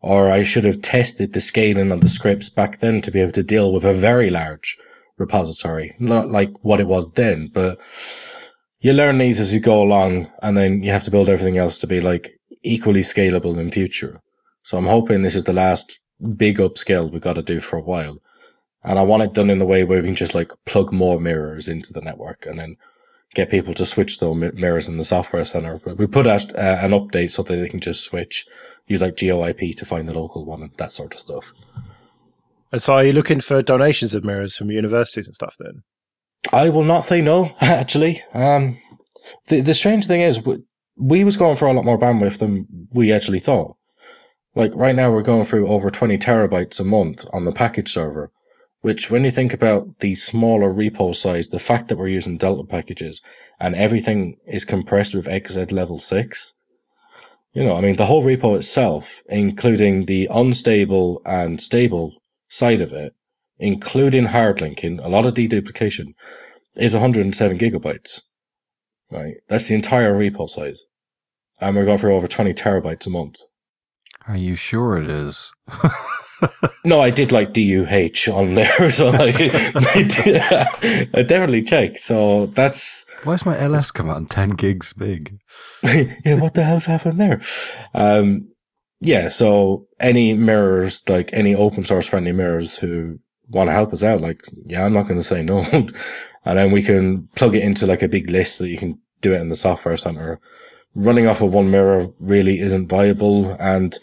or 0.00 0.30
I 0.30 0.42
should 0.42 0.64
have 0.64 0.82
tested 0.82 1.32
the 1.32 1.40
scaling 1.40 1.92
of 1.92 2.00
the 2.00 2.08
scripts 2.08 2.48
back 2.48 2.78
then 2.78 3.00
to 3.02 3.10
be 3.10 3.20
able 3.20 3.32
to 3.32 3.42
deal 3.42 3.72
with 3.72 3.84
a 3.84 3.92
very 3.92 4.30
large 4.30 4.76
repository, 5.18 5.94
not 5.98 6.30
like 6.30 6.50
what 6.62 6.80
it 6.80 6.86
was 6.86 7.12
then, 7.12 7.48
but 7.52 7.78
you 8.80 8.94
learn 8.94 9.18
these 9.18 9.40
as 9.40 9.52
you 9.52 9.60
go 9.60 9.82
along 9.82 10.26
and 10.42 10.56
then 10.56 10.82
you 10.82 10.90
have 10.90 11.04
to 11.04 11.10
build 11.10 11.28
everything 11.28 11.58
else 11.58 11.78
to 11.78 11.86
be 11.86 12.00
like 12.00 12.30
equally 12.62 13.02
scalable 13.02 13.58
in 13.58 13.70
future. 13.70 14.20
So 14.62 14.78
I'm 14.78 14.86
hoping 14.86 15.20
this 15.20 15.36
is 15.36 15.44
the 15.44 15.52
last 15.52 16.00
big 16.36 16.58
upscale 16.58 17.10
we've 17.10 17.20
got 17.20 17.34
to 17.34 17.42
do 17.42 17.60
for 17.60 17.78
a 17.78 17.82
while. 17.82 18.18
And 18.82 18.98
I 18.98 19.02
want 19.02 19.22
it 19.22 19.34
done 19.34 19.50
in 19.50 19.60
a 19.60 19.66
way 19.66 19.84
where 19.84 20.00
we 20.00 20.08
can 20.08 20.16
just 20.16 20.34
like 20.34 20.52
plug 20.64 20.92
more 20.92 21.20
mirrors 21.20 21.68
into 21.68 21.92
the 21.92 22.00
network 22.00 22.46
and 22.46 22.58
then 22.58 22.76
get 23.34 23.50
people 23.50 23.74
to 23.74 23.86
switch 23.86 24.18
those 24.18 24.36
mirrors 24.54 24.88
in 24.88 24.96
the 24.96 25.04
software 25.04 25.44
center. 25.44 25.80
But 25.84 25.98
we 25.98 26.06
put 26.06 26.26
out 26.26 26.54
uh, 26.54 26.78
an 26.80 26.90
update 26.90 27.30
so 27.30 27.42
that 27.42 27.56
they 27.56 27.68
can 27.68 27.80
just 27.80 28.04
switch 28.04 28.46
use 28.86 29.02
like 29.02 29.16
GeoIP 29.16 29.76
to 29.76 29.86
find 29.86 30.08
the 30.08 30.18
local 30.18 30.44
one 30.44 30.62
and 30.62 30.72
that 30.78 30.92
sort 30.92 31.14
of 31.14 31.20
stuff. 31.20 31.52
And 32.72 32.82
so, 32.82 32.94
are 32.94 33.04
you 33.04 33.12
looking 33.12 33.40
for 33.40 33.62
donations 33.62 34.14
of 34.14 34.24
mirrors 34.24 34.56
from 34.56 34.70
universities 34.70 35.26
and 35.26 35.34
stuff? 35.34 35.56
Then 35.58 35.82
I 36.52 36.68
will 36.68 36.84
not 36.84 37.04
say 37.04 37.20
no. 37.20 37.54
Actually, 37.60 38.22
um, 38.32 38.78
the 39.48 39.60
the 39.60 39.74
strange 39.74 40.06
thing 40.06 40.20
is 40.20 40.44
we, 40.44 40.58
we 40.96 41.24
was 41.24 41.36
going 41.36 41.56
for 41.56 41.66
a 41.66 41.72
lot 41.72 41.84
more 41.84 41.98
bandwidth 41.98 42.38
than 42.38 42.66
we 42.92 43.12
actually 43.12 43.40
thought. 43.40 43.76
Like 44.54 44.72
right 44.74 44.94
now, 44.94 45.10
we're 45.10 45.22
going 45.22 45.44
through 45.44 45.68
over 45.68 45.90
20 45.90 46.18
terabytes 46.18 46.80
a 46.80 46.84
month 46.84 47.24
on 47.32 47.44
the 47.44 47.52
package 47.52 47.92
server, 47.92 48.32
which 48.80 49.10
when 49.10 49.24
you 49.24 49.30
think 49.30 49.52
about 49.52 49.98
the 49.98 50.14
smaller 50.14 50.72
repo 50.72 51.14
size, 51.14 51.48
the 51.48 51.58
fact 51.58 51.88
that 51.88 51.98
we're 51.98 52.08
using 52.08 52.38
Delta 52.38 52.64
packages 52.64 53.20
and 53.58 53.74
everything 53.74 54.36
is 54.46 54.64
compressed 54.64 55.14
with 55.14 55.26
XZ 55.26 55.70
level 55.70 55.98
6, 55.98 56.54
you 57.52 57.64
know, 57.64 57.76
I 57.76 57.80
mean, 57.80 57.96
the 57.96 58.06
whole 58.06 58.22
repo 58.22 58.56
itself, 58.56 59.22
including 59.28 60.06
the 60.06 60.28
unstable 60.32 61.20
and 61.26 61.60
stable 61.60 62.22
side 62.48 62.80
of 62.80 62.92
it, 62.92 63.14
including 63.58 64.26
hard 64.26 64.60
linking, 64.60 64.98
a 65.00 65.08
lot 65.08 65.26
of 65.26 65.34
deduplication, 65.34 66.14
is 66.76 66.94
107 66.94 67.58
gigabytes. 67.58 68.22
Right? 69.10 69.34
That's 69.48 69.68
the 69.68 69.74
entire 69.74 70.14
repo 70.14 70.48
size. 70.48 70.86
And 71.60 71.76
we're 71.76 71.84
going 71.84 71.98
for 71.98 72.10
over 72.10 72.28
20 72.28 72.54
terabytes 72.54 73.06
a 73.06 73.10
month. 73.10 73.40
Are 74.28 74.36
you 74.36 74.54
sure 74.54 74.96
it 74.96 75.08
is? 75.08 75.52
no, 76.84 77.00
I 77.00 77.10
did 77.10 77.32
like 77.32 77.52
DUH 77.52 78.32
on 78.32 78.54
there, 78.54 78.90
so 78.92 79.10
I, 79.10 79.32
did, 79.32 79.54
I 81.14 81.22
definitely 81.22 81.62
checked. 81.62 81.98
So 81.98 82.46
that's 82.46 83.06
why 83.24 83.34
is 83.34 83.46
my 83.46 83.58
LS 83.58 83.90
command 83.90 84.30
ten 84.30 84.50
gigs 84.50 84.92
big? 84.92 85.38
yeah, 85.82 86.34
what 86.34 86.54
the 86.54 86.64
hell's 86.64 86.86
happened 86.86 87.20
there? 87.20 87.40
Um, 87.94 88.48
yeah, 89.00 89.28
so 89.28 89.86
any 89.98 90.34
mirrors, 90.34 91.08
like 91.08 91.30
any 91.32 91.54
open 91.54 91.84
source 91.84 92.06
friendly 92.06 92.32
mirrors 92.32 92.78
who 92.78 93.18
want 93.48 93.68
to 93.68 93.72
help 93.72 93.92
us 93.92 94.04
out, 94.04 94.20
like 94.20 94.42
yeah, 94.66 94.84
I'm 94.84 94.92
not 94.92 95.06
going 95.06 95.20
to 95.20 95.24
say 95.24 95.42
no, 95.42 95.64
and 95.72 95.92
then 96.44 96.70
we 96.72 96.82
can 96.82 97.28
plug 97.34 97.54
it 97.54 97.62
into 97.62 97.86
like 97.86 98.02
a 98.02 98.08
big 98.08 98.30
list 98.30 98.58
that 98.58 98.68
you 98.68 98.78
can 98.78 98.98
do 99.20 99.32
it 99.32 99.40
in 99.40 99.48
the 99.48 99.56
software 99.56 99.96
center. 99.96 100.40
Running 100.94 101.28
off 101.28 101.40
of 101.40 101.52
one 101.52 101.70
mirror 101.70 102.08
really 102.18 102.58
isn't 102.58 102.88
viable, 102.88 103.52
and 103.60 103.96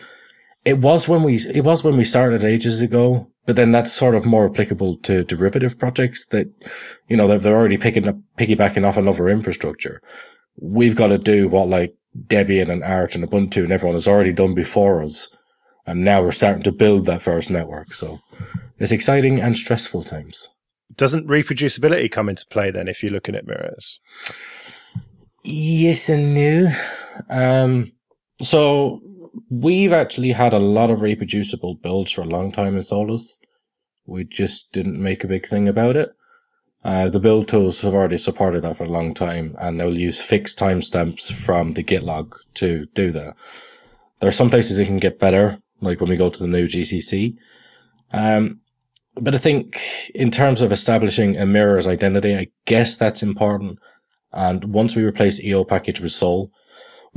it 0.68 0.80
was 0.80 1.08
when 1.08 1.24
we 1.24 1.40
it 1.54 1.64
was 1.64 1.82
when 1.82 1.96
we 1.96 2.04
started 2.04 2.44
ages 2.44 2.82
ago, 2.82 3.32
but 3.46 3.56
then 3.56 3.72
that's 3.72 3.94
sort 3.94 4.16
of 4.16 4.26
more 4.26 4.50
applicable 4.50 4.98
to 4.98 5.24
derivative 5.24 5.80
projects 5.80 6.28
that 6.28 6.48
you 7.08 7.16
know 7.16 7.26
they're, 7.26 7.40
they're 7.40 7.56
already 7.56 7.78
picking 7.78 8.06
up 8.06 8.18
piggybacking 8.38 8.86
off 8.86 8.98
another 8.98 9.30
infrastructure. 9.30 10.02
We've 10.60 10.96
got 10.96 11.08
to 11.08 11.18
do 11.18 11.48
what 11.48 11.70
like 11.70 11.96
Debian 12.28 12.68
and 12.70 12.84
Arch 12.84 13.16
and 13.16 13.24
Ubuntu 13.24 13.64
and 13.64 13.72
everyone 13.72 13.96
has 13.96 14.10
already 14.10 14.34
done 14.34 14.56
before 14.56 15.02
us, 15.02 15.38
and 15.86 16.04
now 16.04 16.22
we're 16.22 16.34
starting 16.34 16.64
to 16.64 16.74
build 16.74 17.06
that 17.06 17.22
first 17.22 17.50
network. 17.50 17.94
So 17.94 18.20
it's 18.78 18.92
exciting 18.92 19.40
and 19.40 19.58
stressful 19.58 20.04
times. 20.04 20.50
Doesn't 20.94 21.30
reproducibility 21.30 22.12
come 22.12 22.28
into 22.28 22.46
play 22.50 22.72
then 22.72 22.90
if 22.90 23.02
you're 23.02 23.14
looking 23.14 23.36
at 23.36 23.48
mirrors? 23.48 24.02
Yes 25.46 26.10
and 26.10 26.36
no. 26.36 26.70
Um, 27.30 27.94
so 28.42 29.02
we've 29.50 29.94
actually 29.94 30.32
had 30.32 30.54
a 30.54 30.60
lot 30.60 30.92
of 30.92 31.02
reproducible 31.02 31.76
builds 31.76 32.12
for 32.12 32.22
a 32.22 32.26
long 32.26 32.52
time 32.52 32.76
in 32.76 32.84
Solus. 32.84 33.40
We 34.06 34.24
just 34.24 34.72
didn't 34.72 35.02
make 35.02 35.24
a 35.24 35.28
big 35.28 35.46
thing 35.48 35.68
about 35.68 35.96
it. 35.96 36.10
Uh, 36.84 37.10
the 37.10 37.20
build 37.20 37.48
tools 37.48 37.82
have 37.82 37.94
already 37.94 38.18
supported 38.18 38.62
that 38.62 38.78
for 38.78 38.86
a 38.86 38.90
long 38.90 39.14
time, 39.14 39.56
and 39.60 39.80
they'll 39.80 39.98
use 39.98 40.22
fixed 40.22 40.58
timestamps 40.60 41.32
from 41.32 41.74
the 41.74 41.84
Git 41.84 42.04
log 42.04 42.36
to 42.54 42.86
do 42.94 43.12
that. 43.12 43.36
There 44.20 44.30
are 44.30 44.34
some 44.34 44.50
places 44.50 44.80
it 44.80 44.86
can 44.86 44.98
get 44.98 45.20
better, 45.20 45.60
like 45.82 46.00
when 46.00 46.10
we 46.10 46.16
go 46.16 46.30
to 46.30 46.40
the 46.40 46.48
new 46.48 46.66
GCC. 46.66 47.36
Um, 48.12 48.62
but 49.16 49.36
I 49.36 49.38
think 49.38 49.82
in 50.14 50.32
terms 50.32 50.62
of 50.62 50.72
establishing 50.72 51.36
a 51.36 51.46
mirror's 51.46 51.88
identity, 51.88 52.36
I 52.36 52.48
guess 52.66 52.96
that's 52.96 53.24
important. 53.24 53.80
And 54.32 54.66
once 54.66 54.96
we 54.96 55.04
replace 55.04 55.44
EO 55.44 55.64
package 55.64 56.00
with 56.00 56.12
Sol, 56.12 56.52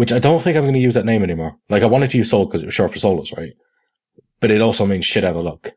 which 0.00 0.12
I 0.12 0.18
don't 0.18 0.40
think 0.40 0.56
I'm 0.56 0.64
going 0.64 0.72
to 0.72 0.80
use 0.80 0.94
that 0.94 1.04
name 1.04 1.22
anymore. 1.22 1.58
Like 1.68 1.82
I 1.82 1.86
wanted 1.86 2.08
to 2.08 2.16
use 2.16 2.30
Sol 2.30 2.46
because 2.46 2.62
it 2.62 2.64
was 2.64 2.72
short 2.72 2.90
for 2.90 2.98
Solus, 2.98 3.36
right? 3.36 3.52
But 4.40 4.50
it 4.50 4.62
also 4.62 4.86
means 4.86 5.04
shit 5.04 5.24
out 5.24 5.36
of 5.36 5.44
luck. 5.44 5.72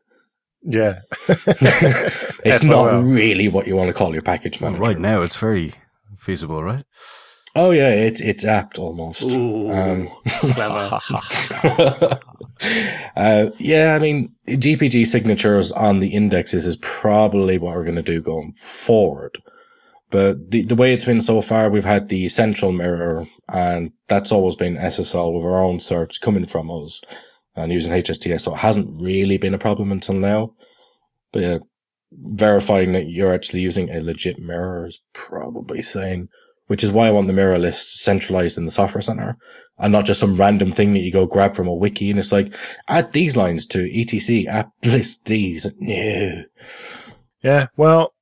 Yeah. 0.62 1.00
it's 1.28 2.64
not 2.64 3.04
really 3.04 3.48
what 3.48 3.66
you 3.66 3.76
want 3.76 3.88
to 3.88 3.92
call 3.92 4.14
your 4.14 4.22
package 4.22 4.62
manager. 4.62 4.80
Well, 4.80 4.92
right 4.92 4.98
now, 4.98 5.20
it's 5.20 5.36
very 5.36 5.74
feasible, 6.16 6.64
right? 6.64 6.86
Oh 7.54 7.70
yeah, 7.70 7.90
it's 7.90 8.22
it's 8.22 8.46
apt 8.46 8.78
almost. 8.78 9.30
Ooh, 9.30 9.70
um, 9.70 10.08
clever. 10.26 11.00
uh, 13.16 13.50
yeah, 13.58 13.94
I 13.94 13.98
mean, 13.98 14.34
GPG 14.48 15.06
signatures 15.06 15.70
on 15.70 15.98
the 15.98 16.14
indexes 16.14 16.66
is 16.66 16.76
probably 16.76 17.58
what 17.58 17.76
we're 17.76 17.84
going 17.84 17.96
to 17.96 18.02
do 18.02 18.22
going 18.22 18.54
forward. 18.54 19.36
But 20.14 20.52
the, 20.52 20.62
the 20.62 20.76
way 20.76 20.94
it's 20.94 21.06
been 21.06 21.20
so 21.20 21.40
far, 21.40 21.68
we've 21.68 21.84
had 21.84 22.06
the 22.08 22.28
central 22.28 22.70
mirror, 22.70 23.26
and 23.52 23.90
that's 24.06 24.30
always 24.30 24.54
been 24.54 24.76
SSL 24.76 25.34
with 25.34 25.44
our 25.44 25.60
own 25.60 25.80
search 25.80 26.20
coming 26.20 26.46
from 26.46 26.70
us 26.70 27.02
and 27.56 27.72
using 27.72 27.92
HSTS. 27.92 28.42
So 28.42 28.54
it 28.54 28.58
hasn't 28.58 29.02
really 29.02 29.38
been 29.38 29.54
a 29.54 29.58
problem 29.58 29.90
until 29.90 30.14
now. 30.14 30.54
But 31.32 31.42
yeah, 31.42 31.58
verifying 32.12 32.92
that 32.92 33.08
you're 33.08 33.34
actually 33.34 33.62
using 33.62 33.90
a 33.90 34.00
legit 34.00 34.38
mirror 34.38 34.86
is 34.86 35.00
probably 35.14 35.82
saying, 35.82 36.28
which 36.68 36.84
is 36.84 36.92
why 36.92 37.08
I 37.08 37.10
want 37.10 37.26
the 37.26 37.32
mirror 37.32 37.58
list 37.58 37.98
centralized 37.98 38.56
in 38.56 38.66
the 38.66 38.70
software 38.70 39.02
center 39.02 39.36
and 39.80 39.90
not 39.90 40.04
just 40.04 40.20
some 40.20 40.36
random 40.36 40.70
thing 40.70 40.94
that 40.94 41.00
you 41.00 41.10
go 41.10 41.26
grab 41.26 41.54
from 41.54 41.66
a 41.66 41.74
wiki. 41.74 42.10
And 42.10 42.20
it's 42.20 42.30
like, 42.30 42.54
add 42.86 43.10
these 43.10 43.36
lines 43.36 43.66
to 43.66 43.80
etc 44.00 44.46
app 44.46 44.70
list 44.84 45.26
these. 45.26 45.66
No. 45.80 46.44
Yeah. 47.42 47.66
Well, 47.76 48.13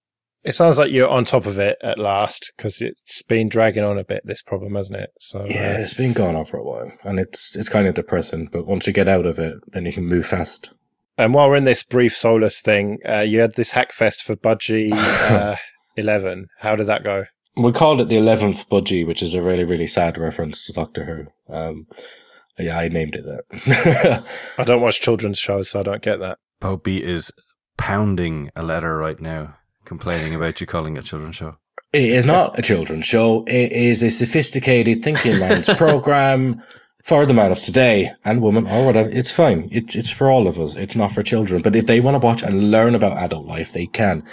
it 0.44 0.54
sounds 0.54 0.78
like 0.78 0.90
you're 0.90 1.08
on 1.08 1.24
top 1.24 1.46
of 1.46 1.58
it 1.58 1.78
at 1.82 1.98
last 1.98 2.52
because 2.56 2.80
it's 2.80 3.22
been 3.22 3.48
dragging 3.48 3.84
on 3.84 3.98
a 3.98 4.04
bit. 4.04 4.22
This 4.24 4.42
problem, 4.42 4.74
hasn't 4.74 5.00
it? 5.00 5.10
So 5.20 5.44
yeah, 5.46 5.76
uh, 5.76 5.80
it's 5.80 5.94
been 5.94 6.12
going 6.12 6.36
on 6.36 6.44
for 6.44 6.58
a 6.58 6.64
while, 6.64 6.92
and 7.04 7.18
it's 7.18 7.56
it's 7.56 7.68
kind 7.68 7.86
of 7.86 7.94
depressing. 7.94 8.46
But 8.46 8.66
once 8.66 8.86
you 8.86 8.92
get 8.92 9.08
out 9.08 9.26
of 9.26 9.38
it, 9.38 9.54
then 9.68 9.86
you 9.86 9.92
can 9.92 10.04
move 10.04 10.26
fast. 10.26 10.74
And 11.18 11.34
while 11.34 11.48
we're 11.48 11.56
in 11.56 11.64
this 11.64 11.84
brief 11.84 12.16
Solus 12.16 12.60
thing, 12.62 12.98
uh, 13.08 13.20
you 13.20 13.40
had 13.40 13.54
this 13.54 13.74
Hackfest 13.74 14.22
for 14.22 14.34
Budgie 14.34 14.92
uh, 15.30 15.56
11. 15.96 16.48
How 16.60 16.74
did 16.74 16.86
that 16.86 17.04
go? 17.04 17.26
We 17.54 17.70
called 17.70 18.00
it 18.00 18.08
the 18.08 18.16
11th 18.16 18.66
Budgie, 18.68 19.06
which 19.06 19.22
is 19.22 19.34
a 19.34 19.42
really, 19.42 19.64
really 19.64 19.86
sad 19.86 20.16
reference 20.16 20.64
to 20.64 20.72
Doctor 20.72 21.04
Who. 21.04 21.54
Um, 21.54 21.86
yeah, 22.58 22.78
I 22.78 22.88
named 22.88 23.14
it 23.14 23.24
that. 23.24 24.24
I 24.58 24.64
don't 24.64 24.80
watch 24.80 25.02
children's 25.02 25.38
shows, 25.38 25.68
so 25.68 25.80
I 25.80 25.82
don't 25.82 26.02
get 26.02 26.18
that. 26.20 26.38
Popey 26.62 27.00
is 27.00 27.30
pounding 27.76 28.50
a 28.56 28.62
letter 28.62 28.96
right 28.96 29.20
now 29.20 29.56
complaining 29.92 30.34
about 30.34 30.58
you 30.58 30.66
calling 30.66 30.96
it 30.96 31.00
a 31.00 31.02
children's 31.02 31.36
show. 31.36 31.58
It 31.92 32.08
is 32.18 32.24
not 32.24 32.58
a 32.58 32.62
children's 32.62 33.04
show. 33.04 33.44
It 33.44 33.72
is 33.72 34.02
a 34.02 34.10
sophisticated 34.10 35.02
thinking 35.02 35.38
minds 35.38 35.68
program 35.76 36.62
for 37.04 37.26
the 37.26 37.34
man 37.34 37.52
of 37.52 37.58
today 37.58 38.10
and 38.24 38.40
woman 38.40 38.66
or 38.66 38.86
whatever. 38.86 39.10
It's 39.10 39.30
fine. 39.30 39.68
It's 39.70 39.94
it's 39.94 40.10
for 40.10 40.30
all 40.30 40.48
of 40.48 40.58
us. 40.58 40.74
It's 40.76 40.96
not 40.96 41.12
for 41.12 41.22
children. 41.22 41.60
But 41.60 41.76
if 41.76 41.86
they 41.86 42.00
want 42.00 42.14
to 42.14 42.26
watch 42.26 42.42
and 42.42 42.70
learn 42.70 42.94
about 42.94 43.18
adult 43.18 43.46
life, 43.46 43.72
they 43.72 43.84
can. 43.84 44.24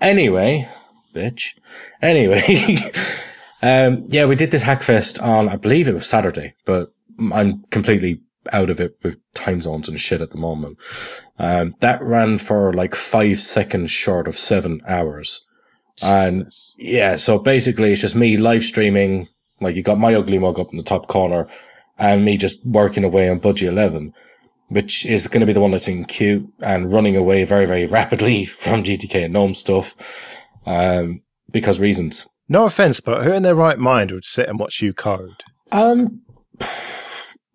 Anyway, 0.00 0.66
bitch. 1.12 1.58
Anyway, 2.00 2.78
um, 3.62 4.06
yeah, 4.08 4.24
we 4.24 4.36
did 4.36 4.50
this 4.52 4.64
hackfest 4.64 5.22
on 5.22 5.50
I 5.50 5.56
believe 5.56 5.86
it 5.86 5.94
was 5.94 6.06
Saturday, 6.06 6.54
but 6.64 6.94
I'm 7.30 7.64
completely 7.64 8.22
out 8.52 8.70
of 8.70 8.80
it 8.80 8.96
with 9.02 9.18
time 9.34 9.60
zones 9.60 9.88
and 9.88 10.00
shit 10.00 10.20
at 10.20 10.30
the 10.30 10.38
moment. 10.38 10.78
Um, 11.38 11.74
that 11.80 12.02
ran 12.02 12.38
for 12.38 12.72
like 12.72 12.94
five 12.94 13.40
seconds 13.40 13.90
short 13.90 14.28
of 14.28 14.38
seven 14.38 14.80
hours. 14.86 15.46
Jesus. 15.96 16.08
And 16.08 16.52
yeah, 16.78 17.16
so 17.16 17.38
basically 17.38 17.92
it's 17.92 18.00
just 18.00 18.14
me 18.14 18.36
live 18.36 18.62
streaming. 18.62 19.28
Like 19.60 19.76
you 19.76 19.82
got 19.82 19.98
my 19.98 20.14
ugly 20.14 20.38
mug 20.38 20.58
up 20.58 20.68
in 20.70 20.76
the 20.76 20.82
top 20.82 21.06
corner 21.06 21.48
and 21.98 22.24
me 22.24 22.36
just 22.36 22.66
working 22.66 23.04
away 23.04 23.28
on 23.28 23.40
Budgie 23.40 23.68
11, 23.68 24.12
which 24.68 25.06
is 25.06 25.28
going 25.28 25.40
to 25.40 25.46
be 25.46 25.52
the 25.52 25.60
one 25.60 25.70
that's 25.70 25.88
in 25.88 26.04
queue 26.04 26.52
and 26.60 26.92
running 26.92 27.16
away 27.16 27.44
very, 27.44 27.66
very 27.66 27.86
rapidly 27.86 28.44
from 28.44 28.82
GTK 28.82 29.24
and 29.24 29.32
GNOME 29.32 29.54
stuff. 29.54 29.96
Um, 30.66 31.22
because 31.50 31.78
reasons. 31.78 32.28
No 32.48 32.64
offense, 32.64 33.00
but 33.00 33.24
who 33.24 33.32
in 33.32 33.42
their 33.42 33.54
right 33.54 33.78
mind 33.78 34.10
would 34.10 34.24
sit 34.24 34.48
and 34.48 34.58
watch 34.58 34.82
you 34.82 34.92
code? 34.92 35.42
Um, 35.72 36.22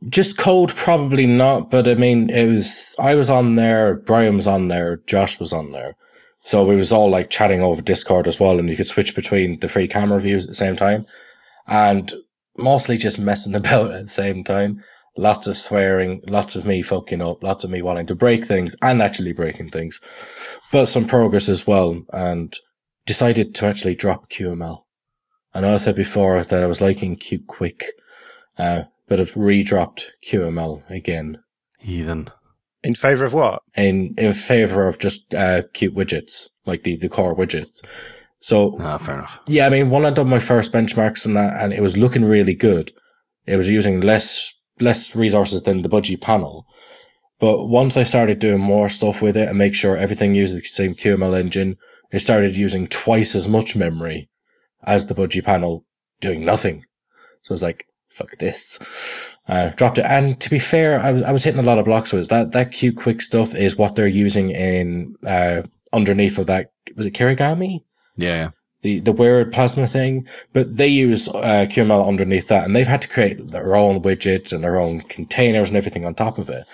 just 0.08 0.38
code, 0.38 0.70
probably 0.76 1.26
not. 1.26 1.70
But 1.70 1.88
I 1.88 1.96
mean, 1.96 2.30
it 2.30 2.46
was, 2.48 2.96
I 3.00 3.16
was 3.16 3.30
on 3.30 3.56
there, 3.56 3.96
Brian 3.96 4.36
was 4.36 4.48
on 4.48 4.68
there, 4.68 4.98
Josh 5.08 5.40
was 5.40 5.52
on 5.52 5.72
there. 5.72 5.96
So 6.42 6.66
we 6.66 6.76
was 6.76 6.92
all 6.92 7.10
like 7.10 7.30
chatting 7.30 7.62
over 7.62 7.82
Discord 7.82 8.28
as 8.28 8.40
well. 8.40 8.60
And 8.60 8.70
you 8.70 8.78
could 8.78 8.88
switch 8.88 9.16
between 9.16 9.60
the 9.60 9.68
free 9.68 9.88
camera 9.88 10.20
views 10.20 10.46
at 10.46 10.50
the 10.50 10.56
same 10.56 10.76
time 10.76 11.06
and 11.68 12.14
mostly 12.58 12.98
just 12.98 13.20
messing 13.20 13.56
about 13.56 13.92
at 13.92 14.04
the 14.04 14.10
same 14.10 14.44
time. 14.44 14.84
Lots 15.18 15.48
of 15.48 15.58
swearing, 15.58 16.22
lots 16.28 16.56
of 16.56 16.66
me 16.66 16.82
fucking 16.82 17.22
up, 17.22 17.44
lots 17.44 17.66
of 17.66 17.70
me 17.70 17.82
wanting 17.82 18.06
to 18.08 18.16
break 18.16 18.46
things 18.46 18.76
and 18.82 19.02
actually 19.02 19.34
breaking 19.34 19.70
things, 19.70 20.00
but 20.72 20.86
some 20.86 21.06
progress 21.06 21.50
as 21.50 21.68
well. 21.68 22.02
And 22.14 22.56
decided 23.06 23.56
to 23.56 23.66
actually 23.66 23.96
drop 23.96 24.30
QML. 24.30 24.84
I 25.54 25.62
know 25.62 25.74
I 25.74 25.78
said 25.78 25.96
before 25.96 26.44
that 26.44 26.64
I 26.64 26.68
was 26.68 26.80
liking 26.80 27.16
Qt 27.18 27.48
Quick, 27.48 27.86
uh, 28.58 28.84
but 29.10 29.20
have 29.20 29.32
redropped 29.32 30.04
QML 30.24 30.90
again. 30.90 31.40
Heathen. 31.80 32.30
In 32.84 32.96
favor 32.96 33.26
of 33.26 33.34
what? 33.34 33.62
In 33.76 34.14
in 34.18 34.34
favor 34.34 34.88
of 34.88 35.00
just 35.00 35.34
uh, 35.34 35.64
Qt 35.74 35.90
widgets, 35.90 36.50
like 36.66 36.84
the, 36.84 36.96
the 36.96 37.10
core 37.10 37.36
widgets. 37.36 37.86
So 38.40 38.78
ah, 38.80 38.98
fair 38.98 39.16
enough. 39.16 39.40
Yeah, 39.48 39.66
I 39.66 39.70
mean, 39.70 39.90
when 39.90 40.06
I 40.06 40.12
done 40.12 40.30
my 40.30 40.40
first 40.40 40.72
benchmarks 40.72 41.26
and 41.26 41.36
that, 41.36 41.62
and 41.62 41.74
it 41.74 41.82
was 41.82 41.98
looking 41.98 42.24
really 42.24 42.56
good. 42.56 42.94
It 43.46 43.58
was 43.58 43.70
using 43.70 44.00
less 44.00 44.54
less 44.80 45.16
resources 45.16 45.64
than 45.64 45.82
the 45.82 45.90
budgie 45.90 46.22
panel. 46.22 46.66
But 47.40 47.68
once 47.68 47.98
I 47.98 48.04
started 48.04 48.40
doing 48.40 48.60
more 48.60 48.90
stuff 48.90 49.22
with 49.22 49.36
it 49.36 49.48
and 49.48 49.58
make 49.58 49.74
sure 49.74 49.98
everything 49.98 50.36
uses 50.36 50.62
the 50.62 50.68
same 50.68 50.94
QML 50.94 51.38
engine, 51.38 51.78
it 52.12 52.20
started 52.20 52.56
using 52.56 52.88
twice 52.88 53.36
as 53.36 53.48
much 53.48 53.76
memory 53.76 54.30
as 54.84 55.08
the 55.08 55.16
budgie 55.16 55.44
panel, 55.44 55.86
doing 56.22 56.46
nothing. 56.46 56.86
So 57.42 57.54
I 57.54 57.56
was 57.56 57.64
like, 57.64 57.86
fuck 58.10 58.32
this. 58.38 59.38
Uh, 59.48 59.70
dropped 59.70 59.98
it. 59.98 60.06
And 60.06 60.40
to 60.42 60.50
be 60.50 60.60
fair, 60.60 61.00
I 61.00 61.12
was, 61.12 61.24
I 61.24 61.32
was 61.32 61.44
hitting 61.44 61.60
a 61.60 61.64
lot 61.64 61.80
of 61.80 61.86
blocks 61.86 62.12
with. 62.14 62.30
That, 62.30 62.52
that 62.52 62.72
Qt 62.72 62.96
quick 62.98 63.22
stuff 63.22 63.56
is 63.56 63.78
what 63.78 63.96
they're 63.96 64.08
using 64.08 64.50
in, 64.52 65.16
uh, 65.26 65.64
underneath 65.94 66.38
of 66.38 66.48
that. 66.48 66.72
Was 66.96 67.06
it 67.06 67.14
Kirigami? 67.14 67.80
Yeah. 68.18 68.50
the 68.82 69.00
the 69.00 69.12
weird 69.12 69.52
plasma 69.54 69.88
thing, 69.88 70.28
but 70.54 70.78
they 70.78 70.88
use 70.88 71.28
uh, 71.30 71.66
QML 71.70 72.08
underneath 72.08 72.48
that, 72.50 72.66
and 72.66 72.76
they've 72.76 72.88
had 72.88 73.02
to 73.02 73.08
create 73.10 73.48
their 73.48 73.76
own 73.76 74.02
widgets 74.02 74.52
and 74.54 74.64
their 74.64 74.80
own 74.80 75.02
containers 75.02 75.70
and 75.70 75.78
everything 75.78 76.06
on 76.06 76.14
top 76.16 76.38
of 76.38 76.50
it, 76.50 76.66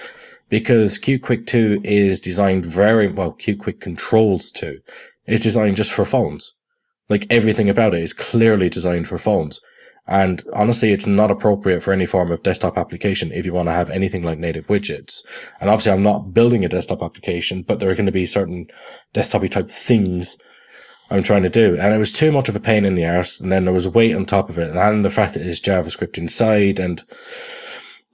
because 0.50 0.98
Qt 1.00 1.22
Quick 1.22 1.46
two 1.48 1.82
is 1.84 2.20
designed 2.20 2.66
very 2.66 3.08
well. 3.08 3.34
Qt 3.34 3.60
Quick 3.60 3.80
Controls 3.80 4.52
two 4.52 4.80
is 5.28 5.40
designed 5.40 5.78
just 5.78 5.92
for 5.92 6.06
phones. 6.06 6.54
Like 7.10 7.28
everything 7.30 7.70
about 7.70 7.94
it 7.94 8.02
is 8.04 8.14
clearly 8.14 8.70
designed 8.70 9.08
for 9.08 9.18
phones. 9.18 9.62
And 10.08 10.44
honestly, 10.54 10.92
it's 10.92 11.08
not 11.08 11.32
appropriate 11.32 11.82
for 11.82 11.92
any 11.92 12.06
form 12.06 12.32
of 12.32 12.44
desktop 12.44 12.78
application 12.78 13.32
if 13.32 13.46
you 13.46 13.54
want 13.54 13.70
to 13.70 13.74
have 13.74 13.90
anything 13.90 14.24
like 14.24 14.38
native 14.38 14.68
widgets. 14.68 15.26
And 15.60 15.70
obviously, 15.70 15.92
I'm 15.92 16.04
not 16.04 16.34
building 16.34 16.64
a 16.64 16.70
desktop 16.70 17.02
application, 17.02 17.64
but 17.64 17.80
there 17.80 17.90
are 17.90 17.96
going 17.96 18.06
to 18.06 18.12
be 18.12 18.28
certain 18.28 18.68
desktopy 19.14 19.50
type 19.50 19.70
things 19.70 20.38
I'm 21.10 21.24
trying 21.24 21.44
to 21.44 21.50
do. 21.50 21.76
And 21.76 21.94
it 21.94 21.98
was 21.98 22.12
too 22.12 22.32
much 22.32 22.50
of 22.50 22.56
a 22.56 22.60
pain 22.60 22.86
in 22.86 22.96
the 22.96 23.06
arse. 23.06 23.40
And 23.40 23.52
then 23.52 23.66
there 23.66 23.74
was 23.74 23.88
weight 23.88 24.16
on 24.16 24.26
top 24.26 24.50
of 24.50 24.60
it. 24.60 24.76
And 24.76 25.04
the 25.04 25.10
fact 25.10 25.34
that 25.34 25.46
it's 25.46 25.60
JavaScript 25.60 26.20
inside. 26.20 26.80
And 26.80 27.02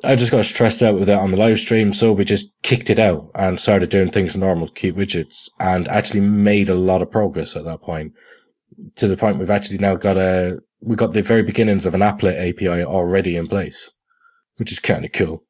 I 0.03 0.15
just 0.15 0.31
got 0.31 0.45
stressed 0.45 0.81
out 0.81 0.97
with 0.97 1.09
it 1.09 1.17
on 1.17 1.31
the 1.31 1.37
live 1.37 1.59
stream. 1.59 1.91
So 1.91 2.13
we 2.13 2.23
just 2.23 2.53
kicked 2.63 2.89
it 2.89 2.99
out 2.99 3.29
and 3.35 3.59
started 3.59 3.89
doing 3.89 4.11
things 4.11 4.37
normal 4.37 4.69
Qt 4.69 4.93
widgets 4.93 5.49
and 5.59 5.89
actually 5.89 6.21
made 6.21 6.69
a 6.69 6.75
lot 6.75 7.01
of 7.01 7.11
progress 7.11 7.57
at 7.57 7.65
that 7.65 7.81
point 7.81 8.13
to 8.95 9.07
the 9.07 9.17
point 9.17 9.37
we've 9.37 9.51
actually 9.51 9.77
now 9.77 9.95
got 9.95 10.17
a, 10.17 10.59
we 10.81 10.95
got 10.95 11.11
the 11.11 11.21
very 11.21 11.43
beginnings 11.43 11.85
of 11.85 11.93
an 11.93 12.01
applet 12.01 12.49
API 12.49 12.83
already 12.83 13.35
in 13.35 13.47
place, 13.47 13.91
which 14.57 14.71
is 14.71 14.79
kind 14.79 15.05
of 15.05 15.11
cool. 15.11 15.43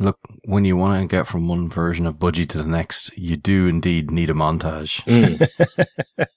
Look, 0.00 0.18
when 0.44 0.64
you 0.64 0.76
want 0.76 1.00
to 1.00 1.16
get 1.16 1.28
from 1.28 1.46
one 1.46 1.68
version 1.68 2.06
of 2.06 2.16
Budgie 2.16 2.48
to 2.48 2.58
the 2.58 2.66
next, 2.66 3.16
you 3.16 3.36
do 3.36 3.68
indeed 3.68 4.10
need 4.10 4.28
a 4.28 4.34
montage. 4.34 5.04
Mm. 5.04 6.26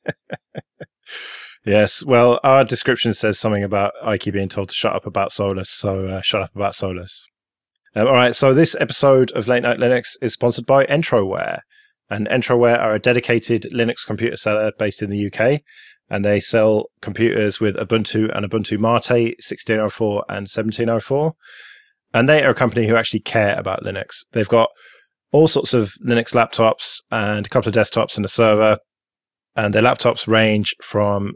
Yes. 1.67 2.01
Well, 2.01 2.39
our 2.45 2.63
description 2.63 3.13
says 3.13 3.37
something 3.37 3.61
about 3.61 3.91
Ike 4.01 4.31
being 4.31 4.47
told 4.47 4.69
to 4.69 4.73
shut 4.73 4.95
up 4.95 5.05
about 5.05 5.33
Solus. 5.33 5.69
So 5.69 6.07
uh, 6.07 6.21
shut 6.21 6.41
up 6.41 6.55
about 6.55 6.75
Solus. 6.75 7.27
Um, 7.93 8.07
all 8.07 8.13
right. 8.13 8.33
So 8.33 8.53
this 8.53 8.73
episode 8.79 9.31
of 9.31 9.49
Late 9.49 9.63
Night 9.63 9.77
Linux 9.77 10.15
is 10.21 10.31
sponsored 10.31 10.65
by 10.65 10.85
Entroware. 10.85 11.59
And 12.09 12.25
Entroware 12.29 12.79
are 12.79 12.93
a 12.93 12.99
dedicated 12.99 13.63
Linux 13.73 14.07
computer 14.07 14.37
seller 14.37 14.71
based 14.79 15.01
in 15.01 15.09
the 15.09 15.27
UK. 15.27 15.61
And 16.09 16.23
they 16.23 16.39
sell 16.39 16.85
computers 17.01 17.59
with 17.59 17.75
Ubuntu 17.75 18.35
and 18.35 18.49
Ubuntu 18.49 18.79
Mate 18.79 19.35
1604 19.39 20.25
and 20.29 20.47
1704. 20.47 21.33
And 22.13 22.29
they 22.29 22.43
are 22.43 22.51
a 22.51 22.55
company 22.55 22.87
who 22.87 22.95
actually 22.95 23.19
care 23.19 23.57
about 23.59 23.83
Linux. 23.83 24.25
They've 24.31 24.47
got 24.47 24.69
all 25.31 25.47
sorts 25.47 25.73
of 25.73 25.93
Linux 26.05 26.33
laptops 26.33 27.01
and 27.11 27.45
a 27.45 27.49
couple 27.49 27.69
of 27.69 27.75
desktops 27.75 28.15
and 28.15 28.25
a 28.25 28.29
server. 28.29 28.77
And 29.55 29.73
their 29.73 29.81
laptops 29.81 30.27
range 30.27 30.73
from 30.81 31.33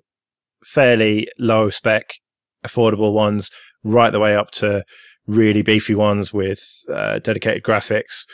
fairly 0.64 1.28
low 1.38 1.70
spec, 1.70 2.14
affordable 2.66 3.14
ones, 3.14 3.52
right 3.84 4.12
the 4.12 4.20
way 4.20 4.36
up 4.36 4.52
to 4.52 4.84
really 5.28 5.62
beefy 5.62 5.96
ones 5.96 6.34
with 6.34 6.64
uh, 6.94 7.20
dedicated 7.20 7.64
graphics. 7.64 8.26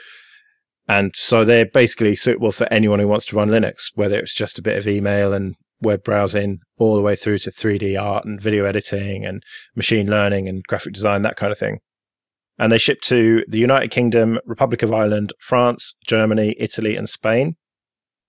And 0.88 1.14
so 1.16 1.44
they're 1.44 1.66
basically 1.66 2.16
suitable 2.16 2.52
for 2.52 2.72
anyone 2.72 3.00
who 3.00 3.08
wants 3.08 3.26
to 3.28 3.36
run 3.36 3.50
Linux, 3.50 3.92
whether 3.96 4.18
it's 4.18 4.34
just 4.34 4.58
a 4.58 4.62
bit 4.62 4.78
of 4.78 4.88
email 4.88 5.34
and 5.34 5.56
web 5.82 6.03
browsing, 6.03 6.59
all 6.78 6.95
the 6.95 7.01
way 7.01 7.15
through 7.15 7.38
to 7.39 7.51
3D 7.51 8.01
art 8.01 8.25
and 8.25 8.41
video 8.41 8.65
editing 8.65 9.25
and 9.25 9.43
machine 9.75 10.09
learning 10.09 10.47
and 10.47 10.63
graphic 10.63 10.93
design, 10.93 11.21
that 11.21 11.38
kind 11.38 11.51
of 11.51 11.57
thing. 11.57 11.80
And 12.59 12.71
they 12.71 12.78
ship 12.78 13.01
to 13.01 13.43
the 13.47 13.59
United 13.59 13.89
Kingdom, 13.89 14.39
Republic 14.45 14.82
of 14.82 14.93
Ireland, 14.93 15.34
France, 15.39 15.95
Germany, 16.07 16.55
Italy, 16.57 16.95
and 16.95 17.07
Spain. 17.07 17.55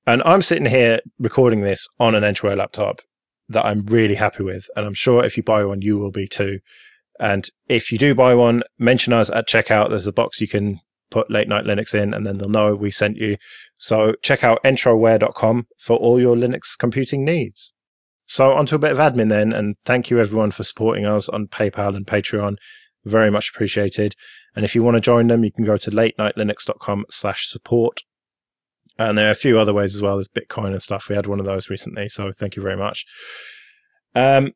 And 0.06 0.22
I'm 0.24 0.42
sitting 0.42 0.66
here 0.66 1.00
recording 1.18 1.62
this 1.62 1.88
on 1.98 2.14
an 2.14 2.22
Entroware 2.22 2.56
laptop 2.56 3.00
that 3.48 3.64
I'm 3.64 3.86
really 3.86 4.16
happy 4.16 4.42
with. 4.42 4.66
And 4.76 4.86
I'm 4.86 4.94
sure 4.94 5.24
if 5.24 5.36
you 5.36 5.42
buy 5.42 5.64
one, 5.64 5.80
you 5.80 5.98
will 5.98 6.10
be 6.10 6.26
too. 6.26 6.58
And 7.18 7.48
if 7.68 7.90
you 7.90 7.98
do 7.98 8.14
buy 8.14 8.34
one, 8.34 8.62
mention 8.78 9.12
us 9.12 9.30
at 9.30 9.48
checkout. 9.48 9.88
There's 9.88 10.06
a 10.06 10.12
box 10.12 10.40
you 10.40 10.48
can 10.48 10.80
put 11.10 11.30
late 11.30 11.48
night 11.48 11.64
Linux 11.64 11.94
in, 11.94 12.14
and 12.14 12.26
then 12.26 12.38
they'll 12.38 12.48
know 12.48 12.74
we 12.74 12.90
sent 12.90 13.16
you. 13.16 13.36
So 13.76 14.14
check 14.22 14.44
out 14.44 14.62
entroware.com 14.64 15.66
for 15.78 15.96
all 15.96 16.20
your 16.20 16.36
Linux 16.36 16.78
computing 16.78 17.24
needs. 17.24 17.72
So 18.26 18.52
onto 18.52 18.76
a 18.76 18.78
bit 18.78 18.92
of 18.92 18.98
admin 18.98 19.30
then, 19.30 19.52
and 19.52 19.76
thank 19.84 20.10
you 20.10 20.20
everyone 20.20 20.50
for 20.50 20.62
supporting 20.62 21.06
us 21.06 21.28
on 21.28 21.46
PayPal 21.46 21.96
and 21.96 22.06
Patreon. 22.06 22.56
Very 23.04 23.30
much 23.30 23.50
appreciated. 23.54 24.14
And 24.54 24.64
if 24.64 24.74
you 24.74 24.82
want 24.82 24.96
to 24.96 25.00
join 25.00 25.28
them, 25.28 25.44
you 25.44 25.52
can 25.52 25.64
go 25.64 25.76
to 25.76 25.90
latenightlinux.com 25.90 27.06
slash 27.10 27.48
support. 27.48 28.00
And 28.98 29.16
there 29.16 29.28
are 29.28 29.32
a 29.32 29.36
few 29.36 29.58
other 29.58 29.72
ways 29.72 29.94
as 29.94 30.02
well. 30.02 30.16
There's 30.16 30.28
Bitcoin 30.28 30.72
and 30.72 30.82
stuff. 30.82 31.08
We 31.08 31.14
had 31.14 31.26
one 31.26 31.38
of 31.38 31.46
those 31.46 31.70
recently. 31.70 32.08
So 32.08 32.32
thank 32.32 32.56
you 32.56 32.62
very 32.62 32.76
much. 32.76 33.06
Um, 34.14 34.52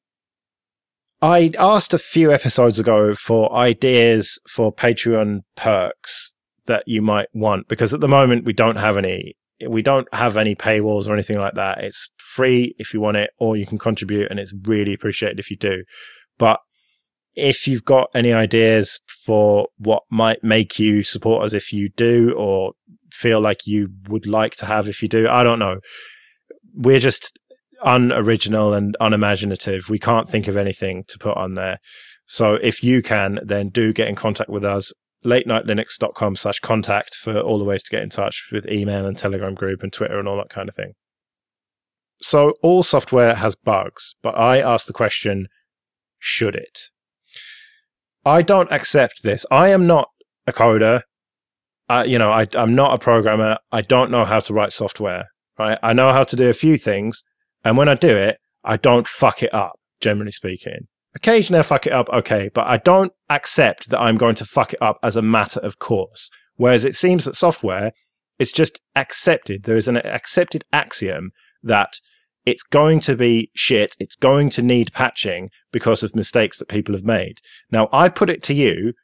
I 1.23 1.53
asked 1.57 1.95
a 1.95 1.99
few 1.99 2.33
episodes 2.33 2.81
ago 2.81 3.15
for 3.15 3.55
ideas 3.55 4.41
for 4.49 4.73
Patreon 4.73 5.43
perks 5.57 6.32
that 6.67 6.85
you 6.87 7.03
might 7.03 7.29
want 7.35 7.69
because 7.69 7.93
at 7.93 8.01
the 8.01 8.09
moment 8.09 8.45
we 8.45 8.53
don't 8.53 8.77
have 8.77 8.97
any. 8.97 9.37
We 9.69 9.83
don't 9.83 10.13
have 10.13 10.37
any 10.37 10.57
paywalls 10.57 11.07
or 11.07 11.13
anything 11.13 11.39
like 11.39 11.55
that. 11.55 11.79
It's 11.85 12.11
free 12.17 12.75
if 12.79 12.93
you 12.93 13.01
want 13.01 13.17
it, 13.17 13.31
or 13.39 13.57
you 13.57 13.65
can 13.65 13.79
contribute, 13.79 14.29
and 14.29 14.41
it's 14.41 14.53
really 14.65 14.93
appreciated 14.93 15.39
if 15.39 15.53
you 15.53 15.57
do. 15.57 15.85
But 16.37 16.59
if 17.37 17.69
you've 17.69 17.85
got 17.85 18.11
any 18.13 18.33
ideas 18.33 19.01
for 19.25 19.69
what 19.77 20.03
might 20.11 20.43
make 20.43 20.81
you 20.81 21.05
support 21.05 21.45
us 21.45 21.55
if 21.55 21.73
you 21.73 21.91
do, 21.91 22.35
or 22.37 22.73
feel 23.13 23.41
like 23.41 23.65
you 23.65 23.91
would 24.09 24.27
like 24.27 24.55
to 24.57 24.67
have 24.67 24.89
if 24.89 25.01
you 25.01 25.09
do, 25.09 25.29
I 25.29 25.45
don't 25.45 25.61
know. 25.61 25.79
We're 26.75 26.99
just 26.99 27.39
unoriginal 27.85 28.75
and 28.75 28.97
unimaginative. 29.01 29.89
We 29.89 30.01
can't 30.01 30.29
think 30.29 30.49
of 30.49 30.57
anything 30.57 31.05
to 31.09 31.19
put 31.19 31.37
on 31.37 31.55
there. 31.55 31.79
So 32.27 32.55
if 32.55 32.83
you 32.83 33.03
can, 33.03 33.39
then 33.45 33.69
do 33.69 33.93
get 33.93 34.09
in 34.09 34.17
contact 34.17 34.51
with 34.51 34.65
us. 34.65 34.93
LateNightLinux.com 35.25 36.37
slash 36.37 36.61
contact 36.61 37.15
for 37.15 37.41
all 37.41 37.59
the 37.59 37.65
ways 37.65 37.83
to 37.85 37.91
get 37.91 38.03
in 38.03 38.11
touch 38.11 38.49
with 38.53 38.71
email 38.71 39.07
and 39.07 39.17
Telegram 39.17 39.55
group 39.55 39.83
and 39.83 39.93
Twitter 39.93 40.19
and 40.19 40.27
all 40.27 40.37
that 40.37 40.49
kind 40.49 40.69
of 40.69 40.75
thing. 40.75 40.93
So 42.21 42.55
all 42.63 42.83
software 42.83 43.35
has 43.35 43.55
bugs, 43.55 44.15
but 44.23 44.39
I 44.39 44.61
ask 44.61 44.87
the 44.87 44.93
question, 44.93 45.49
should 46.19 46.55
it? 46.55 46.91
I 48.25 48.43
don't 48.43 48.71
accept 48.71 49.23
this. 49.23 49.45
I 49.51 49.69
am 49.69 49.87
not 49.87 50.09
a 50.47 50.53
coder. 50.53 51.03
You 52.07 52.19
know, 52.19 52.31
I, 52.31 52.47
I'm 52.55 52.75
not 52.75 52.95
a 52.95 52.99
programmer. 52.99 53.59
I 53.71 53.83
don't 53.83 54.11
know 54.11 54.25
how 54.25 54.39
to 54.41 54.55
write 54.55 54.73
software. 54.73 55.27
Right? 55.59 55.79
I 55.83 55.93
know 55.93 56.13
how 56.13 56.25
to 56.25 56.37
do 56.37 56.49
a 56.49 56.55
few 56.55 56.79
things, 56.79 57.23
and 57.65 57.77
when 57.77 57.89
I 57.89 57.95
do 57.95 58.17
it, 58.17 58.39
I 58.65 58.77
don't 58.77 59.07
fuck 59.07 59.43
it 59.43 59.53
up. 59.53 59.79
Generally 60.01 60.33
speaking, 60.33 60.89
occasionally 61.15 61.61
I 61.61 61.63
fuck 61.63 61.87
it 61.87 61.93
up. 61.93 62.09
Okay, 62.11 62.51
but 62.53 62.67
I 62.67 62.77
don't 62.79 63.13
accept 63.29 63.91
that 63.91 64.01
I'm 64.01 64.17
going 64.17 64.35
to 64.37 64.45
fuck 64.45 64.73
it 64.73 64.83
up 64.83 64.99
as 65.03 65.17
a 65.17 65.23
matter 65.23 65.61
of 65.61 65.79
course. 65.79 66.31
Whereas 66.57 66.85
it 66.85 66.95
seems 66.95 67.25
that 67.25 67.37
software, 67.37 67.93
it's 68.39 68.53
just 68.53 68.81
accepted. 68.95 69.65
There 69.65 69.77
is 69.77 69.89
an 69.89 69.97
accepted 69.97 70.65
axiom 70.73 71.33
that 71.63 72.01
it's 72.45 72.65
going 72.65 73.01
to 73.01 73.17
be 73.17 73.51
shit. 73.55 73.95
It's 74.01 74.17
going 74.17 74.51
to 74.51 74.63
need 74.63 74.93
patching 74.93 75.51
because 75.71 76.03
of 76.03 76.17
mistakes 76.17 76.59
that 76.59 76.69
people 76.69 76.95
have 76.95 77.05
made. 77.05 77.39
Now, 77.71 77.89
I 77.93 78.09
put 78.09 78.31
it 78.31 78.43
to 78.45 78.55
you 78.55 78.95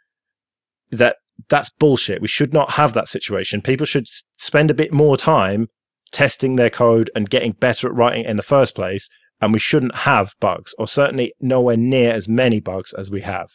that 0.91 1.17
that's 1.49 1.71
bullshit. 1.71 2.21
We 2.21 2.29
should 2.29 2.53
not 2.53 2.73
have 2.73 2.95
that 2.95 3.09
situation. 3.09 3.63
People 3.63 3.87
should 3.87 4.09
spend 4.39 4.71
a 4.71 4.75
bit 4.75 4.93
more 4.93 5.17
time 5.17 5.69
testing 6.11 6.57
their 6.57 6.71
code 6.71 7.11
and 7.15 7.31
getting 7.31 7.53
better 7.53 7.87
at 7.87 7.95
writing 7.95 8.25
it 8.25 8.31
in 8.31 8.37
the 8.37 8.43
first 8.43 8.75
place. 8.75 9.09
And 9.41 9.53
we 9.53 9.59
shouldn't 9.59 9.95
have 9.95 10.35
bugs, 10.41 10.75
or 10.79 10.89
certainly 10.89 11.33
nowhere 11.41 11.77
near 11.77 12.13
as 12.13 12.29
many 12.29 12.61
bugs 12.61 12.93
as 12.93 13.11
we 13.11 13.21
have. 13.21 13.51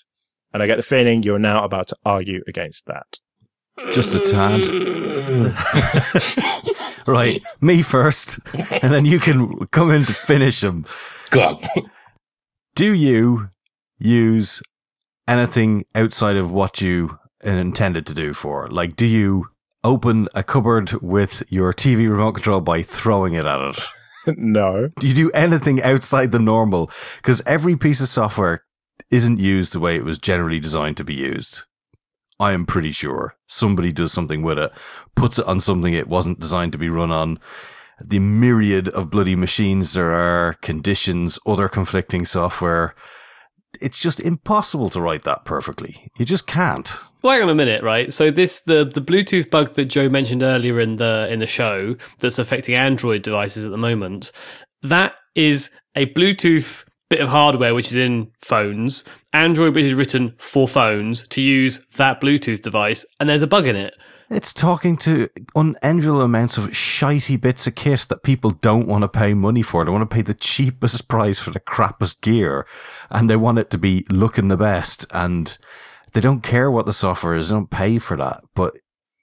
And 0.53 0.63
I 0.63 0.67
get 0.67 0.77
the 0.77 0.83
feeling 0.83 1.23
you're 1.23 1.39
now 1.39 1.63
about 1.63 1.87
to 1.87 1.97
argue 2.05 2.41
against 2.47 2.85
that. 2.85 3.19
Just 3.91 4.13
a 4.13 4.19
tad. 4.19 4.67
right, 7.07 7.43
me 7.59 7.81
first, 7.81 8.39
and 8.53 8.93
then 8.93 9.03
you 9.05 9.19
can 9.19 9.65
come 9.67 9.91
in 9.91 10.05
to 10.05 10.13
finish 10.13 10.61
them. 10.61 10.85
Go 11.31 11.41
on. 11.41 11.89
Do 12.75 12.93
you 12.93 13.49
use 13.97 14.61
anything 15.27 15.85
outside 15.95 16.35
of 16.35 16.51
what 16.51 16.81
you 16.81 17.17
intended 17.43 18.05
to 18.07 18.13
do 18.13 18.33
for? 18.33 18.69
Like, 18.69 18.95
do 18.95 19.05
you 19.07 19.47
open 19.83 20.27
a 20.35 20.43
cupboard 20.43 20.91
with 21.01 21.43
your 21.49 21.73
TV 21.73 22.09
remote 22.09 22.33
control 22.33 22.61
by 22.61 22.83
throwing 22.83 23.33
it 23.33 23.45
at 23.45 23.61
it? 23.61 23.79
No. 24.27 24.89
Do 24.99 25.07
you 25.07 25.13
do 25.13 25.31
anything 25.31 25.81
outside 25.81 26.31
the 26.31 26.39
normal? 26.39 26.91
Because 27.17 27.41
every 27.45 27.75
piece 27.75 28.01
of 28.01 28.07
software 28.07 28.63
isn't 29.09 29.39
used 29.39 29.73
the 29.73 29.79
way 29.79 29.95
it 29.95 30.05
was 30.05 30.17
generally 30.17 30.59
designed 30.59 30.97
to 30.97 31.03
be 31.03 31.13
used. 31.13 31.63
I 32.39 32.51
am 32.51 32.65
pretty 32.65 32.91
sure 32.91 33.35
somebody 33.47 33.91
does 33.91 34.11
something 34.11 34.41
with 34.41 34.57
it, 34.57 34.71
puts 35.15 35.39
it 35.39 35.45
on 35.45 35.59
something 35.59 35.93
it 35.93 36.07
wasn't 36.07 36.39
designed 36.39 36.71
to 36.73 36.77
be 36.77 36.89
run 36.89 37.11
on. 37.11 37.37
The 38.03 38.19
myriad 38.19 38.89
of 38.89 39.11
bloody 39.11 39.35
machines 39.35 39.93
there 39.93 40.11
are, 40.11 40.53
conditions, 40.61 41.39
other 41.45 41.69
conflicting 41.69 42.25
software. 42.25 42.95
It's 43.81 44.01
just 44.01 44.19
impossible 44.19 44.89
to 44.89 45.01
write 45.01 45.23
that 45.23 45.45
perfectly. 45.45 46.07
You 46.17 46.25
just 46.25 46.47
can't. 46.47 46.93
Wait 47.23 47.41
on 47.41 47.49
a 47.49 47.55
minute, 47.55 47.83
right? 47.83 48.11
So 48.11 48.31
this 48.31 48.61
the 48.61 48.85
the 48.85 49.01
Bluetooth 49.01 49.49
bug 49.49 49.73
that 49.73 49.85
Joe 49.85 50.09
mentioned 50.09 50.43
earlier 50.43 50.79
in 50.79 50.97
the 50.97 51.27
in 51.31 51.39
the 51.39 51.47
show 51.47 51.95
that's 52.19 52.39
affecting 52.39 52.75
Android 52.75 53.23
devices 53.23 53.65
at 53.65 53.71
the 53.71 53.77
moment. 53.77 54.31
That 54.81 55.15
is 55.35 55.69
a 55.95 56.07
Bluetooth 56.07 56.83
bit 57.09 57.21
of 57.21 57.29
hardware 57.29 57.75
which 57.75 57.91
is 57.91 57.95
in 57.95 58.31
phones, 58.41 59.03
Android 59.33 59.75
which 59.75 59.85
is 59.85 59.93
written 59.93 60.33
for 60.37 60.67
phones 60.67 61.27
to 61.27 61.41
use 61.41 61.85
that 61.95 62.19
Bluetooth 62.19 62.61
device, 62.61 63.05
and 63.19 63.29
there's 63.29 63.43
a 63.43 63.47
bug 63.47 63.67
in 63.67 63.75
it. 63.75 63.93
It's 64.29 64.53
talking 64.53 64.97
to 64.97 65.29
unendurable 65.55 66.21
amounts 66.21 66.57
of 66.57 66.65
shitey 66.67 67.39
bits 67.39 67.67
of 67.67 67.75
kit 67.75 68.05
that 68.09 68.23
people 68.23 68.51
don't 68.51 68.87
want 68.87 69.03
to 69.03 69.07
pay 69.07 69.33
money 69.33 69.61
for. 69.61 69.83
They 69.83 69.91
want 69.91 70.09
to 70.09 70.13
pay 70.13 70.21
the 70.21 70.33
cheapest 70.33 71.07
price 71.07 71.39
for 71.39 71.51
the 71.51 71.59
crappiest 71.59 72.21
gear, 72.21 72.65
and 73.09 73.29
they 73.29 73.35
want 73.35 73.59
it 73.59 73.69
to 73.71 73.77
be 73.77 74.05
looking 74.09 74.47
the 74.47 74.57
best. 74.57 75.05
And 75.11 75.57
they 76.13 76.21
don't 76.21 76.41
care 76.41 76.71
what 76.71 76.85
the 76.85 76.93
software 76.93 77.35
is; 77.35 77.49
they 77.49 77.55
don't 77.55 77.69
pay 77.69 77.99
for 77.99 78.17
that. 78.17 78.41
But 78.55 78.73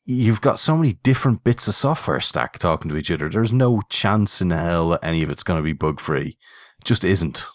you've 0.04 0.40
got 0.40 0.58
so 0.58 0.76
many 0.76 0.94
different 1.02 1.44
bits 1.44 1.68
of 1.68 1.74
software 1.74 2.20
stack 2.20 2.58
talking 2.58 2.90
to 2.90 2.96
each 2.96 3.10
other. 3.10 3.28
There's 3.28 3.52
no 3.52 3.82
chance 3.88 4.40
in 4.40 4.50
hell 4.50 4.90
that 4.90 5.04
any 5.04 5.22
of 5.22 5.30
it's 5.30 5.42
going 5.42 5.58
to 5.58 5.64
be 5.64 5.72
bug 5.72 6.00
free. 6.00 6.36
It 6.78 6.84
just 6.84 7.04
isn't. 7.04 7.46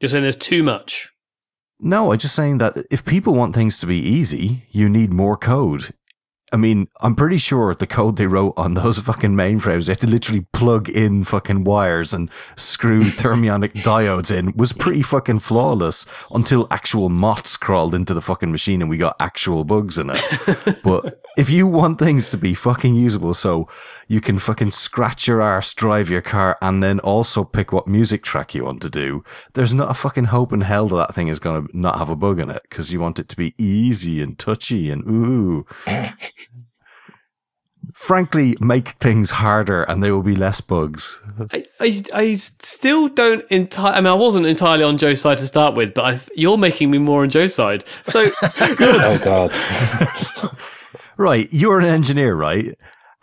You're 0.00 0.08
saying 0.08 0.22
there's 0.22 0.36
too 0.36 0.62
much. 0.62 1.10
No, 1.84 2.12
I'm 2.12 2.18
just 2.18 2.36
saying 2.36 2.58
that 2.58 2.76
if 2.90 3.04
people 3.04 3.34
want 3.34 3.54
things 3.54 3.80
to 3.80 3.86
be 3.86 3.98
easy, 3.98 4.66
you 4.70 4.88
need 4.88 5.12
more 5.12 5.36
code. 5.36 5.90
I 6.52 6.56
mean, 6.56 6.88
I'm 7.00 7.14
pretty 7.14 7.38
sure 7.38 7.74
the 7.74 7.86
code 7.86 8.16
they 8.16 8.26
wrote 8.26 8.54
on 8.56 8.74
those 8.74 8.98
fucking 9.10 9.32
mainframes, 9.32 9.86
they 9.86 9.92
had 9.92 10.00
to 10.00 10.06
literally 10.06 10.46
plug 10.52 10.88
in 10.88 11.24
fucking 11.24 11.64
wires 11.64 12.14
and 12.14 12.30
screw 12.56 13.00
thermionic 13.02 13.72
diodes 13.84 14.36
in, 14.36 14.52
was 14.56 14.72
pretty 14.72 15.02
fucking 15.02 15.40
flawless 15.40 16.06
until 16.34 16.66
actual 16.70 17.08
moths 17.08 17.56
crawled 17.56 17.94
into 17.94 18.14
the 18.14 18.20
fucking 18.20 18.50
machine 18.50 18.80
and 18.80 18.90
we 18.90 18.96
got 18.96 19.16
actual 19.20 19.64
bugs 19.64 19.98
in 19.98 20.10
it. 20.10 20.80
but 20.84 21.22
if 21.36 21.50
you 21.50 21.66
want 21.66 21.98
things 21.98 22.30
to 22.30 22.38
be 22.38 22.54
fucking 22.54 22.94
usable 22.94 23.34
so 23.34 23.68
you 24.08 24.20
can 24.20 24.38
fucking 24.38 24.70
scratch 24.70 25.26
your 25.26 25.40
arse, 25.40 25.72
drive 25.74 26.10
your 26.10 26.20
car, 26.20 26.58
and 26.60 26.82
then 26.82 27.00
also 27.00 27.44
pick 27.44 27.72
what 27.72 27.86
music 27.86 28.22
track 28.22 28.54
you 28.54 28.64
want 28.64 28.82
to 28.82 28.90
do, 28.90 29.24
there's 29.54 29.72
not 29.72 29.90
a 29.90 29.94
fucking 29.94 30.24
hope 30.24 30.52
in 30.52 30.60
hell 30.60 30.88
that 30.88 31.02
that 31.02 31.14
thing 31.14 31.28
is 31.28 31.40
going 31.40 31.66
to 31.66 31.78
not 31.78 31.98
have 31.98 32.10
a 32.10 32.16
bug 32.16 32.38
in 32.38 32.48
it 32.48 32.62
because 32.62 32.92
you 32.92 33.00
want 33.00 33.18
it 33.18 33.28
to 33.28 33.36
be 33.36 33.54
easy 33.58 34.22
and 34.22 34.38
touchy 34.38 34.90
and 34.90 35.02
ooh 35.08 35.66
frankly 37.92 38.56
make 38.60 38.88
things 38.88 39.30
harder 39.30 39.82
and 39.84 40.02
there 40.02 40.14
will 40.14 40.22
be 40.22 40.36
less 40.36 40.60
bugs. 40.60 41.20
I, 41.50 41.64
I, 41.80 42.02
I 42.14 42.34
still 42.34 43.08
don't 43.08 43.44
entirely. 43.50 43.96
I 43.96 44.00
mean, 44.00 44.06
I 44.06 44.14
wasn't 44.14 44.46
entirely 44.46 44.84
on 44.84 44.98
Joe's 44.98 45.20
side 45.20 45.38
to 45.38 45.46
start 45.46 45.74
with, 45.74 45.94
but 45.94 46.04
I, 46.04 46.20
you're 46.34 46.58
making 46.58 46.90
me 46.90 46.98
more 46.98 47.22
on 47.22 47.30
Joe's 47.30 47.54
side. 47.54 47.84
So 48.04 48.30
good. 48.76 48.96
Oh 49.04 49.20
God. 49.24 50.56
right, 51.16 51.48
you're 51.52 51.78
an 51.78 51.84
engineer, 51.86 52.34
right? 52.34 52.76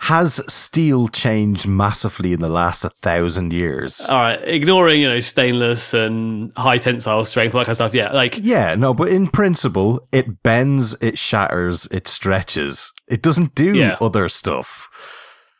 Has 0.03 0.41
steel 0.51 1.09
changed 1.09 1.67
massively 1.67 2.31
in 2.33 2.39
the 2.39 2.47
last 2.47 2.83
thousand 2.99 3.51
years? 3.51 4.05
All 4.07 4.17
right, 4.19 4.41
ignoring 4.47 5.01
you 5.01 5.09
know 5.09 5.19
stainless 5.19 5.93
and 5.93 6.51
high 6.55 6.77
tensile 6.77 7.23
strength, 7.25 7.53
all 7.53 7.59
that 7.59 7.65
kind 7.65 7.71
of 7.71 7.75
stuff. 7.75 7.93
Yeah, 7.93 8.11
like 8.13 8.39
Yeah, 8.41 8.75
no, 8.75 8.93
but 8.93 9.09
in 9.09 9.27
principle, 9.27 10.07
it 10.13 10.41
bends, 10.41 10.95
it 11.01 11.17
shatters, 11.17 11.87
it 11.91 12.07
stretches. 12.07 12.93
It 13.09 13.21
doesn't 13.21 13.55
do 13.55 13.75
Yeah. 13.75 13.97
other 13.99 14.29
stuff. 14.29 14.89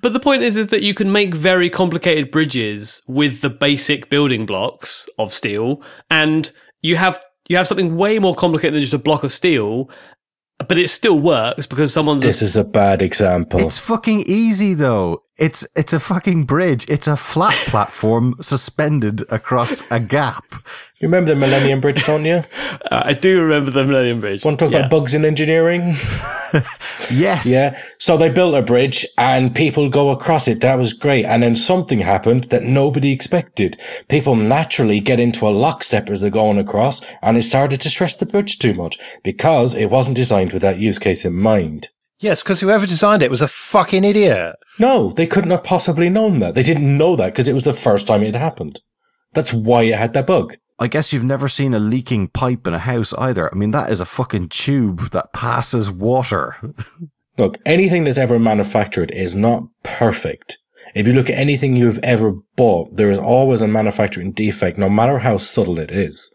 But 0.02 0.14
the 0.14 0.20
point 0.22 0.42
is, 0.44 0.56
is 0.56 0.68
that 0.68 0.82
you 0.84 0.94
can 0.94 1.12
make 1.12 1.36
very 1.36 1.70
complicated 1.70 2.32
bridges 2.32 3.02
with 3.08 3.42
the 3.42 3.50
basic 3.50 4.10
building 4.10 4.46
blocks 4.46 5.08
of 5.20 5.34
steel, 5.34 5.84
and 6.10 6.50
you 6.82 6.96
have 6.96 7.20
you 7.50 7.58
have 7.58 7.68
something 7.68 7.98
way 7.98 8.20
more 8.20 8.36
complicated 8.36 8.76
than 8.76 8.82
just 8.82 8.94
a 8.94 8.98
block 9.00 9.24
of 9.26 9.34
steel, 9.34 9.90
but 10.68 10.78
it 10.78 10.90
still 10.90 11.20
works 11.20 11.66
because 11.66 11.94
someone's 11.94 12.24
This 12.24 12.42
is 12.42 12.58
a 12.58 12.64
bad 12.64 13.02
example. 13.02 13.60
It's 13.62 13.80
fucking 13.80 14.24
easy 14.28 14.74
though. 14.74 15.24
It's 15.38 15.66
it's 15.76 15.94
a 15.94 16.00
fucking 16.00 16.46
bridge. 16.46 16.88
It's 16.90 17.08
a 17.08 17.16
flat 17.16 17.54
platform 17.68 18.36
suspended 18.42 19.24
across 19.32 19.90
a 19.90 20.00
gap. 20.00 20.44
You 21.00 21.08
remember 21.08 21.34
the 21.34 21.40
Millennium 21.40 21.80
Bridge, 21.82 22.06
don't 22.06 22.26
you? 22.26 22.44
Uh, 22.92 23.04
I 23.06 23.14
do 23.14 23.42
remember 23.42 23.70
the 23.72 23.84
Millennium 23.86 24.20
Bridge. 24.20 24.44
Want 24.44 24.58
to 24.58 24.66
talk 24.66 24.72
Yeah. 24.74 24.80
about 24.80 24.90
bugs 24.90 25.14
in 25.14 25.24
engineering? 25.26 25.94
Yes. 27.12 27.46
Yeah. 27.52 27.80
So 27.98 28.18
they 28.18 28.30
built 28.30 28.56
a 28.56 28.62
bridge 28.62 29.06
and 29.18 29.54
people 29.54 29.90
go 29.90 30.10
across 30.10 30.48
it. 30.48 30.62
That 30.62 30.78
was 30.78 30.94
great. 30.94 31.26
And 31.26 31.44
then 31.44 31.56
something 31.56 32.00
happened 32.00 32.46
that 32.46 32.64
nobody 32.64 33.12
expected. 33.12 33.78
People 34.08 34.36
naturally 34.36 35.00
get 35.00 35.20
into 35.20 35.48
a 35.48 35.50
lockstep 35.52 36.10
as 36.10 36.22
they're 36.22 36.30
going 36.30 36.58
across 36.58 37.02
and 37.22 37.38
it 37.38 37.44
started 37.44 37.82
to 37.82 37.90
stress 37.90 38.16
the 38.16 38.26
bridge 38.26 38.60
too 38.60 38.74
much 38.74 38.98
because 39.24 39.76
it 39.76 39.90
wasn't 39.92 40.18
designed 40.18 40.54
with 40.54 40.62
that 40.62 40.78
use 40.80 41.00
case 41.00 41.26
in 41.26 41.34
mind. 41.36 41.90
Yes, 42.20 42.42
because 42.44 42.62
whoever 42.62 42.86
designed 42.86 43.24
it 43.24 43.32
was 43.32 43.42
a 43.42 43.48
fucking 43.48 44.04
idiot. 44.04 44.56
No, 44.80 45.10
they 45.12 45.28
couldn't 45.28 45.52
have 45.52 45.64
possibly 45.64 46.10
known 46.10 46.40
that. 46.40 46.54
They 46.56 46.64
didn't 46.64 46.98
know 46.98 47.16
that 47.16 47.28
because 47.34 47.48
it 47.48 47.54
was 47.54 47.64
the 47.64 47.74
first 47.74 48.08
time 48.08 48.24
it 48.24 48.36
happened. 48.36 48.80
That's 49.34 49.54
why 49.54 49.84
it 49.84 49.96
had 49.96 50.14
that 50.14 50.28
bug. 50.28 50.56
I 50.82 50.88
guess 50.88 51.12
you've 51.12 51.26
never 51.26 51.50
seen 51.50 51.74
a 51.74 51.80
leaking 51.80 52.30
pipe 52.30 52.66
in 52.66 52.74
a 52.74 52.80
house 52.80 53.14
either. 53.14 53.54
I 53.54 53.58
mean, 53.58 53.72
that 53.72 53.92
is 53.92 54.00
a 54.00 54.06
fucking 54.06 54.50
tube 54.50 55.12
that 55.12 55.34
passes 55.34 55.92
water. 55.92 56.56
Look, 57.38 57.58
anything 57.66 58.06
that's 58.06 58.18
ever 58.18 58.40
manufactured 58.40 59.12
is 59.12 59.36
not 59.36 59.64
perfect. 59.84 60.58
If 60.96 61.06
you 61.08 61.14
look 61.14 61.30
at 61.30 61.38
anything 61.38 61.76
you've 61.76 62.00
ever 62.00 62.34
bought, 62.56 62.96
there 62.96 63.12
is 63.12 63.20
always 63.20 63.62
a 63.62 63.68
manufacturing 63.68 64.32
defect, 64.32 64.78
no 64.78 64.90
matter 64.90 65.20
how 65.20 65.38
subtle 65.38 65.80
it 65.80 65.92
is. 65.92 66.34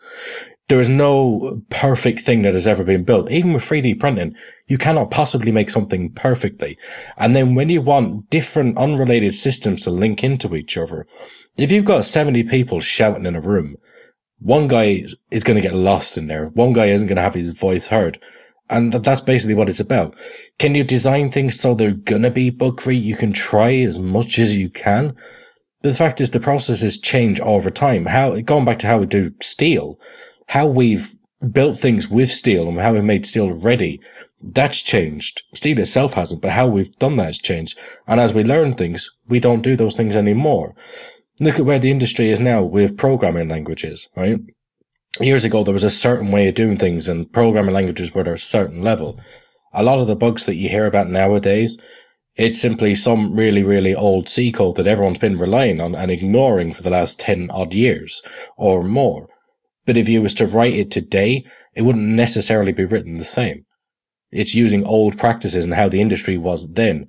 There 0.69 0.81
is 0.81 0.89
no 0.89 1.61
perfect 1.69 2.21
thing 2.21 2.43
that 2.43 2.55
has 2.55 2.67
ever 2.67 2.85
been 2.85 3.05
built. 3.05 3.31
Even 3.31 3.53
with 3.53 3.65
3D 3.65 4.01
printing, 4.01 4.35
you 4.67 4.79
cannot 4.79 5.11
possibly 5.11 5.53
make 5.53 5.69
something 5.69 6.11
perfectly. 6.13 6.79
And 7.19 7.37
then 7.37 7.55
when 7.55 7.69
you 7.69 7.83
want 7.83 8.31
different 8.31 8.79
unrelated 8.79 9.35
systems 9.35 9.83
to 9.83 9.91
link 9.91 10.25
into 10.25 10.55
each 10.55 10.79
other, 10.79 11.07
if 11.59 11.71
you've 11.71 11.85
got 11.85 12.05
70 12.05 12.45
people 12.45 12.81
shouting 12.81 13.27
in 13.27 13.35
a 13.35 13.41
room, 13.41 13.77
one 14.39 14.69
guy 14.69 15.05
is- 15.31 15.45
going 15.45 15.57
to 15.57 15.69
get 15.69 15.75
lost 15.75 16.17
in 16.17 16.27
there. 16.27 16.47
One 16.49 16.73
guy 16.73 16.87
isn't 16.87 17.07
going 17.07 17.17
to 17.17 17.23
have 17.23 17.35
his 17.35 17.59
voice 17.59 17.89
heard. 17.89 18.19
And 18.71 18.93
that's 18.93 19.21
basically 19.21 19.55
what 19.55 19.69
it's 19.69 19.81
about. 19.81 20.17
Can 20.59 20.75
you 20.75 20.85
design 20.85 21.31
things 21.31 21.61
so 21.61 21.75
they're 21.75 21.93
gonna 21.93 22.31
be 22.31 22.51
bug 22.51 22.81
free? 22.81 22.97
You 22.97 23.17
can 23.17 23.33
try 23.33 23.75
as 23.75 23.99
much 23.99 24.39
as 24.39 24.57
you 24.57 24.71
can. 24.71 25.15
But 25.83 25.91
the 25.91 25.95
fact 25.95 26.21
is 26.21 26.31
the 26.31 26.41
processes 26.41 26.99
change 26.99 27.41
over 27.41 27.71
time. 27.71 28.07
How, 28.07 28.41
going 28.41 28.65
back 28.65 28.79
to 28.81 28.87
how 28.87 28.99
we 28.99 29.07
do 29.07 29.33
steel, 29.43 30.01
how 30.49 30.67
we've 30.67 31.15
built 31.53 31.77
things 31.77 32.09
with 32.09 32.31
steel 32.31 32.69
and 32.69 32.81
how 32.81 32.95
we've 32.95 33.05
made 33.05 33.27
steel 33.27 33.53
ready, 33.53 34.01
that's 34.41 34.81
changed. 34.81 35.43
Steel 35.53 35.79
itself 35.79 36.15
hasn't, 36.15 36.41
but 36.41 36.53
how 36.53 36.67
we've 36.67 36.93
done 36.93 37.17
that 37.17 37.27
has 37.27 37.39
changed. 37.39 37.79
And 38.07 38.19
as 38.19 38.33
we 38.33 38.45
learn 38.45 38.75
things, 38.75 39.11
we 39.29 39.41
don't 39.41 39.63
do 39.63 39.77
those 39.77 39.97
things 39.97 40.17
anymore. 40.17 40.75
Look 41.41 41.59
at 41.59 41.65
where 41.65 41.79
the 41.79 41.91
industry 41.91 42.31
is 42.31 42.39
now 42.39 42.63
with 42.63 42.97
programming 42.97 43.49
languages, 43.49 44.09
right? 44.17 44.39
years 45.21 45.45
ago 45.45 45.63
there 45.63 45.73
was 45.73 45.85
a 45.85 45.91
certain 45.91 46.33
way 46.33 46.49
of 46.49 46.55
doing 46.55 46.77
things 46.77 47.07
and 47.07 47.33
programming 47.33 47.75
languages 47.75 48.13
were 48.13 48.23
at 48.23 48.29
a 48.29 48.39
certain 48.39 48.83
level. 48.83 49.21
A 49.73 49.83
lot 49.83 50.01
of 50.01 50.07
the 50.07 50.17
bugs 50.17 50.47
that 50.47 50.57
you 50.57 50.69
hear 50.69 50.87
about 50.87 51.09
nowadays, 51.09 51.81
it's 52.37 52.61
simply 52.61 52.95
some 52.95 53.35
really, 53.35 53.63
really 53.63 53.95
old 53.95 54.29
C 54.29 54.51
code 54.51 54.77
that 54.77 54.89
everyone's 54.89 55.19
been 55.19 55.39
relying 55.39 55.81
on 55.81 55.95
and 55.95 56.11
ignoring 56.11 56.73
for 56.73 56.83
the 56.83 56.91
last 56.91 57.21
10 57.21 57.51
odd 57.51 57.75
years 57.75 58.23
or 58.57 58.83
more. 58.83 59.29
But 59.87 59.97
if 59.97 60.09
you 60.09 60.23
was 60.23 60.35
to 60.35 60.47
write 60.47 60.75
it 60.75 60.91
today, 60.91 61.45
it 61.75 61.83
wouldn't 61.83 62.05
necessarily 62.05 62.73
be 62.73 62.85
written 62.85 63.19
the 63.19 63.25
same. 63.25 63.67
It's 64.33 64.55
using 64.55 64.85
old 64.85 65.17
practices 65.17 65.65
and 65.65 65.75
how 65.75 65.89
the 65.89 66.01
industry 66.01 66.39
was 66.39 66.73
then. 66.73 67.09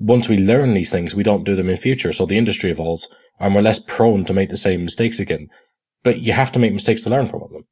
Once 0.00 0.28
we 0.28 0.36
learn 0.36 0.74
these 0.74 0.90
things, 0.90 1.14
we 1.14 1.22
don't 1.22 1.44
do 1.44 1.54
them 1.54 1.68
in 1.68 1.76
future. 1.76 2.12
So 2.12 2.26
the 2.26 2.38
industry 2.38 2.70
evolves 2.70 3.08
and 3.38 3.54
we're 3.54 3.62
less 3.62 3.78
prone 3.78 4.24
to 4.24 4.32
make 4.32 4.48
the 4.48 4.56
same 4.56 4.84
mistakes 4.84 5.18
again 5.18 5.48
but 6.04 6.20
you 6.20 6.32
have 6.32 6.52
to 6.52 6.60
make 6.60 6.72
mistakes 6.72 7.02
to 7.02 7.10
learn 7.10 7.26
from 7.26 7.40
them. 7.50 7.64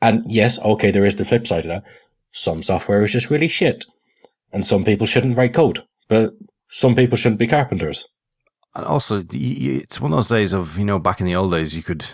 And 0.00 0.24
yes, 0.30 0.58
okay, 0.60 0.90
there 0.90 1.04
is 1.04 1.16
the 1.16 1.24
flip 1.24 1.46
side 1.46 1.66
of 1.66 1.68
that. 1.68 1.84
Some 2.32 2.62
software 2.62 3.02
is 3.02 3.12
just 3.12 3.30
really 3.30 3.48
shit. 3.48 3.84
And 4.52 4.64
some 4.64 4.84
people 4.84 5.06
shouldn't 5.06 5.36
write 5.36 5.52
code, 5.52 5.82
but 6.08 6.32
some 6.70 6.94
people 6.94 7.16
shouldn't 7.16 7.40
be 7.40 7.46
carpenters. 7.46 8.08
And 8.74 8.86
also, 8.86 9.24
it's 9.30 10.00
one 10.00 10.12
of 10.12 10.18
those 10.18 10.28
days 10.28 10.52
of, 10.52 10.78
you 10.78 10.84
know, 10.84 10.98
back 10.98 11.20
in 11.20 11.26
the 11.26 11.34
old 11.34 11.50
days, 11.50 11.76
you 11.76 11.82
could 11.82 12.06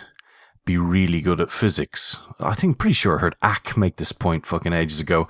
be 0.65 0.77
really 0.77 1.21
good 1.21 1.41
at 1.41 1.51
physics. 1.51 2.19
I 2.39 2.53
think, 2.53 2.79
pretty 2.79 2.93
sure 2.93 3.17
I 3.17 3.21
heard 3.21 3.35
Ack 3.41 3.77
make 3.77 3.97
this 3.97 4.13
point 4.13 4.45
fucking 4.45 4.73
ages 4.73 4.99
ago. 4.99 5.27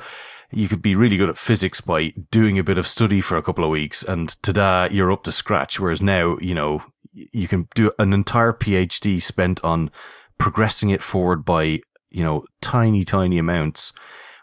You 0.51 0.67
could 0.67 0.83
be 0.83 0.95
really 0.95 1.17
good 1.17 1.29
at 1.29 1.39
physics 1.39 1.81
by 1.81 2.13
doing 2.29 2.59
a 2.59 2.63
bit 2.63 2.77
of 2.77 2.85
study 2.85 3.19
for 3.19 3.35
a 3.35 3.41
couple 3.41 3.63
of 3.63 3.71
weeks 3.71 4.03
and 4.03 4.39
ta-da, 4.43 4.87
you're 4.91 5.11
up 5.11 5.23
to 5.23 5.31
scratch. 5.31 5.79
Whereas 5.79 6.03
now, 6.03 6.37
you 6.39 6.53
know, 6.53 6.83
you 7.13 7.47
can 7.47 7.67
do 7.75 7.91
an 7.99 8.13
entire 8.13 8.53
PhD 8.53 9.21
spent 9.21 9.63
on 9.63 9.91
progressing 10.37 10.89
it 10.89 11.01
forward 11.01 11.45
by, 11.45 11.79
you 12.09 12.23
know, 12.23 12.45
tiny, 12.61 13.05
tiny 13.05 13.37
amounts 13.37 13.93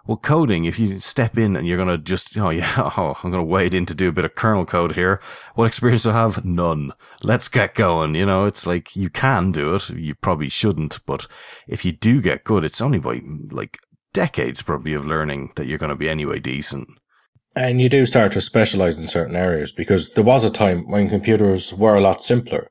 Well, 0.07 0.17
coding, 0.17 0.65
if 0.65 0.79
you 0.79 0.99
step 0.99 1.37
in 1.37 1.57
and 1.57 1.67
you're 1.67 1.77
going 1.77 1.89
to 1.89 1.99
just, 1.99 2.37
oh, 2.37 2.51
yeah, 2.51 2.73
oh, 2.97 3.15
I'm 3.23 3.31
going 3.31 3.45
to 3.45 3.51
wade 3.51 3.75
in 3.75 3.87
to 3.87 3.95
do 3.95 4.09
a 4.09 4.13
bit 4.13 4.25
of 4.25 4.35
kernel 4.35 4.65
code 4.65 4.93
here. 4.93 5.21
What 5.55 5.67
experience 5.67 6.05
do 6.05 6.11
I 6.11 6.15
have? 6.15 6.45
None. 6.45 6.93
Let's 7.23 7.49
get 7.49 7.75
going. 7.75 8.15
You 8.15 8.27
know, 8.27 8.47
it's 8.47 8.67
like 8.67 8.97
you 8.97 9.11
can 9.11 9.53
do 9.53 9.75
it. 9.75 9.91
You 9.91 10.15
probably 10.15 10.49
shouldn't. 10.49 11.01
But 11.07 11.27
if 11.69 11.85
you 11.85 11.93
do 11.93 12.21
get 12.21 12.45
good, 12.45 12.65
it's 12.65 12.81
only 12.81 12.99
by 12.99 13.21
like 13.51 13.79
decades 14.13 14.63
probably 14.63 14.95
of 14.95 15.07
learning 15.07 15.53
that 15.57 15.67
you're 15.67 15.79
going 15.79 15.91
to 15.91 15.97
be 15.97 16.09
anyway 16.09 16.39
decent. 16.41 16.89
And 17.57 17.81
you 17.81 17.89
do 17.89 18.07
start 18.07 18.33
to 18.33 18.41
specialize 18.41 18.97
in 18.97 19.09
certain 19.09 19.35
areas 19.35 19.73
because 19.73 20.15
there 20.15 20.25
was 20.25 20.45
a 20.45 20.51
time 20.51 20.89
when 20.89 21.09
computers 21.09 21.75
were 21.75 21.97
a 21.97 22.01
lot 22.01 22.23
simpler. 22.23 22.69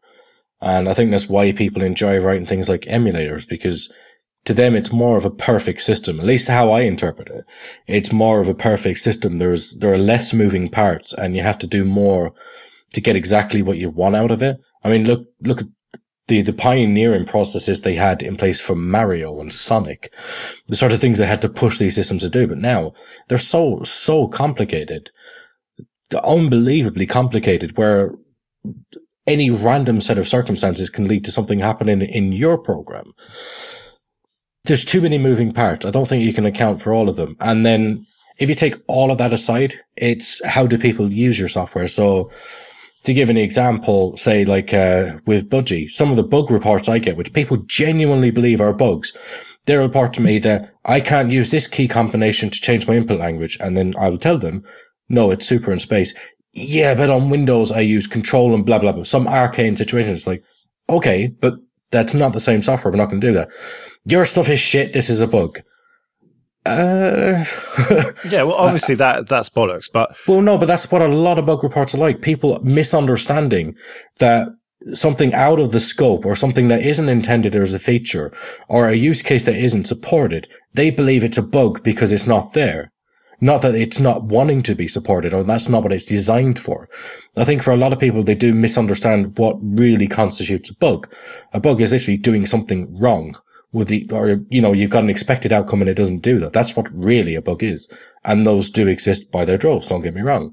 And 0.62 0.88
I 0.88 0.94
think 0.94 1.12
that's 1.12 1.30
why 1.30 1.52
people 1.52 1.82
enjoy 1.82 2.20
writing 2.20 2.46
things 2.46 2.70
like 2.70 2.82
emulators 2.82 3.48
because 3.48 3.92
to 4.46 4.54
them 4.54 4.76
it's 4.76 4.92
more 4.92 5.18
of 5.18 5.26
a 5.26 5.32
perfect 5.32 5.82
system, 5.82 6.20
at 6.20 6.26
least 6.26 6.48
how 6.48 6.72
I 6.72 6.82
interpret 6.82 7.30
it. 7.30 7.44
It's 7.88 8.14
more 8.14 8.40
of 8.40 8.48
a 8.48 8.54
perfect 8.54 9.00
system. 9.00 9.38
There's, 9.38 9.76
there 9.76 9.94
are 9.94 9.98
less 9.98 10.34
moving 10.34 10.70
parts 10.70 11.14
and 11.14 11.36
you 11.36 11.42
have 11.44 11.60
to 11.60 11.68
do 11.68 11.84
more 11.84 12.34
to 12.94 13.02
get 13.02 13.16
exactly 13.16 13.62
what 13.62 13.78
you 13.78 13.90
want 13.90 14.16
out 14.16 14.32
of 14.32 14.42
it. 14.42 14.58
I 14.84 14.90
mean, 14.90 15.06
look, 15.06 15.28
look 15.42 15.62
at 15.62 15.68
the, 16.30 16.42
the 16.42 16.54
pioneering 16.54 17.26
processes 17.26 17.82
they 17.82 17.96
had 17.96 18.24
in 18.24 18.38
place 18.38 18.62
for 18.62 18.76
Mario 18.76 19.42
and 19.42 19.52
Sonic, 19.52 20.14
the 20.68 20.78
sort 20.78 20.94
of 20.94 21.02
things 21.02 21.18
they 21.18 21.28
had 21.28 21.42
to 21.42 21.50
push 21.50 21.78
these 21.78 21.96
systems 21.96 22.22
to 22.22 22.30
do. 22.30 22.48
But 22.48 22.60
now 22.60 22.94
they're 23.28 23.38
so, 23.38 23.84
so 23.84 24.28
complicated, 24.28 25.12
unbelievably 26.24 27.08
complicated 27.08 27.78
where 27.78 28.14
any 29.28 29.50
random 29.50 30.02
set 30.02 30.18
of 30.18 30.28
circumstances 30.28 30.90
can 30.90 31.08
lead 31.08 31.26
to 31.26 31.32
something 31.32 31.60
happening 31.60 32.02
in 32.02 32.32
your 32.32 32.58
program. 32.58 33.12
There's 34.64 34.86
too 34.86 35.02
many 35.02 35.18
moving 35.18 35.52
parts. 35.52 35.86
I 35.86 35.92
don't 35.92 36.08
think 36.08 36.24
you 36.24 36.34
can 36.34 36.46
account 36.46 36.82
for 36.82 36.94
all 36.94 37.10
of 37.10 37.16
them. 37.16 37.36
And 37.40 37.66
then 37.66 38.06
if 38.38 38.50
you 38.50 38.56
take 38.56 38.76
all 38.88 39.12
of 39.12 39.18
that 39.18 39.34
aside, 39.34 39.74
it's 39.96 40.46
how 40.46 40.68
do 40.68 40.78
people 40.78 41.12
use 41.12 41.38
your 41.40 41.50
software? 41.50 41.88
So 41.88 42.32
to 43.04 43.14
give 43.14 43.30
an 43.30 43.38
example, 43.38 44.18
say 44.18 44.46
like 44.46 44.74
uh, 44.74 45.20
with 45.26 45.50
Budgie, 45.50 45.90
some 45.90 46.10
of 46.10 46.16
the 46.16 46.24
bug 46.24 46.52
reports 46.52 46.90
I 46.90 47.00
get, 47.00 47.18
which 47.18 47.34
people 47.34 47.58
genuinely 47.58 48.32
believe 48.32 48.62
are 48.62 48.74
bugs, 48.74 49.16
they'll 49.66 49.82
report 49.82 50.14
to 50.14 50.22
me 50.22 50.40
that 50.40 50.74
I 50.86 51.00
can't 51.00 51.32
use 51.32 51.50
this 51.50 51.68
key 51.68 51.88
combination 51.88 52.50
to 52.50 52.62
change 52.62 52.88
my 52.88 52.96
input 52.96 53.20
language, 53.20 53.58
and 53.60 53.78
then 53.78 53.94
I 53.98 54.10
will 54.10 54.18
tell 54.18 54.38
them, 54.38 54.64
no, 55.08 55.32
it's 55.32 55.48
super 55.48 55.72
in 55.72 55.80
space. 55.80 56.14
Yeah, 56.54 56.96
but 56.96 57.10
on 57.10 57.30
Windows 57.30 57.72
I 57.72 57.82
use 57.82 58.08
control 58.08 58.54
and 58.54 58.66
blah 58.66 58.80
blah 58.80 58.92
blah. 58.92 59.04
Some 59.04 59.28
arcane 59.28 59.76
situations 59.76 60.28
like, 60.28 60.42
okay, 60.90 61.28
but 61.28 61.56
that's 61.92 62.14
not 62.14 62.34
the 62.34 62.40
same 62.40 62.64
software. 62.64 62.92
We're 62.92 62.98
not 62.98 63.10
going 63.10 63.22
to 63.22 63.28
do 63.28 63.34
that. 63.34 63.50
Your 64.06 64.26
stuff 64.26 64.50
is 64.50 64.60
shit. 64.60 64.94
This 64.94 65.10
is 65.10 65.22
a 65.22 65.28
bug. 65.28 65.60
Uh, 66.66 67.44
yeah, 68.30 68.44
well, 68.44 68.54
obviously 68.54 68.96
that 68.96 69.28
that's 69.28 69.50
bollocks, 69.50 69.90
but 69.92 70.16
well, 70.28 70.42
no, 70.42 70.58
but 70.58 70.66
that's 70.66 70.92
what 70.92 71.02
a 71.02 71.08
lot 71.08 71.40
of 71.40 71.46
bug 71.46 71.64
reports 71.64 71.96
are 71.96 72.00
like. 72.00 72.22
People 72.22 72.60
misunderstanding 72.64 73.76
that 74.18 74.50
something 74.94 75.34
out 75.34 75.60
of 75.60 75.72
the 75.72 75.80
scope 75.80 76.26
or 76.26 76.36
something 76.36 76.68
that 76.68 76.82
isn't 76.82 77.10
intended 77.10 77.56
as 77.56 77.74
a 77.74 77.80
feature 77.80 78.32
or 78.68 78.88
a 78.90 78.96
use 78.96 79.22
case 79.22 79.44
that 79.46 79.56
isn't 79.56 79.88
supported, 79.88 80.48
they 80.74 80.90
believe 80.90 81.24
it's 81.24 81.38
a 81.38 81.44
bug 81.44 81.84
because 81.84 82.12
it's 82.12 82.28
not 82.28 82.54
there. 82.54 82.92
Not 83.42 83.62
that 83.62 83.76
it's 83.76 84.00
not 84.00 84.24
wanting 84.24 84.62
to 84.64 84.76
be 84.76 84.88
supported 84.88 85.34
or 85.34 85.44
that's 85.44 85.70
not 85.70 85.84
what 85.84 85.94
it's 85.94 86.06
designed 86.06 86.60
for. 86.60 86.90
I 87.38 87.46
think 87.46 87.64
for 87.64 87.72
a 87.72 87.78
lot 87.78 87.94
of 87.94 88.00
people, 88.00 88.22
they 88.22 88.36
do 88.36 88.54
misunderstand 88.54 89.38
what 89.38 89.58
really 89.62 90.08
constitutes 90.08 90.70
a 90.70 90.76
bug. 90.76 91.14
A 91.54 91.60
bug 91.60 91.80
is 91.80 91.94
literally 91.94 92.18
doing 92.18 92.46
something 92.46 92.94
wrong 93.00 93.36
with 93.72 93.88
the, 93.88 94.08
or, 94.12 94.40
you 94.50 94.62
know, 94.62 94.74
you've 94.74 94.90
got 94.90 95.04
an 95.04 95.10
expected 95.10 95.54
outcome 95.54 95.82
and 95.82 95.90
it 95.90 95.96
doesn't 95.96 96.20
do 96.20 96.40
that. 96.40 96.54
That's 96.54 96.76
what 96.76 96.90
really 96.94 97.36
a 97.36 97.42
bug 97.42 97.64
is. 97.64 97.92
And 98.24 98.46
those 98.46 98.70
do 98.70 98.88
exist 98.88 99.32
by 99.32 99.46
their 99.46 99.58
droves. 99.58 99.88
Don't 99.88 100.02
get 100.02 100.16
me 100.16 100.22
wrong. 100.22 100.52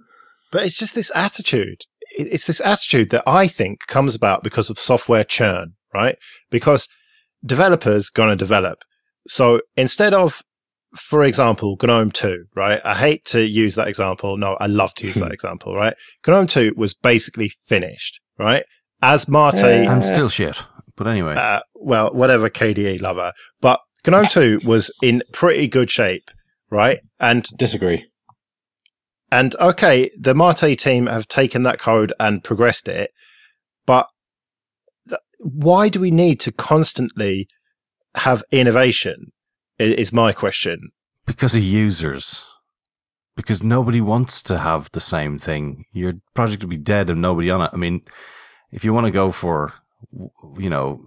But 0.53 0.65
it's 0.65 0.79
just 0.79 0.95
this 0.95 1.11
attitude. 1.15 1.83
It's 2.19 2.47
this 2.47 2.61
attitude 2.61 3.11
that 3.11 3.25
I 3.27 3.47
think 3.47 3.87
comes 3.87 4.15
about 4.15 4.43
because 4.43 4.71
of 4.71 4.79
software 4.79 5.25
churn, 5.25 5.75
right? 5.93 6.17
Because 6.51 6.89
developers 7.45 8.11
going 8.11 8.31
to 8.31 8.37
develop. 8.37 8.79
So 9.27 9.61
instead 9.77 10.15
of, 10.15 10.43
for 10.95 11.25
example, 11.25 11.77
GNOME 11.83 12.11
2, 12.11 12.47
right? 12.55 12.81
I 12.85 12.95
hate 12.95 13.25
to 13.27 13.47
use 13.47 13.75
that 13.75 13.89
example. 13.89 14.37
No, 14.37 14.57
I 14.61 14.67
love 14.67 14.95
to 14.95 15.07
use 15.07 15.17
that 15.17 15.33
example, 15.33 15.75
right? 15.75 15.95
GNOME 16.27 16.47
2 16.47 16.75
was 16.77 16.95
basically 16.95 17.49
finished, 17.49 18.21
right? 18.39 18.65
As 19.03 19.29
Mate. 19.29 19.63
And 19.89 20.05
still 20.05 20.29
shit. 20.29 20.63
But 20.97 21.07
anyway. 21.07 21.35
Uh, 21.35 21.61
well, 21.75 22.13
whatever 22.13 22.49
KDE 22.49 23.01
lover. 23.01 23.33
But 23.61 23.81
GNOME 24.07 24.27
2 24.27 24.61
was 24.65 24.91
in 25.03 25.23
pretty 25.33 25.69
good 25.69 25.91
shape, 25.91 26.31
right? 26.71 27.01
And 27.21 27.45
disagree. 27.57 28.07
And 29.31 29.55
okay, 29.57 30.11
the 30.19 30.35
Mate 30.35 30.79
team 30.79 31.07
have 31.07 31.27
taken 31.29 31.63
that 31.65 31.81
code 31.81 32.13
and 32.21 32.45
progressed 32.45 32.89
it, 32.89 33.11
but 33.85 34.07
th- 35.09 35.21
why 35.41 35.89
do 35.89 35.99
we 35.99 36.11
need 36.11 36.39
to 36.41 36.53
constantly 36.53 37.49
have 38.15 38.45
innovation? 38.53 39.33
Is 39.79 40.11
my 40.13 40.33
question. 40.33 40.91
Because 41.27 41.55
of 41.55 41.63
users. 41.63 42.47
Because 43.37 43.63
nobody 43.63 44.01
wants 44.01 44.43
to 44.45 44.59
have 44.59 44.91
the 44.93 45.01
same 45.01 45.37
thing. 45.37 45.85
Your 45.93 46.15
project 46.33 46.63
would 46.63 46.71
be 46.71 46.79
dead 46.79 47.11
and 47.11 47.21
nobody 47.21 47.51
on 47.51 47.61
it. 47.61 47.71
I 47.75 47.77
mean, 47.77 48.01
if 48.71 48.85
you 48.87 48.95
want 48.95 49.05
to 49.05 49.11
go 49.11 49.31
for, 49.31 49.75
you 50.59 50.71
know, 50.71 51.01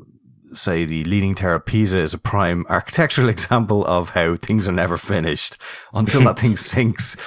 say 0.54 0.86
the 0.86 1.04
Leaning 1.06 1.36
Tower 1.36 1.56
of 1.56 1.66
Pisa 1.66 2.00
is 2.00 2.14
a 2.14 2.20
prime 2.20 2.66
architectural 2.70 3.30
example 3.38 3.86
of 3.86 4.12
how 4.12 4.36
things 4.36 4.68
are 4.68 4.74
never 4.74 4.98
finished 4.98 5.58
until 5.94 6.22
that 6.22 6.40
thing 6.40 6.58
sinks 6.58 7.18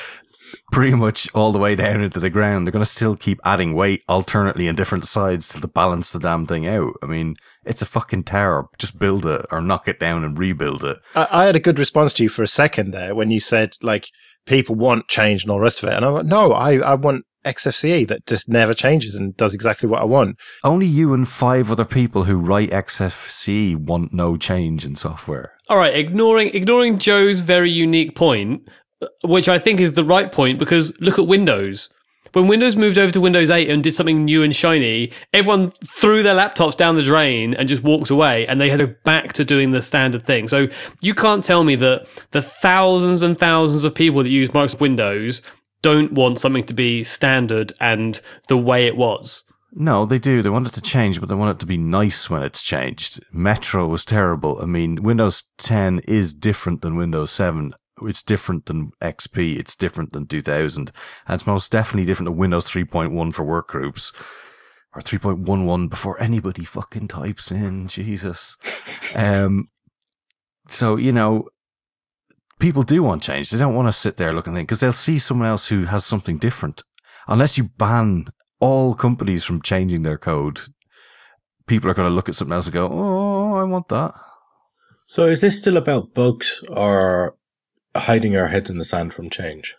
pretty 0.70 0.94
much 0.94 1.28
all 1.34 1.52
the 1.52 1.58
way 1.58 1.74
down 1.74 2.00
into 2.00 2.20
the 2.20 2.30
ground. 2.30 2.66
They're 2.66 2.72
going 2.72 2.84
to 2.84 2.90
still 2.90 3.16
keep 3.16 3.40
adding 3.44 3.74
weight 3.74 4.02
alternately 4.08 4.68
in 4.68 4.76
different 4.76 5.04
sides 5.04 5.48
to 5.60 5.68
balance 5.68 6.12
the 6.12 6.18
damn 6.18 6.46
thing 6.46 6.66
out. 6.66 6.94
I 7.02 7.06
mean, 7.06 7.36
it's 7.64 7.82
a 7.82 7.86
fucking 7.86 8.24
tower. 8.24 8.68
Just 8.78 8.98
build 8.98 9.26
it 9.26 9.46
or 9.50 9.60
knock 9.60 9.88
it 9.88 10.00
down 10.00 10.24
and 10.24 10.38
rebuild 10.38 10.84
it. 10.84 10.98
I, 11.14 11.28
I 11.30 11.44
had 11.44 11.56
a 11.56 11.60
good 11.60 11.78
response 11.78 12.14
to 12.14 12.22
you 12.22 12.28
for 12.28 12.42
a 12.42 12.48
second 12.48 12.92
there 12.92 13.14
when 13.14 13.30
you 13.30 13.40
said 13.40 13.74
like 13.82 14.08
people 14.46 14.74
want 14.74 15.08
change 15.08 15.42
and 15.42 15.50
all 15.50 15.58
the 15.58 15.62
rest 15.62 15.82
of 15.82 15.88
it. 15.88 15.94
And 15.94 16.04
I'm 16.04 16.12
like, 16.12 16.26
no, 16.26 16.52
I, 16.52 16.78
I 16.78 16.94
want 16.94 17.24
XFCE 17.44 18.06
that 18.08 18.26
just 18.26 18.48
never 18.48 18.74
changes 18.74 19.14
and 19.14 19.36
does 19.36 19.54
exactly 19.54 19.88
what 19.88 20.00
I 20.00 20.04
want. 20.04 20.38
Only 20.64 20.86
you 20.86 21.12
and 21.14 21.26
five 21.26 21.70
other 21.70 21.84
people 21.84 22.24
who 22.24 22.36
write 22.36 22.70
XFCE 22.70 23.76
want 23.76 24.12
no 24.12 24.36
change 24.36 24.84
in 24.84 24.96
software. 24.96 25.52
All 25.68 25.76
right, 25.76 25.94
ignoring 25.94 26.50
ignoring 26.54 26.98
Joe's 26.98 27.40
very 27.40 27.70
unique 27.70 28.14
point, 28.14 28.68
uh, 29.00 29.08
which 29.24 29.48
I 29.48 29.58
think 29.58 29.80
is 29.80 29.94
the 29.94 30.04
right 30.04 30.30
point 30.30 30.58
because 30.58 30.98
look 31.00 31.18
at 31.18 31.26
Windows. 31.26 31.88
When 32.32 32.48
Windows 32.48 32.76
moved 32.76 32.96
over 32.96 33.12
to 33.12 33.20
Windows 33.20 33.50
8 33.50 33.68
and 33.68 33.84
did 33.84 33.94
something 33.94 34.24
new 34.24 34.42
and 34.42 34.56
shiny, 34.56 35.12
everyone 35.34 35.70
threw 35.84 36.22
their 36.22 36.34
laptops 36.34 36.74
down 36.74 36.94
the 36.94 37.02
drain 37.02 37.52
and 37.54 37.68
just 37.68 37.82
walked 37.82 38.08
away 38.08 38.46
and 38.46 38.58
they 38.58 38.70
had 38.70 38.78
to 38.78 38.86
go 38.86 38.94
back 39.04 39.34
to 39.34 39.44
doing 39.44 39.72
the 39.72 39.82
standard 39.82 40.22
thing. 40.22 40.48
So 40.48 40.68
you 41.02 41.14
can't 41.14 41.44
tell 41.44 41.62
me 41.62 41.74
that 41.74 42.06
the 42.30 42.40
thousands 42.40 43.22
and 43.22 43.36
thousands 43.36 43.84
of 43.84 43.94
people 43.94 44.22
that 44.22 44.30
use 44.30 44.48
Microsoft 44.48 44.80
Windows 44.80 45.42
don't 45.82 46.12
want 46.12 46.40
something 46.40 46.64
to 46.64 46.74
be 46.74 47.04
standard 47.04 47.72
and 47.80 48.20
the 48.48 48.56
way 48.56 48.86
it 48.86 48.96
was. 48.96 49.44
No, 49.74 50.04
they 50.04 50.18
do. 50.18 50.42
They 50.42 50.50
want 50.50 50.66
it 50.66 50.74
to 50.74 50.82
change, 50.82 51.18
but 51.18 51.28
they 51.28 51.34
want 51.34 51.56
it 51.56 51.60
to 51.60 51.66
be 51.66 51.78
nice 51.78 52.28
when 52.28 52.42
it's 52.42 52.62
changed. 52.62 53.20
Metro 53.32 53.86
was 53.86 54.04
terrible. 54.04 54.58
I 54.60 54.66
mean, 54.66 55.02
Windows 55.02 55.44
10 55.58 56.00
is 56.06 56.34
different 56.34 56.82
than 56.82 56.96
Windows 56.96 57.30
7 57.30 57.72
it's 58.00 58.22
different 58.22 58.66
than 58.66 58.92
XP, 59.00 59.58
it's 59.58 59.76
different 59.76 60.12
than 60.12 60.26
2000, 60.26 60.90
and 61.26 61.34
it's 61.34 61.46
most 61.46 61.70
definitely 61.70 62.06
different 62.06 62.28
than 62.30 62.36
Windows 62.36 62.66
3.1 62.66 63.34
for 63.34 63.44
workgroups. 63.44 64.14
Or 64.94 65.00
3.11 65.00 65.88
before 65.88 66.20
anybody 66.20 66.64
fucking 66.64 67.08
types 67.08 67.50
in, 67.50 67.88
Jesus. 67.88 68.56
Um, 69.14 69.68
so, 70.68 70.96
you 70.96 71.12
know, 71.12 71.48
people 72.62 72.82
do 72.82 73.02
want 73.02 73.22
change. 73.22 73.50
They 73.50 73.58
don't 73.58 73.74
want 73.74 73.88
to 73.88 73.92
sit 73.92 74.16
there 74.16 74.32
looking 74.32 74.54
because 74.54 74.80
they'll 74.80 74.92
see 74.92 75.18
someone 75.18 75.48
else 75.48 75.68
who 75.68 75.84
has 75.84 76.06
something 76.06 76.38
different. 76.38 76.82
Unless 77.28 77.58
you 77.58 77.64
ban 77.64 78.26
all 78.60 78.94
companies 78.94 79.44
from 79.44 79.60
changing 79.60 80.02
their 80.04 80.18
code, 80.18 80.60
people 81.66 81.90
are 81.90 81.94
going 81.94 82.08
to 82.08 82.14
look 82.14 82.28
at 82.28 82.34
something 82.34 82.54
else 82.54 82.66
and 82.66 82.74
go, 82.74 82.88
"Oh, 82.90 83.54
I 83.54 83.64
want 83.64 83.88
that." 83.88 84.14
So, 85.06 85.26
is 85.26 85.42
this 85.42 85.58
still 85.58 85.76
about 85.76 86.14
bugs, 86.14 86.64
or 86.70 87.36
hiding 87.94 88.36
our 88.36 88.48
heads 88.48 88.70
in 88.70 88.78
the 88.78 88.84
sand 88.84 89.12
from 89.12 89.30
change. 89.30 89.76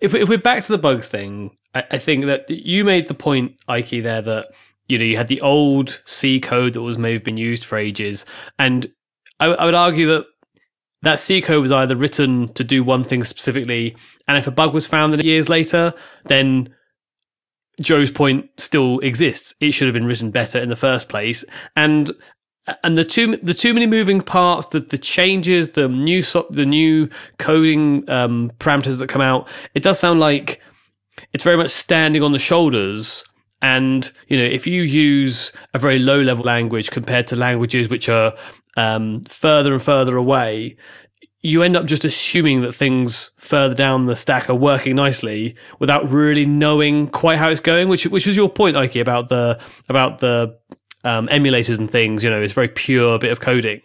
If, 0.00 0.14
if 0.14 0.28
we're 0.28 0.38
back 0.38 0.62
to 0.64 0.72
the 0.72 0.78
bugs 0.78 1.08
thing, 1.08 1.56
I, 1.74 1.84
I 1.92 1.98
think 1.98 2.24
that 2.26 2.48
you 2.48 2.84
made 2.84 3.08
the 3.08 3.14
point, 3.14 3.56
Ike, 3.68 3.90
there 3.90 4.22
that 4.22 4.46
you 4.88 4.98
know 4.98 5.04
you 5.04 5.16
had 5.16 5.28
the 5.28 5.40
old 5.40 6.02
C 6.04 6.40
code 6.40 6.74
that 6.74 6.82
was 6.82 6.98
maybe 6.98 7.18
been 7.18 7.36
used 7.36 7.64
for 7.64 7.76
ages, 7.76 8.24
and 8.58 8.90
I, 9.38 9.46
I 9.46 9.64
would 9.64 9.74
argue 9.74 10.06
that 10.08 10.26
that 11.02 11.18
C 11.18 11.40
code 11.40 11.62
was 11.62 11.72
either 11.72 11.96
written 11.96 12.52
to 12.54 12.64
do 12.64 12.84
one 12.84 13.04
thing 13.04 13.24
specifically, 13.24 13.96
and 14.28 14.36
if 14.36 14.46
a 14.46 14.50
bug 14.50 14.74
was 14.74 14.86
found 14.86 15.22
years 15.22 15.48
later, 15.48 15.94
then 16.26 16.74
Joe's 17.80 18.10
point 18.10 18.48
still 18.58 18.98
exists. 19.00 19.54
It 19.60 19.72
should 19.72 19.86
have 19.86 19.94
been 19.94 20.06
written 20.06 20.30
better 20.30 20.58
in 20.58 20.68
the 20.68 20.76
first 20.76 21.08
place, 21.08 21.44
and 21.76 22.12
and 22.84 22.98
the 22.98 23.04
too 23.04 23.36
the 23.38 23.54
too 23.54 23.72
many 23.72 23.86
moving 23.86 24.20
parts, 24.20 24.68
the 24.68 24.80
the 24.80 24.98
changes, 24.98 25.70
the 25.70 25.88
new 25.88 26.22
so, 26.22 26.46
the 26.50 26.66
new 26.66 27.08
coding 27.38 28.08
um, 28.10 28.52
parameters 28.58 28.98
that 28.98 29.08
come 29.08 29.22
out. 29.22 29.48
It 29.74 29.82
does 29.82 29.98
sound 29.98 30.20
like 30.20 30.60
it's 31.32 31.44
very 31.44 31.56
much 31.56 31.70
standing 31.70 32.22
on 32.22 32.32
the 32.32 32.38
shoulders. 32.38 33.24
And 33.62 34.10
you 34.28 34.36
know, 34.38 34.44
if 34.44 34.66
you 34.66 34.82
use 34.82 35.52
a 35.74 35.78
very 35.78 35.98
low 35.98 36.20
level 36.20 36.44
language 36.44 36.90
compared 36.90 37.26
to 37.28 37.36
languages 37.36 37.88
which 37.88 38.08
are 38.08 38.34
um, 38.76 39.20
further 39.24 39.72
and 39.72 39.82
further 39.82 40.16
away, 40.16 40.76
you 41.42 41.62
end 41.62 41.76
up 41.76 41.86
just 41.86 42.04
assuming 42.04 42.60
that 42.62 42.74
things 42.74 43.30
further 43.38 43.74
down 43.74 44.06
the 44.06 44.16
stack 44.16 44.50
are 44.50 44.54
working 44.54 44.96
nicely 44.96 45.54
without 45.78 46.08
really 46.08 46.44
knowing 46.44 47.06
quite 47.08 47.38
how 47.38 47.48
it's 47.48 47.60
going. 47.60 47.88
Which 47.88 48.06
which 48.06 48.26
was 48.26 48.36
your 48.36 48.48
point, 48.48 48.76
Ike, 48.76 48.96
about 48.96 49.28
the 49.28 49.58
about 49.88 50.18
the 50.18 50.56
um, 51.04 51.28
emulators 51.28 51.78
and 51.78 51.90
things. 51.90 52.22
You 52.24 52.30
know, 52.30 52.40
it's 52.40 52.52
very 52.52 52.68
pure 52.68 53.18
bit 53.18 53.32
of 53.32 53.40
coding. 53.40 53.80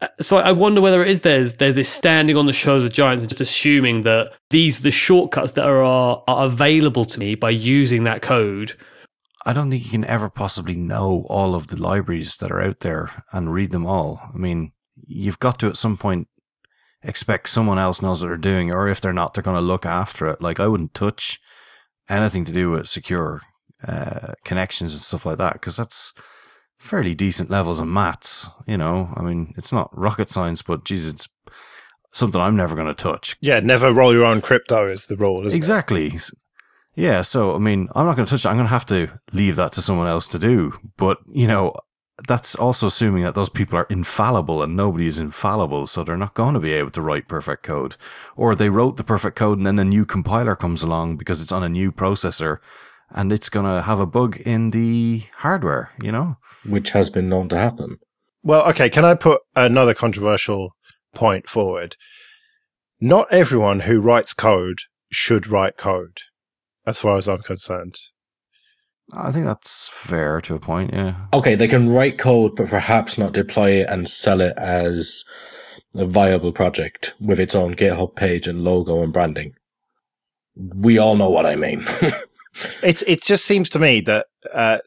Uh, 0.00 0.08
So 0.20 0.38
I 0.38 0.52
wonder 0.52 0.80
whether 0.80 1.02
it 1.02 1.08
is 1.08 1.22
there's 1.22 1.54
there's 1.56 1.74
this 1.74 1.88
standing 1.88 2.36
on 2.36 2.46
the 2.46 2.52
shoulders 2.52 2.84
of 2.84 2.92
giants 2.92 3.22
and 3.22 3.30
just 3.30 3.40
assuming 3.40 4.02
that 4.02 4.32
these 4.50 4.80
are 4.80 4.82
the 4.82 4.90
shortcuts 4.90 5.52
that 5.52 5.66
are 5.66 5.82
are 5.82 6.44
available 6.46 7.04
to 7.06 7.20
me 7.20 7.34
by 7.34 7.50
using 7.50 8.04
that 8.04 8.22
code. 8.22 8.74
I 9.48 9.54
don't 9.54 9.70
think 9.70 9.82
you 9.82 9.90
can 9.90 10.04
ever 10.04 10.28
possibly 10.28 10.76
know 10.76 11.24
all 11.30 11.54
of 11.54 11.68
the 11.68 11.82
libraries 11.82 12.36
that 12.36 12.52
are 12.52 12.60
out 12.60 12.80
there 12.80 13.24
and 13.32 13.50
read 13.50 13.70
them 13.70 13.86
all. 13.86 14.20
I 14.34 14.36
mean, 14.36 14.72
you've 14.94 15.38
got 15.38 15.58
to 15.60 15.68
at 15.68 15.78
some 15.78 15.96
point 15.96 16.28
expect 17.02 17.48
someone 17.48 17.78
else 17.78 18.02
knows 18.02 18.20
what 18.20 18.28
they're 18.28 18.36
doing, 18.36 18.70
or 18.70 18.88
if 18.88 19.00
they're 19.00 19.10
not, 19.14 19.32
they're 19.32 19.42
going 19.42 19.56
to 19.56 19.62
look 19.62 19.86
after 19.86 20.28
it. 20.28 20.42
Like 20.42 20.60
I 20.60 20.68
wouldn't 20.68 20.92
touch 20.92 21.40
anything 22.10 22.44
to 22.44 22.52
do 22.52 22.68
with 22.68 22.88
secure 22.88 23.40
uh, 23.82 24.34
connections 24.44 24.92
and 24.92 25.00
stuff 25.00 25.24
like 25.24 25.38
that 25.38 25.54
because 25.54 25.78
that's 25.78 26.12
fairly 26.78 27.14
decent 27.14 27.48
levels 27.48 27.80
of 27.80 27.88
maths. 27.88 28.50
You 28.66 28.76
know, 28.76 29.14
I 29.16 29.22
mean, 29.22 29.54
it's 29.56 29.72
not 29.72 29.96
rocket 29.96 30.28
science, 30.28 30.60
but 30.60 30.84
geez, 30.84 31.08
it's 31.08 31.26
something 32.12 32.38
I'm 32.38 32.56
never 32.56 32.74
going 32.74 32.86
to 32.86 32.92
touch. 32.92 33.38
Yeah, 33.40 33.60
never 33.60 33.94
roll 33.94 34.12
your 34.12 34.26
own 34.26 34.42
crypto 34.42 34.92
is 34.92 35.06
the 35.06 35.16
rule, 35.16 35.46
isn't 35.46 35.56
Exactly. 35.56 36.12
Yeah, 36.98 37.20
so 37.20 37.54
I 37.54 37.58
mean, 37.58 37.88
I'm 37.94 38.06
not 38.06 38.16
going 38.16 38.26
to 38.26 38.30
touch 38.30 38.44
it. 38.44 38.48
I'm 38.48 38.56
going 38.56 38.66
to 38.66 38.72
have 38.72 38.86
to 38.86 39.08
leave 39.32 39.54
that 39.56 39.72
to 39.72 39.82
someone 39.82 40.08
else 40.08 40.28
to 40.30 40.38
do. 40.38 40.72
But, 40.96 41.18
you 41.26 41.46
know, 41.46 41.72
that's 42.26 42.56
also 42.56 42.88
assuming 42.88 43.22
that 43.22 43.36
those 43.36 43.50
people 43.50 43.78
are 43.78 43.86
infallible 43.88 44.62
and 44.64 44.74
nobody 44.74 45.06
is 45.06 45.20
infallible, 45.20 45.86
so 45.86 46.02
they're 46.02 46.16
not 46.16 46.34
going 46.34 46.54
to 46.54 46.60
be 46.60 46.72
able 46.72 46.90
to 46.90 47.02
write 47.02 47.28
perfect 47.28 47.62
code. 47.62 47.96
Or 48.34 48.56
they 48.56 48.68
wrote 48.68 48.96
the 48.96 49.04
perfect 49.04 49.36
code 49.36 49.58
and 49.58 49.66
then 49.66 49.78
a 49.78 49.84
new 49.84 50.04
compiler 50.04 50.56
comes 50.56 50.82
along 50.82 51.18
because 51.18 51.40
it's 51.40 51.52
on 51.52 51.62
a 51.62 51.68
new 51.68 51.92
processor 51.92 52.58
and 53.10 53.32
it's 53.32 53.48
going 53.48 53.66
to 53.66 53.82
have 53.82 54.00
a 54.00 54.06
bug 54.06 54.36
in 54.44 54.70
the 54.70 55.22
hardware, 55.36 55.92
you 56.02 56.10
know? 56.10 56.36
which 56.64 56.90
has 56.90 57.10
been 57.10 57.28
known 57.28 57.48
to 57.50 57.58
happen. 57.58 57.98
Well, 58.42 58.62
okay, 58.70 58.90
can 58.90 59.04
I 59.04 59.14
put 59.14 59.40
another 59.54 59.94
controversial 59.94 60.74
point 61.14 61.48
forward? 61.48 61.96
Not 63.00 63.32
everyone 63.32 63.80
who 63.80 64.00
writes 64.00 64.34
code 64.34 64.80
should 65.10 65.46
write 65.46 65.76
code, 65.76 66.18
as 66.88 67.00
far 67.00 67.16
as 67.16 67.28
I'm 67.28 67.38
concerned. 67.38 67.94
I 69.14 69.32
think 69.32 69.46
that's 69.46 69.88
fair 69.88 70.40
to 70.42 70.54
a 70.54 70.60
point, 70.60 70.92
yeah. 70.92 71.26
Okay, 71.32 71.54
they 71.54 71.68
can 71.68 71.88
write 71.88 72.18
code, 72.18 72.56
but 72.56 72.68
perhaps 72.68 73.16
not 73.16 73.32
deploy 73.32 73.80
it 73.80 73.88
and 73.88 74.08
sell 74.08 74.40
it 74.40 74.56
as 74.58 75.24
a 75.94 76.04
viable 76.04 76.52
project 76.52 77.14
with 77.18 77.40
its 77.40 77.54
own 77.54 77.74
GitHub 77.74 78.16
page 78.16 78.46
and 78.46 78.62
logo 78.62 79.02
and 79.02 79.12
branding. 79.12 79.54
We 80.54 80.98
all 80.98 81.16
know 81.16 81.30
what 81.30 81.46
I 81.46 81.54
mean. 81.54 81.84
It's 82.82 83.02
it 83.02 83.22
just 83.22 83.44
seems 83.44 83.70
to 83.70 83.78
me 83.78 84.00
that 84.02 84.26
uh, 84.52 84.78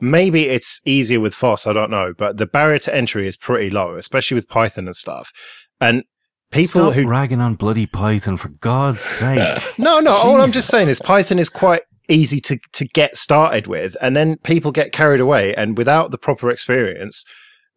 maybe 0.00 0.48
it's 0.48 0.80
easier 0.84 1.20
with 1.20 1.34
FOSS. 1.34 1.66
I 1.66 1.72
don't 1.72 1.90
know, 1.90 2.12
but 2.16 2.36
the 2.36 2.46
barrier 2.46 2.78
to 2.80 2.94
entry 2.94 3.26
is 3.26 3.36
pretty 3.36 3.70
low, 3.70 3.96
especially 3.96 4.34
with 4.34 4.48
Python 4.48 4.86
and 4.86 4.96
stuff. 4.96 5.32
And 5.80 6.04
people 6.50 6.92
Stop 6.92 6.94
who 6.94 7.06
ragging 7.06 7.40
on 7.40 7.54
bloody 7.54 7.86
Python, 7.86 8.36
for 8.36 8.48
God's 8.48 9.04
sake. 9.04 9.62
no, 9.78 10.00
no, 10.00 10.12
all 10.12 10.40
I'm 10.40 10.52
just 10.52 10.68
saying 10.68 10.88
is 10.88 11.00
Python 11.00 11.38
is 11.38 11.48
quite 11.48 11.82
easy 12.08 12.40
to 12.40 12.58
to 12.72 12.86
get 12.86 13.16
started 13.16 13.66
with, 13.66 13.96
and 14.00 14.16
then 14.16 14.36
people 14.38 14.72
get 14.72 14.92
carried 14.92 15.20
away, 15.20 15.54
and 15.54 15.76
without 15.76 16.10
the 16.10 16.18
proper 16.18 16.50
experience, 16.50 17.24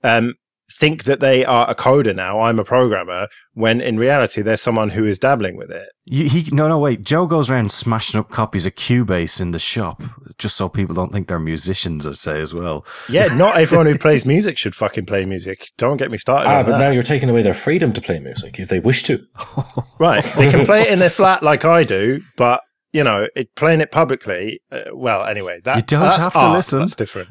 um, 0.04 0.36
think 0.80 1.04
that 1.04 1.20
they 1.20 1.44
are 1.44 1.70
a 1.70 1.76
coder 1.76 2.16
now. 2.16 2.40
I'm 2.42 2.58
a 2.58 2.64
programmer, 2.64 3.28
when 3.54 3.82
in 3.82 3.98
reality 4.00 4.42
they're 4.42 4.56
someone 4.58 4.92
who 4.92 5.06
is 5.06 5.20
dabbling 5.20 5.58
with 5.58 5.70
it. 5.70 5.90
You, 6.06 6.30
he 6.30 6.48
no 6.56 6.68
no 6.70 6.80
wait. 6.80 7.02
Joe 7.04 7.28
goes 7.28 7.50
around 7.50 7.72
smashing 7.72 8.20
up 8.20 8.30
copies 8.32 8.66
of 8.66 8.76
Cubase 8.76 9.42
in 9.42 9.52
the 9.52 9.60
shop 9.60 10.02
just 10.38 10.56
so 10.56 10.70
people 10.70 10.96
don't 10.96 11.12
think 11.12 11.28
they're 11.28 11.38
musicians. 11.40 12.08
I 12.08 12.14
say 12.14 12.42
as 12.42 12.54
well. 12.54 12.86
Yeah, 13.10 13.26
not 13.36 13.58
everyone 13.58 13.88
who 13.88 13.98
plays 13.98 14.26
music 14.26 14.58
should 14.58 14.74
fucking 14.74 15.06
play 15.06 15.26
music. 15.26 15.68
Don't 15.78 15.98
get 15.98 16.10
me 16.12 16.18
started. 16.18 16.48
ah, 16.48 16.60
on 16.60 16.66
but 16.66 16.72
that. 16.72 16.80
now 16.80 16.90
you're 16.92 17.04
taking 17.04 17.30
away 17.30 17.42
their 17.42 17.54
freedom 17.54 17.92
to 17.94 18.02
play 18.02 18.20
music 18.20 18.58
if 18.60 18.70
they 18.70 18.80
wish 18.80 19.04
to. 19.04 19.20
Right. 20.00 20.24
They 20.38 20.50
can 20.50 20.66
play 20.66 20.84
it 20.84 20.88
in 20.94 21.00
their 21.00 21.10
flat 21.10 21.44
like 21.44 21.66
I 21.66 21.84
do, 21.84 22.22
but 22.38 22.62
you 22.94 23.04
know, 23.04 23.28
it, 23.36 23.54
playing 23.56 23.82
it 23.82 23.92
publicly. 23.92 24.62
Uh, 24.72 24.84
well, 24.94 25.26
anyway, 25.26 25.60
that 25.66 25.76
You 25.76 25.82
don't 25.82 26.00
that's 26.04 26.24
have 26.24 26.34
to 26.34 26.40
art, 26.40 26.56
listen. 26.56 26.80
That's 26.80 26.96
different. 26.96 27.30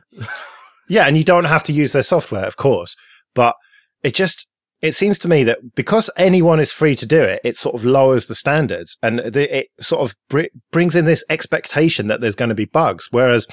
yeah, 0.89 1.07
and 1.07 1.17
you 1.17 1.25
don't 1.25 1.45
have 1.47 1.63
to 1.65 1.73
use 1.73 1.93
their 1.93 2.03
software, 2.03 2.45
of 2.45 2.57
course. 2.59 2.95
But 3.39 3.55
it 4.03 4.17
just 4.17 4.49
it 4.83 4.97
seems 4.97 5.17
to 5.21 5.29
me 5.29 5.45
that 5.45 5.77
because 5.77 6.11
anyone 6.17 6.59
is 6.59 6.73
free 6.73 6.97
to 6.97 7.07
do 7.07 7.23
it, 7.23 7.41
it 7.45 7.57
sort 7.57 7.77
of 7.77 7.85
lowers 7.85 8.27
the 8.27 8.35
standards 8.35 8.99
and 9.01 9.21
it 9.21 9.69
sort 9.81 10.03
of 10.03 10.17
br- 10.29 10.55
brings 10.73 10.97
in 10.97 11.05
this 11.05 11.25
expectation 11.31 12.09
that 12.09 12.21
there's 12.21 12.35
going 12.35 12.49
to 12.49 12.55
be 12.57 12.65
bugs. 12.65 13.07
Whereas 13.13 13.47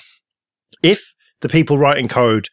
if 0.81 1.13
the 1.41 1.49
people 1.49 1.77
writing 1.77 2.07
code 2.07 2.47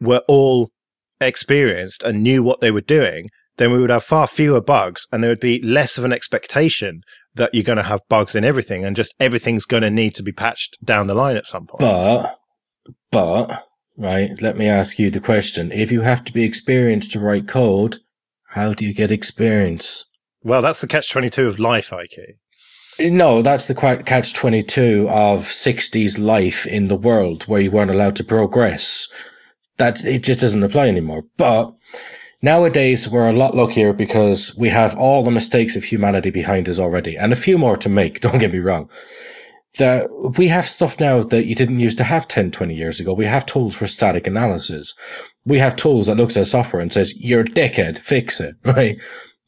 were 0.00 0.20
all 0.28 0.70
experienced 1.18 2.02
and 2.02 2.22
knew 2.22 2.42
what 2.42 2.60
they 2.60 2.70
were 2.70 2.82
doing, 2.82 3.30
then 3.56 3.72
we 3.72 3.78
would 3.78 3.90
have 3.90 4.04
far 4.04 4.26
fewer 4.26 4.60
bugs 4.60 5.06
and 5.10 5.22
there 5.22 5.30
would 5.30 5.40
be 5.40 5.62
less 5.62 5.96
of 5.96 6.04
an 6.04 6.12
expectation 6.12 7.00
that 7.34 7.54
you're 7.54 7.62
going 7.62 7.76
to 7.76 7.82
have 7.82 8.00
bugs 8.10 8.34
in 8.34 8.44
everything 8.44 8.84
and 8.84 8.96
just 8.96 9.14
everything's 9.18 9.64
going 9.64 9.82
to 9.82 9.90
need 9.90 10.14
to 10.14 10.22
be 10.22 10.32
patched 10.32 10.76
down 10.84 11.06
the 11.06 11.14
line 11.14 11.36
at 11.36 11.46
some 11.46 11.66
point. 11.66 11.80
But, 11.80 12.34
but, 13.10 13.62
right, 13.96 14.30
let 14.40 14.56
me 14.56 14.68
ask 14.68 14.98
you 14.98 15.10
the 15.10 15.20
question. 15.20 15.72
If 15.72 15.90
you 15.90 16.02
have 16.02 16.24
to 16.24 16.32
be 16.32 16.44
experienced 16.44 17.12
to 17.12 17.20
write 17.20 17.48
code, 17.48 17.98
how 18.50 18.74
do 18.74 18.84
you 18.84 18.94
get 18.94 19.10
experience? 19.10 20.06
well, 20.46 20.62
that's 20.62 20.80
the 20.80 20.86
catch 20.86 21.10
22 21.10 21.48
of 21.48 21.58
life, 21.58 21.92
IK. 21.92 22.36
Eh, 23.00 23.10
no, 23.10 23.42
that's 23.42 23.66
the 23.66 23.74
catch 23.74 24.32
22 24.32 25.08
of 25.08 25.40
60s 25.40 26.18
life 26.20 26.66
in 26.66 26.86
the 26.86 26.94
world 26.94 27.42
where 27.44 27.60
you 27.60 27.72
weren't 27.72 27.90
allowed 27.90 28.14
to 28.16 28.24
progress. 28.24 29.08
That, 29.78 30.04
it 30.04 30.22
just 30.22 30.40
doesn't 30.40 30.62
apply 30.62 30.86
anymore. 30.86 31.24
But 31.36 31.74
nowadays 32.42 33.08
we're 33.08 33.28
a 33.28 33.32
lot 33.32 33.56
luckier 33.56 33.92
because 33.92 34.56
we 34.56 34.68
have 34.68 34.96
all 34.96 35.24
the 35.24 35.32
mistakes 35.32 35.74
of 35.74 35.82
humanity 35.82 36.30
behind 36.30 36.68
us 36.68 36.78
already 36.78 37.16
and 37.16 37.32
a 37.32 37.36
few 37.36 37.58
more 37.58 37.76
to 37.78 37.88
make. 37.88 38.20
Don't 38.26 38.38
get 38.38 38.52
me 38.52 38.60
wrong. 38.60 38.88
That 39.78 40.08
we 40.38 40.48
have 40.48 40.66
stuff 40.66 40.98
now 40.98 41.22
that 41.22 41.44
you 41.44 41.54
didn't 41.54 41.80
used 41.80 41.98
to 41.98 42.04
have 42.04 42.28
10, 42.28 42.50
20 42.50 42.74
years 42.74 42.98
ago. 42.98 43.12
We 43.12 43.26
have 43.26 43.44
tools 43.44 43.74
for 43.74 43.86
static 43.86 44.26
analysis. 44.26 44.94
We 45.44 45.58
have 45.58 45.76
tools 45.76 46.06
that 46.06 46.16
looks 46.16 46.36
at 46.36 46.46
software 46.46 46.80
and 46.80 46.92
says, 46.92 47.14
you're 47.18 47.42
a 47.42 47.44
dickhead, 47.44 47.98
fix 47.98 48.40
it, 48.40 48.56
right? 48.64 48.96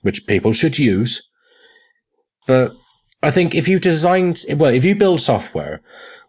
Which 0.03 0.27
people 0.27 0.53
should 0.53 0.79
use. 0.79 1.31
But 2.47 2.73
I 3.23 3.31
think 3.31 3.55
if 3.55 3.69
you 3.69 3.79
design, 3.79 4.35
well, 4.55 4.73
if 4.73 4.85
you 4.85 4.95
build 4.95 5.21
software 5.21 5.81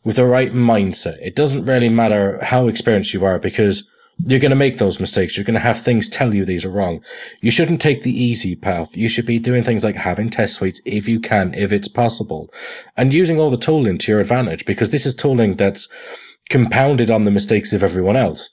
with 0.03 0.15
the 0.15 0.25
right 0.25 0.53
mindset, 0.53 1.17
it 1.21 1.35
doesn't 1.35 1.65
really 1.65 1.89
matter 1.89 2.43
how 2.43 2.67
experienced 2.67 3.13
you 3.13 3.25
are 3.25 3.37
because 3.37 3.89
you're 4.25 4.39
going 4.39 4.49
to 4.49 4.55
make 4.55 4.77
those 4.77 4.99
mistakes. 4.99 5.37
You're 5.37 5.45
going 5.45 5.53
to 5.53 5.59
have 5.59 5.79
things 5.79 6.09
tell 6.09 6.33
you 6.33 6.43
these 6.43 6.65
are 6.65 6.71
wrong. 6.71 7.03
You 7.41 7.51
shouldn't 7.51 7.81
take 7.81 8.03
the 8.03 8.11
easy 8.11 8.55
path. 8.55 8.97
You 8.97 9.07
should 9.07 9.25
be 9.25 9.39
doing 9.39 9.63
things 9.63 9.83
like 9.83 9.95
having 9.95 10.29
test 10.29 10.55
suites 10.55 10.81
if 10.85 11.07
you 11.07 11.19
can, 11.19 11.53
if 11.53 11.71
it's 11.71 11.87
possible, 11.87 12.53
and 12.97 13.13
using 13.13 13.39
all 13.39 13.49
the 13.49 13.57
tooling 13.57 13.97
to 13.99 14.11
your 14.11 14.19
advantage 14.19 14.65
because 14.65 14.91
this 14.91 15.05
is 15.05 15.15
tooling 15.15 15.55
that's 15.55 15.87
compounded 16.49 17.09
on 17.09 17.25
the 17.25 17.31
mistakes 17.31 17.71
of 17.73 17.83
everyone 17.83 18.15
else. 18.15 18.49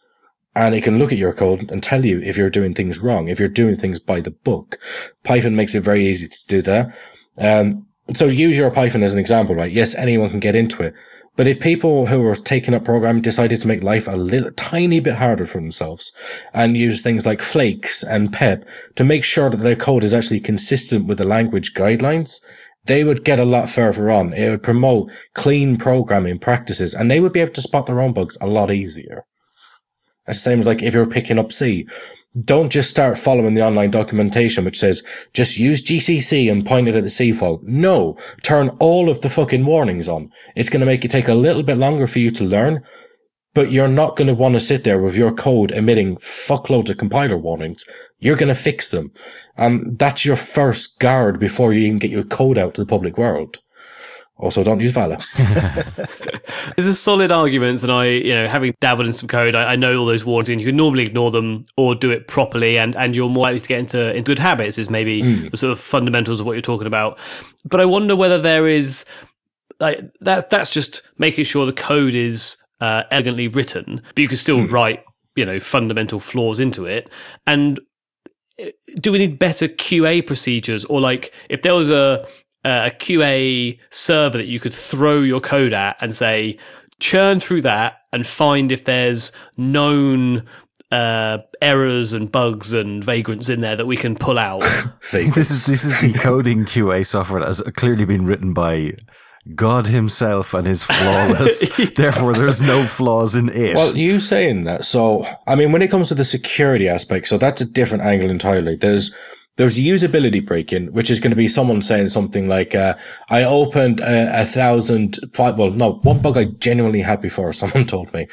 And 0.54 0.74
it 0.74 0.84
can 0.84 0.98
look 0.98 1.12
at 1.12 1.18
your 1.18 1.34
code 1.34 1.70
and 1.70 1.82
tell 1.82 2.04
you 2.04 2.20
if 2.20 2.36
you're 2.36 2.48
doing 2.48 2.72
things 2.72 3.00
wrong, 3.00 3.28
if 3.28 3.38
you're 3.38 3.48
doing 3.48 3.76
things 3.76 3.98
by 4.00 4.20
the 4.20 4.30
book. 4.30 4.78
Python 5.22 5.56
makes 5.56 5.74
it 5.74 5.80
very 5.80 6.06
easy 6.06 6.28
to 6.28 6.46
do 6.46 6.62
that. 6.62 6.96
Um, 7.38 7.86
so 8.14 8.26
use 8.26 8.56
your 8.56 8.70
Python 8.70 9.02
as 9.02 9.12
an 9.12 9.18
example, 9.18 9.54
right? 9.54 9.70
Yes, 9.70 9.94
anyone 9.94 10.30
can 10.30 10.40
get 10.40 10.56
into 10.56 10.82
it. 10.82 10.94
But 11.36 11.46
if 11.46 11.60
people 11.60 12.06
who 12.06 12.26
are 12.26 12.34
taking 12.34 12.72
up 12.72 12.84
programming 12.84 13.22
decided 13.22 13.60
to 13.60 13.68
make 13.68 13.82
life 13.82 14.08
a 14.08 14.16
little 14.16 14.50
tiny 14.52 15.00
bit 15.00 15.14
harder 15.14 15.44
for 15.44 15.60
themselves 15.60 16.12
and 16.54 16.76
use 16.76 17.02
things 17.02 17.26
like 17.26 17.42
flakes 17.42 18.02
and 18.02 18.32
pep 18.32 18.64
to 18.94 19.04
make 19.04 19.22
sure 19.22 19.50
that 19.50 19.58
their 19.58 19.76
code 19.76 20.02
is 20.02 20.14
actually 20.14 20.40
consistent 20.40 21.06
with 21.06 21.18
the 21.18 21.24
language 21.24 21.74
guidelines, 21.74 22.40
they 22.86 23.04
would 23.04 23.24
get 23.24 23.38
a 23.38 23.44
lot 23.44 23.68
further 23.68 24.10
on. 24.10 24.32
It 24.32 24.48
would 24.48 24.62
promote 24.62 25.10
clean 25.34 25.76
programming 25.76 26.38
practices 26.38 26.94
and 26.94 27.10
they 27.10 27.20
would 27.20 27.32
be 27.32 27.40
able 27.40 27.52
to 27.52 27.62
spot 27.62 27.86
their 27.86 28.00
own 28.00 28.14
bugs 28.14 28.38
a 28.40 28.46
lot 28.46 28.70
easier. 28.70 29.24
It's 30.26 30.38
the 30.38 30.50
same 30.50 30.60
as 30.60 30.66
like 30.66 30.82
if 30.82 30.94
you're 30.94 31.06
picking 31.06 31.38
up 31.38 31.52
C, 31.52 31.86
don't 32.40 32.70
just 32.70 32.90
start 32.90 33.18
following 33.18 33.54
the 33.54 33.64
online 33.64 33.90
documentation 33.90 34.64
which 34.64 34.78
says 34.78 35.02
just 35.32 35.58
use 35.58 35.82
GCC 35.82 36.50
and 36.50 36.66
point 36.66 36.88
it 36.88 36.96
at 36.96 37.04
the 37.04 37.32
fault. 37.32 37.62
No, 37.62 38.16
turn 38.42 38.68
all 38.78 39.08
of 39.08 39.20
the 39.20 39.30
fucking 39.30 39.64
warnings 39.64 40.08
on. 40.08 40.30
It's 40.54 40.68
going 40.68 40.80
to 40.80 40.86
make 40.86 41.04
it 41.04 41.10
take 41.10 41.28
a 41.28 41.34
little 41.34 41.62
bit 41.62 41.78
longer 41.78 42.06
for 42.06 42.18
you 42.18 42.30
to 42.32 42.44
learn, 42.44 42.82
but 43.54 43.70
you're 43.70 43.88
not 43.88 44.16
going 44.16 44.28
to 44.28 44.34
want 44.34 44.54
to 44.54 44.60
sit 44.60 44.84
there 44.84 45.00
with 45.00 45.16
your 45.16 45.32
code 45.32 45.72
emitting 45.72 46.16
fuckloads 46.16 46.90
of 46.90 46.98
compiler 46.98 47.38
warnings. 47.38 47.86
You're 48.18 48.36
going 48.36 48.54
to 48.54 48.54
fix 48.54 48.90
them. 48.90 49.12
And 49.56 49.98
that's 49.98 50.24
your 50.26 50.36
first 50.36 50.98
guard 50.98 51.40
before 51.40 51.72
you 51.72 51.86
even 51.86 51.98
get 51.98 52.10
your 52.10 52.24
code 52.24 52.58
out 52.58 52.74
to 52.74 52.82
the 52.82 52.86
public 52.86 53.16
world. 53.16 53.60
Also, 54.38 54.62
don't 54.62 54.80
use 54.80 54.92
Vala. 54.92 55.18
There's 56.76 56.86
a 56.86 56.94
solid 56.94 57.32
arguments, 57.32 57.82
and 57.82 57.90
I, 57.90 58.06
you 58.06 58.34
know, 58.34 58.46
having 58.46 58.74
dabbled 58.80 59.06
in 59.06 59.14
some 59.14 59.28
code, 59.28 59.54
I, 59.54 59.72
I 59.72 59.76
know 59.76 59.98
all 59.98 60.04
those 60.04 60.26
warnings, 60.26 60.60
you 60.60 60.68
can 60.68 60.76
normally 60.76 61.04
ignore 61.04 61.30
them 61.30 61.64
or 61.78 61.94
do 61.94 62.10
it 62.10 62.28
properly, 62.28 62.76
and, 62.76 62.94
and 62.96 63.16
you're 63.16 63.30
more 63.30 63.44
likely 63.44 63.60
to 63.60 63.68
get 63.68 63.78
into, 63.78 64.10
into 64.10 64.22
good 64.22 64.38
habits, 64.38 64.76
is 64.76 64.90
maybe 64.90 65.48
the 65.48 65.56
sort 65.56 65.72
of 65.72 65.78
fundamentals 65.78 66.38
of 66.38 66.44
what 66.44 66.52
you're 66.52 66.60
talking 66.60 66.86
about. 66.86 67.18
But 67.64 67.80
I 67.80 67.86
wonder 67.86 68.14
whether 68.14 68.38
there 68.38 68.66
is 68.66 69.06
like 69.80 70.00
that. 70.20 70.50
That's 70.50 70.68
just 70.70 71.02
making 71.16 71.44
sure 71.44 71.64
the 71.64 71.72
code 71.72 72.14
is 72.14 72.58
uh, 72.80 73.04
elegantly 73.10 73.48
written, 73.48 74.02
but 74.14 74.18
you 74.18 74.28
can 74.28 74.36
still 74.36 74.66
write, 74.66 75.02
you 75.34 75.46
know, 75.46 75.60
fundamental 75.60 76.20
flaws 76.20 76.60
into 76.60 76.84
it. 76.84 77.08
And 77.46 77.80
uh, 78.60 78.66
do 79.00 79.12
we 79.12 79.18
need 79.18 79.38
better 79.38 79.66
QA 79.66 80.26
procedures, 80.26 80.84
or 80.84 81.00
like 81.00 81.32
if 81.48 81.62
there 81.62 81.74
was 81.74 81.90
a 81.90 82.26
a 82.66 82.90
QA 82.90 83.78
server 83.90 84.38
that 84.38 84.46
you 84.46 84.60
could 84.60 84.74
throw 84.74 85.20
your 85.20 85.40
code 85.40 85.72
at 85.72 85.96
and 86.00 86.14
say, 86.14 86.58
churn 86.98 87.40
through 87.40 87.62
that 87.62 88.02
and 88.12 88.26
find 88.26 88.72
if 88.72 88.84
there's 88.84 89.32
known 89.56 90.44
uh, 90.90 91.38
errors 91.60 92.12
and 92.12 92.30
bugs 92.30 92.72
and 92.72 93.02
vagrants 93.04 93.48
in 93.48 93.60
there 93.60 93.76
that 93.76 93.86
we 93.86 93.96
can 93.96 94.16
pull 94.16 94.38
out. 94.38 94.62
This 95.12 95.50
is 95.50 95.66
this 95.66 95.84
is 95.84 96.00
the 96.00 96.18
coding 96.18 96.64
QA 96.64 97.06
software 97.06 97.40
that 97.40 97.46
has 97.46 97.60
clearly 97.76 98.04
been 98.04 98.26
written 98.26 98.52
by 98.52 98.92
God 99.54 99.86
himself 99.86 100.52
and 100.52 100.66
is 100.66 100.82
flawless. 100.82 101.68
Therefore, 101.96 102.34
there's 102.34 102.60
no 102.60 102.84
flaws 102.84 103.36
in 103.36 103.48
it. 103.50 103.76
Well, 103.76 103.96
you 103.96 104.18
saying 104.18 104.64
that. 104.64 104.84
So, 104.84 105.24
I 105.46 105.54
mean, 105.54 105.70
when 105.70 105.82
it 105.82 105.90
comes 105.90 106.08
to 106.08 106.16
the 106.16 106.24
security 106.24 106.88
aspect, 106.88 107.28
so 107.28 107.38
that's 107.38 107.60
a 107.60 107.70
different 107.70 108.02
angle 108.02 108.30
entirely. 108.30 108.74
There's, 108.74 109.14
there's 109.56 109.78
usability 109.78 110.44
break-in, 110.44 110.92
which 110.92 111.10
is 111.10 111.20
going 111.20 111.30
to 111.30 111.36
be 111.36 111.48
someone 111.48 111.82
saying 111.82 112.10
something 112.10 112.48
like, 112.48 112.74
uh, 112.74 112.94
I 113.30 113.44
opened 113.44 114.00
a, 114.00 114.42
a 114.42 114.44
thousand, 114.44 115.18
five, 115.34 115.56
well, 115.56 115.70
no, 115.70 115.94
one 116.02 116.20
bug 116.20 116.36
I 116.36 116.44
genuinely 116.44 117.00
had 117.00 117.20
before, 117.20 117.52
someone 117.52 117.86
told 117.86 118.12
me, 118.12 118.26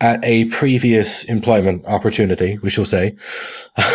at 0.00 0.24
a 0.24 0.46
previous 0.46 1.24
employment 1.24 1.84
opportunity, 1.86 2.58
we 2.62 2.70
shall 2.70 2.86
say. 2.86 3.16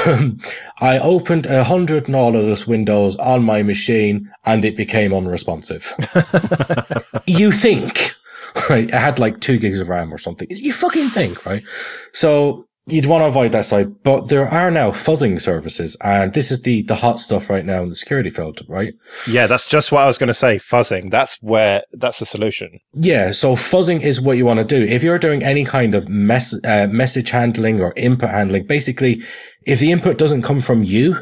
Um, 0.06 0.40
I 0.80 1.00
opened 1.00 1.48
a 1.48 1.64
hundred 1.64 2.08
Nautilus 2.08 2.68
windows 2.68 3.16
on 3.16 3.44
my 3.44 3.64
machine 3.64 4.32
and 4.46 4.64
it 4.64 4.78
became 4.78 5.14
unresponsive. 5.14 5.94
you 7.26 7.52
think, 7.52 8.12
right? 8.70 8.94
I 8.94 9.00
had 9.00 9.18
like 9.18 9.40
two 9.40 9.58
gigs 9.58 9.80
of 9.80 9.90
RAM 9.90 10.14
or 10.14 10.20
something. 10.20 10.48
You 10.52 10.74
fucking 10.74 11.08
think, 11.08 11.44
right? 11.46 11.64
So 12.14 12.68
you'd 12.88 13.06
want 13.06 13.22
to 13.22 13.28
avoid 13.28 13.52
that 13.52 13.66
side, 13.66 14.04
but 14.04 14.30
there 14.30 14.48
are 14.48 14.70
now 14.70 14.92
fuzzing 14.92 15.42
services, 15.42 15.98
and 16.04 16.34
this 16.34 16.52
is 16.52 16.62
the 16.62 16.84
the 16.84 16.96
hot 16.96 17.20
stuff 17.20 17.50
right 17.50 17.66
now 17.66 17.84
in 17.84 17.90
the 17.90 17.96
security 17.96 18.30
field, 18.30 18.62
right? 18.68 18.94
Yeah, 19.28 19.48
that's 19.48 19.66
just 19.66 19.92
what 19.92 20.04
I 20.04 20.06
was 20.06 20.18
going 20.18 20.28
to 20.28 20.34
say. 20.34 20.58
Fuzzing. 20.58 21.12
That's 21.12 21.42
where 21.42 21.84
that's 21.94 22.20
the 22.20 22.26
solution. 22.26 22.80
Yeah, 22.94 23.32
so 23.32 23.56
fuzzing 23.56 24.02
is 24.02 24.22
what 24.22 24.38
you 24.38 24.46
want 24.46 24.60
to 24.60 24.66
do. 24.66 24.84
If 24.84 25.04
you're 25.04 25.20
doing 25.20 25.44
any 25.44 25.66
kind 25.66 25.96
of 25.96 26.08
mess, 26.08 26.54
uh, 26.64 26.88
message 26.88 27.32
handling 27.32 27.82
or 27.82 27.94
input 27.96 28.30
handling, 28.30 28.68
basically, 28.68 29.22
if 29.66 29.80
the 29.80 29.92
input 29.92 30.18
doesn't 30.18 30.44
come 30.44 30.62
from 30.62 30.84
you, 30.84 31.18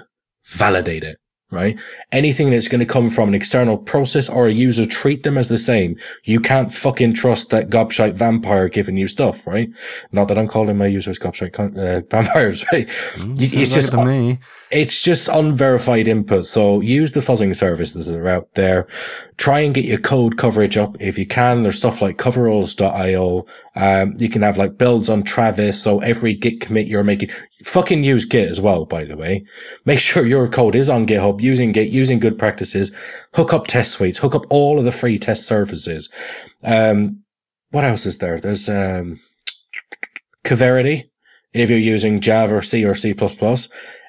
validate 0.45 1.03
it, 1.03 1.17
right? 1.53 1.77
Anything 2.11 2.49
that's 2.49 2.67
going 2.67 2.79
to 2.79 2.85
come 2.85 3.09
from 3.09 3.29
an 3.29 3.35
external 3.35 3.77
process 3.77 4.27
or 4.29 4.47
a 4.47 4.51
user, 4.51 4.85
treat 4.85 5.23
them 5.23 5.37
as 5.37 5.47
the 5.49 5.57
same. 5.57 5.97
You 6.23 6.39
can't 6.39 6.73
fucking 6.73 7.13
trust 7.13 7.49
that 7.51 7.69
gobshite 7.69 8.13
vampire 8.13 8.67
giving 8.69 8.97
you 8.97 9.07
stuff, 9.07 9.47
right? 9.47 9.69
Not 10.11 10.27
that 10.27 10.37
I'm 10.37 10.47
calling 10.47 10.77
my 10.77 10.87
users 10.87 11.19
gobshite 11.19 11.57
uh, 11.59 12.01
vampires, 12.11 12.65
right? 12.73 12.87
You- 13.25 13.61
it's 13.61 13.73
just 13.73 13.91
to 13.91 13.97
me. 14.05 14.39
It's 14.73 15.03
just 15.03 15.27
unverified 15.27 16.07
input. 16.07 16.45
So 16.45 16.81
use 16.81 17.11
the 17.11 17.19
fuzzing 17.19 17.55
services 17.55 18.07
that 18.07 18.17
are 18.17 18.27
out 18.27 18.53
there. 18.55 18.87
Try 19.37 19.59
and 19.59 19.73
get 19.73 19.85
your 19.85 19.99
code 19.99 20.37
coverage 20.37 20.77
up 20.77 20.97
if 20.99 21.17
you 21.17 21.27
can. 21.27 21.63
There's 21.63 21.77
stuff 21.77 22.01
like 22.01 22.17
coveralls.io. 22.17 23.45
Um, 23.75 24.15
you 24.17 24.29
can 24.29 24.41
have 24.41 24.57
like 24.57 24.77
builds 24.77 25.09
on 25.09 25.23
Travis. 25.23 25.81
So 25.81 25.99
every 25.99 26.33
Git 26.33 26.59
commit 26.59 26.87
you're 26.87 27.03
making, 27.03 27.29
fucking 27.63 28.03
use 28.03 28.25
Git 28.25 28.49
as 28.49 28.59
well, 28.59 28.85
by 28.85 29.03
the 29.03 29.15
way. 29.15 29.45
Make 29.85 29.99
sure 30.01 30.25
your 30.25 30.47
code 30.47 30.75
is 30.75 30.89
on 30.89 31.05
GitHub 31.05 31.39
using 31.39 31.71
Git, 31.71 31.89
using 31.89 32.19
good 32.19 32.39
practices. 32.39 32.95
Hook 33.35 33.53
up 33.53 33.67
test 33.67 33.93
suites, 33.93 34.19
hook 34.19 34.35
up 34.35 34.45
all 34.49 34.79
of 34.79 34.85
the 34.85 34.91
free 34.91 35.19
test 35.19 35.45
services. 35.45 36.11
Um, 36.63 37.23
what 37.69 37.83
else 37.83 38.05
is 38.05 38.17
there? 38.17 38.39
There's, 38.39 38.67
um, 38.69 39.19
Coverity. 40.43 41.09
If 41.53 41.69
you're 41.69 41.79
using 41.79 42.19
Java, 42.19 42.55
or 42.55 42.61
C 42.61 42.83
or 42.83 42.95
C++, 42.95 43.13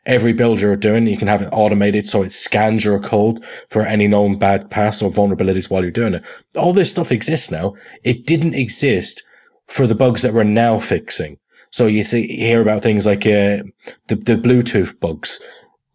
every 0.07 0.33
build 0.33 0.61
you're 0.61 0.77
doing, 0.77 1.07
you 1.07 1.17
can 1.17 1.29
have 1.29 1.43
it 1.43 1.49
automated 1.53 2.09
so 2.09 2.23
it 2.23 2.33
scans 2.33 2.85
your 2.85 3.01
code 3.01 3.45
for 3.69 3.83
any 3.83 4.07
known 4.07 4.39
bad 4.39 4.71
paths 4.71 5.03
or 5.03 5.11
vulnerabilities 5.11 5.71
while 5.71 5.83
you're 5.83 5.91
doing 5.91 6.15
it. 6.15 6.25
All 6.57 6.73
this 6.73 6.91
stuff 6.91 7.13
exists 7.13 7.51
now. 7.51 7.75
It 8.03 8.25
didn't 8.25 8.55
exist 8.55 9.23
for 9.67 9.87
the 9.87 9.95
bugs 9.95 10.23
that 10.23 10.35
we're 10.35 10.45
now 10.45 10.79
fixing. 10.79 11.39
So 11.71 11.87
you 11.87 12.05
see, 12.05 12.21
you 12.31 12.47
hear 12.47 12.63
about 12.63 12.83
things 12.83 13.07
like 13.07 13.27
uh, 13.27 13.65
the 14.07 14.15
the 14.15 14.37
Bluetooth 14.37 15.01
bugs. 15.01 15.43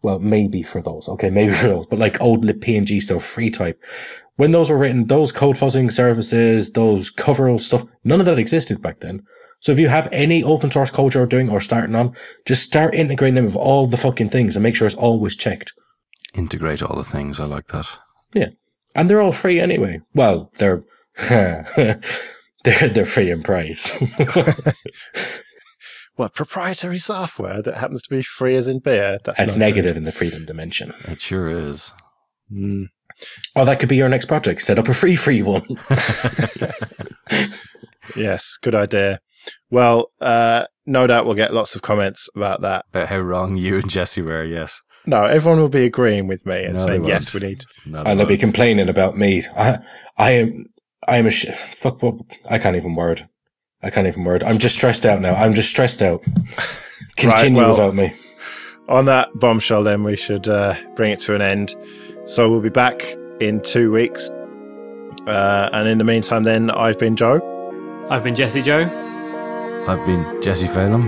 Well, 0.02 0.18
maybe 0.18 0.62
for 0.62 0.82
those. 0.82 1.08
Okay, 1.08 1.30
maybe 1.30 1.52
for 1.54 1.68
those, 1.68 1.86
but 1.86 1.98
like 1.98 2.20
old 2.20 2.44
PNG 2.44 3.00
stuff, 3.00 3.22
FreeType. 3.22 3.76
When 4.40 4.52
those 4.52 4.70
were 4.70 4.78
written, 4.78 5.06
those 5.06 5.32
code 5.32 5.56
fuzzing 5.56 5.92
services, 5.92 6.72
those 6.72 7.10
coverall 7.10 7.58
stuff, 7.58 7.84
none 8.04 8.20
of 8.20 8.26
that 8.26 8.38
existed 8.38 8.80
back 8.80 9.00
then. 9.00 9.22
So 9.60 9.70
if 9.70 9.78
you 9.78 9.88
have 9.88 10.08
any 10.12 10.42
open 10.42 10.70
source 10.70 10.90
code 10.90 11.12
you're 11.12 11.26
doing 11.26 11.50
or 11.50 11.60
starting 11.60 11.94
on, 11.94 12.16
just 12.46 12.62
start 12.62 12.94
integrating 12.94 13.34
them 13.34 13.44
with 13.44 13.54
all 13.54 13.86
the 13.86 13.98
fucking 13.98 14.30
things 14.30 14.56
and 14.56 14.62
make 14.62 14.74
sure 14.74 14.86
it's 14.86 14.96
always 14.96 15.36
checked. 15.36 15.74
Integrate 16.32 16.82
all 16.82 16.96
the 16.96 17.04
things. 17.04 17.38
I 17.38 17.44
like 17.44 17.66
that. 17.66 17.98
Yeah. 18.32 18.48
And 18.94 19.10
they're 19.10 19.20
all 19.20 19.30
free 19.30 19.60
anyway. 19.60 20.00
Well, 20.14 20.50
they're 20.56 20.84
they're 21.28 22.00
they're 22.64 23.04
free 23.04 23.30
in 23.30 23.42
price. 23.42 23.92
What 26.16 26.34
proprietary 26.34 26.98
software 26.98 27.62
that 27.62 27.78
happens 27.78 28.02
to 28.02 28.10
be 28.10 28.20
free 28.20 28.54
as 28.54 28.68
in 28.68 28.80
beer? 28.80 29.18
That's 29.24 29.38
That's 29.38 29.56
not 29.56 29.64
negative 29.64 29.96
in 29.96 30.04
the 30.04 30.12
freedom 30.12 30.44
dimension. 30.44 30.92
It 31.08 31.18
sure 31.18 31.48
is. 31.48 31.94
Mm. 32.52 32.88
Oh, 33.56 33.64
that 33.64 33.80
could 33.80 33.88
be 33.88 33.96
your 33.96 34.08
next 34.08 34.26
project. 34.26 34.62
Set 34.62 34.78
up 34.78 34.88
a 34.88 34.94
free 34.94 35.16
free 35.16 35.42
one. 35.42 35.62
Yes, 38.16 38.58
good 38.60 38.74
idea. 38.74 39.20
Well, 39.70 40.10
uh, 40.20 40.64
no 40.84 41.06
doubt 41.06 41.26
we'll 41.26 41.34
get 41.36 41.54
lots 41.54 41.76
of 41.76 41.82
comments 41.82 42.28
about 42.34 42.60
that. 42.62 42.84
About 42.92 43.08
how 43.08 43.18
wrong 43.20 43.56
you 43.56 43.76
and 43.78 43.88
Jesse 43.88 44.20
were. 44.22 44.44
Yes. 44.44 44.82
No, 45.06 45.24
everyone 45.24 45.60
will 45.60 45.68
be 45.68 45.84
agreeing 45.84 46.26
with 46.26 46.44
me 46.44 46.64
and 46.64 46.74
No, 46.74 46.80
saying 46.86 47.04
yes, 47.04 47.32
we 47.32 47.40
need. 47.40 47.62
No, 47.86 48.02
and 48.02 48.18
they'll 48.18 48.26
be 48.26 48.34
won't. 48.34 48.40
complaining 48.40 48.88
about 48.88 49.16
me. 49.16 49.44
I, 49.56 49.78
I 50.18 50.30
am, 50.32 50.66
I 51.06 51.16
am 51.18 51.26
a 51.26 51.30
sh- 51.30 51.46
fuck. 51.54 52.02
What, 52.02 52.16
I 52.50 52.58
can't 52.58 52.76
even 52.76 52.94
word. 52.96 53.28
I 53.82 53.90
can't 53.90 54.06
even 54.08 54.24
word. 54.24 54.42
I'm 54.42 54.58
just 54.58 54.74
stressed 54.74 55.06
out 55.06 55.20
now. 55.20 55.34
I'm 55.34 55.54
just 55.54 55.70
stressed 55.70 56.02
out. 56.02 56.22
Continue 57.16 57.58
well- 57.58 57.70
without 57.70 57.94
me. 57.94 58.12
On 58.88 59.04
that 59.04 59.28
bombshell, 59.36 59.84
then 59.84 60.02
we 60.02 60.16
should 60.16 60.48
uh, 60.48 60.74
bring 60.96 61.12
it 61.12 61.20
to 61.20 61.34
an 61.36 61.40
end. 61.40 61.76
So 62.30 62.48
we'll 62.48 62.60
be 62.60 62.68
back 62.68 63.02
in 63.40 63.60
two 63.60 63.90
weeks. 63.90 64.28
Uh, 65.26 65.68
and 65.72 65.88
in 65.88 65.98
the 65.98 66.04
meantime, 66.04 66.44
then 66.44 66.70
I've 66.70 66.96
been 66.98 67.16
Joe. 67.16 67.40
I've 68.08 68.22
been 68.22 68.36
Jesse 68.36 68.62
Joe. 68.62 68.84
I've 69.88 70.04
been 70.06 70.40
Jesse 70.40 70.68
Phelan. 70.68 71.02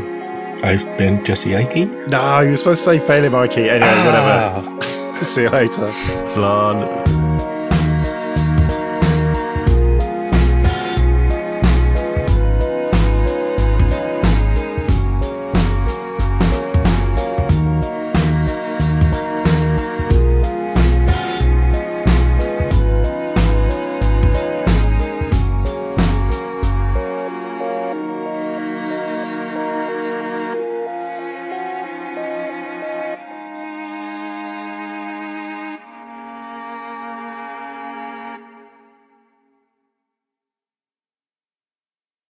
I've 0.64 0.84
been 0.98 1.24
Jesse 1.24 1.54
Ike. 1.56 1.76
No, 2.08 2.40
you 2.40 2.50
were 2.50 2.56
supposed 2.56 2.80
to 2.84 2.90
say 2.90 2.98
failing 2.98 3.30
Mikey. 3.32 3.70
Anyway, 3.70 3.88
Ah. 3.88 4.60
whatever. 4.60 4.84
See 5.24 5.42
you 5.42 5.50
later. 5.50 5.86
Slán. 6.26 7.21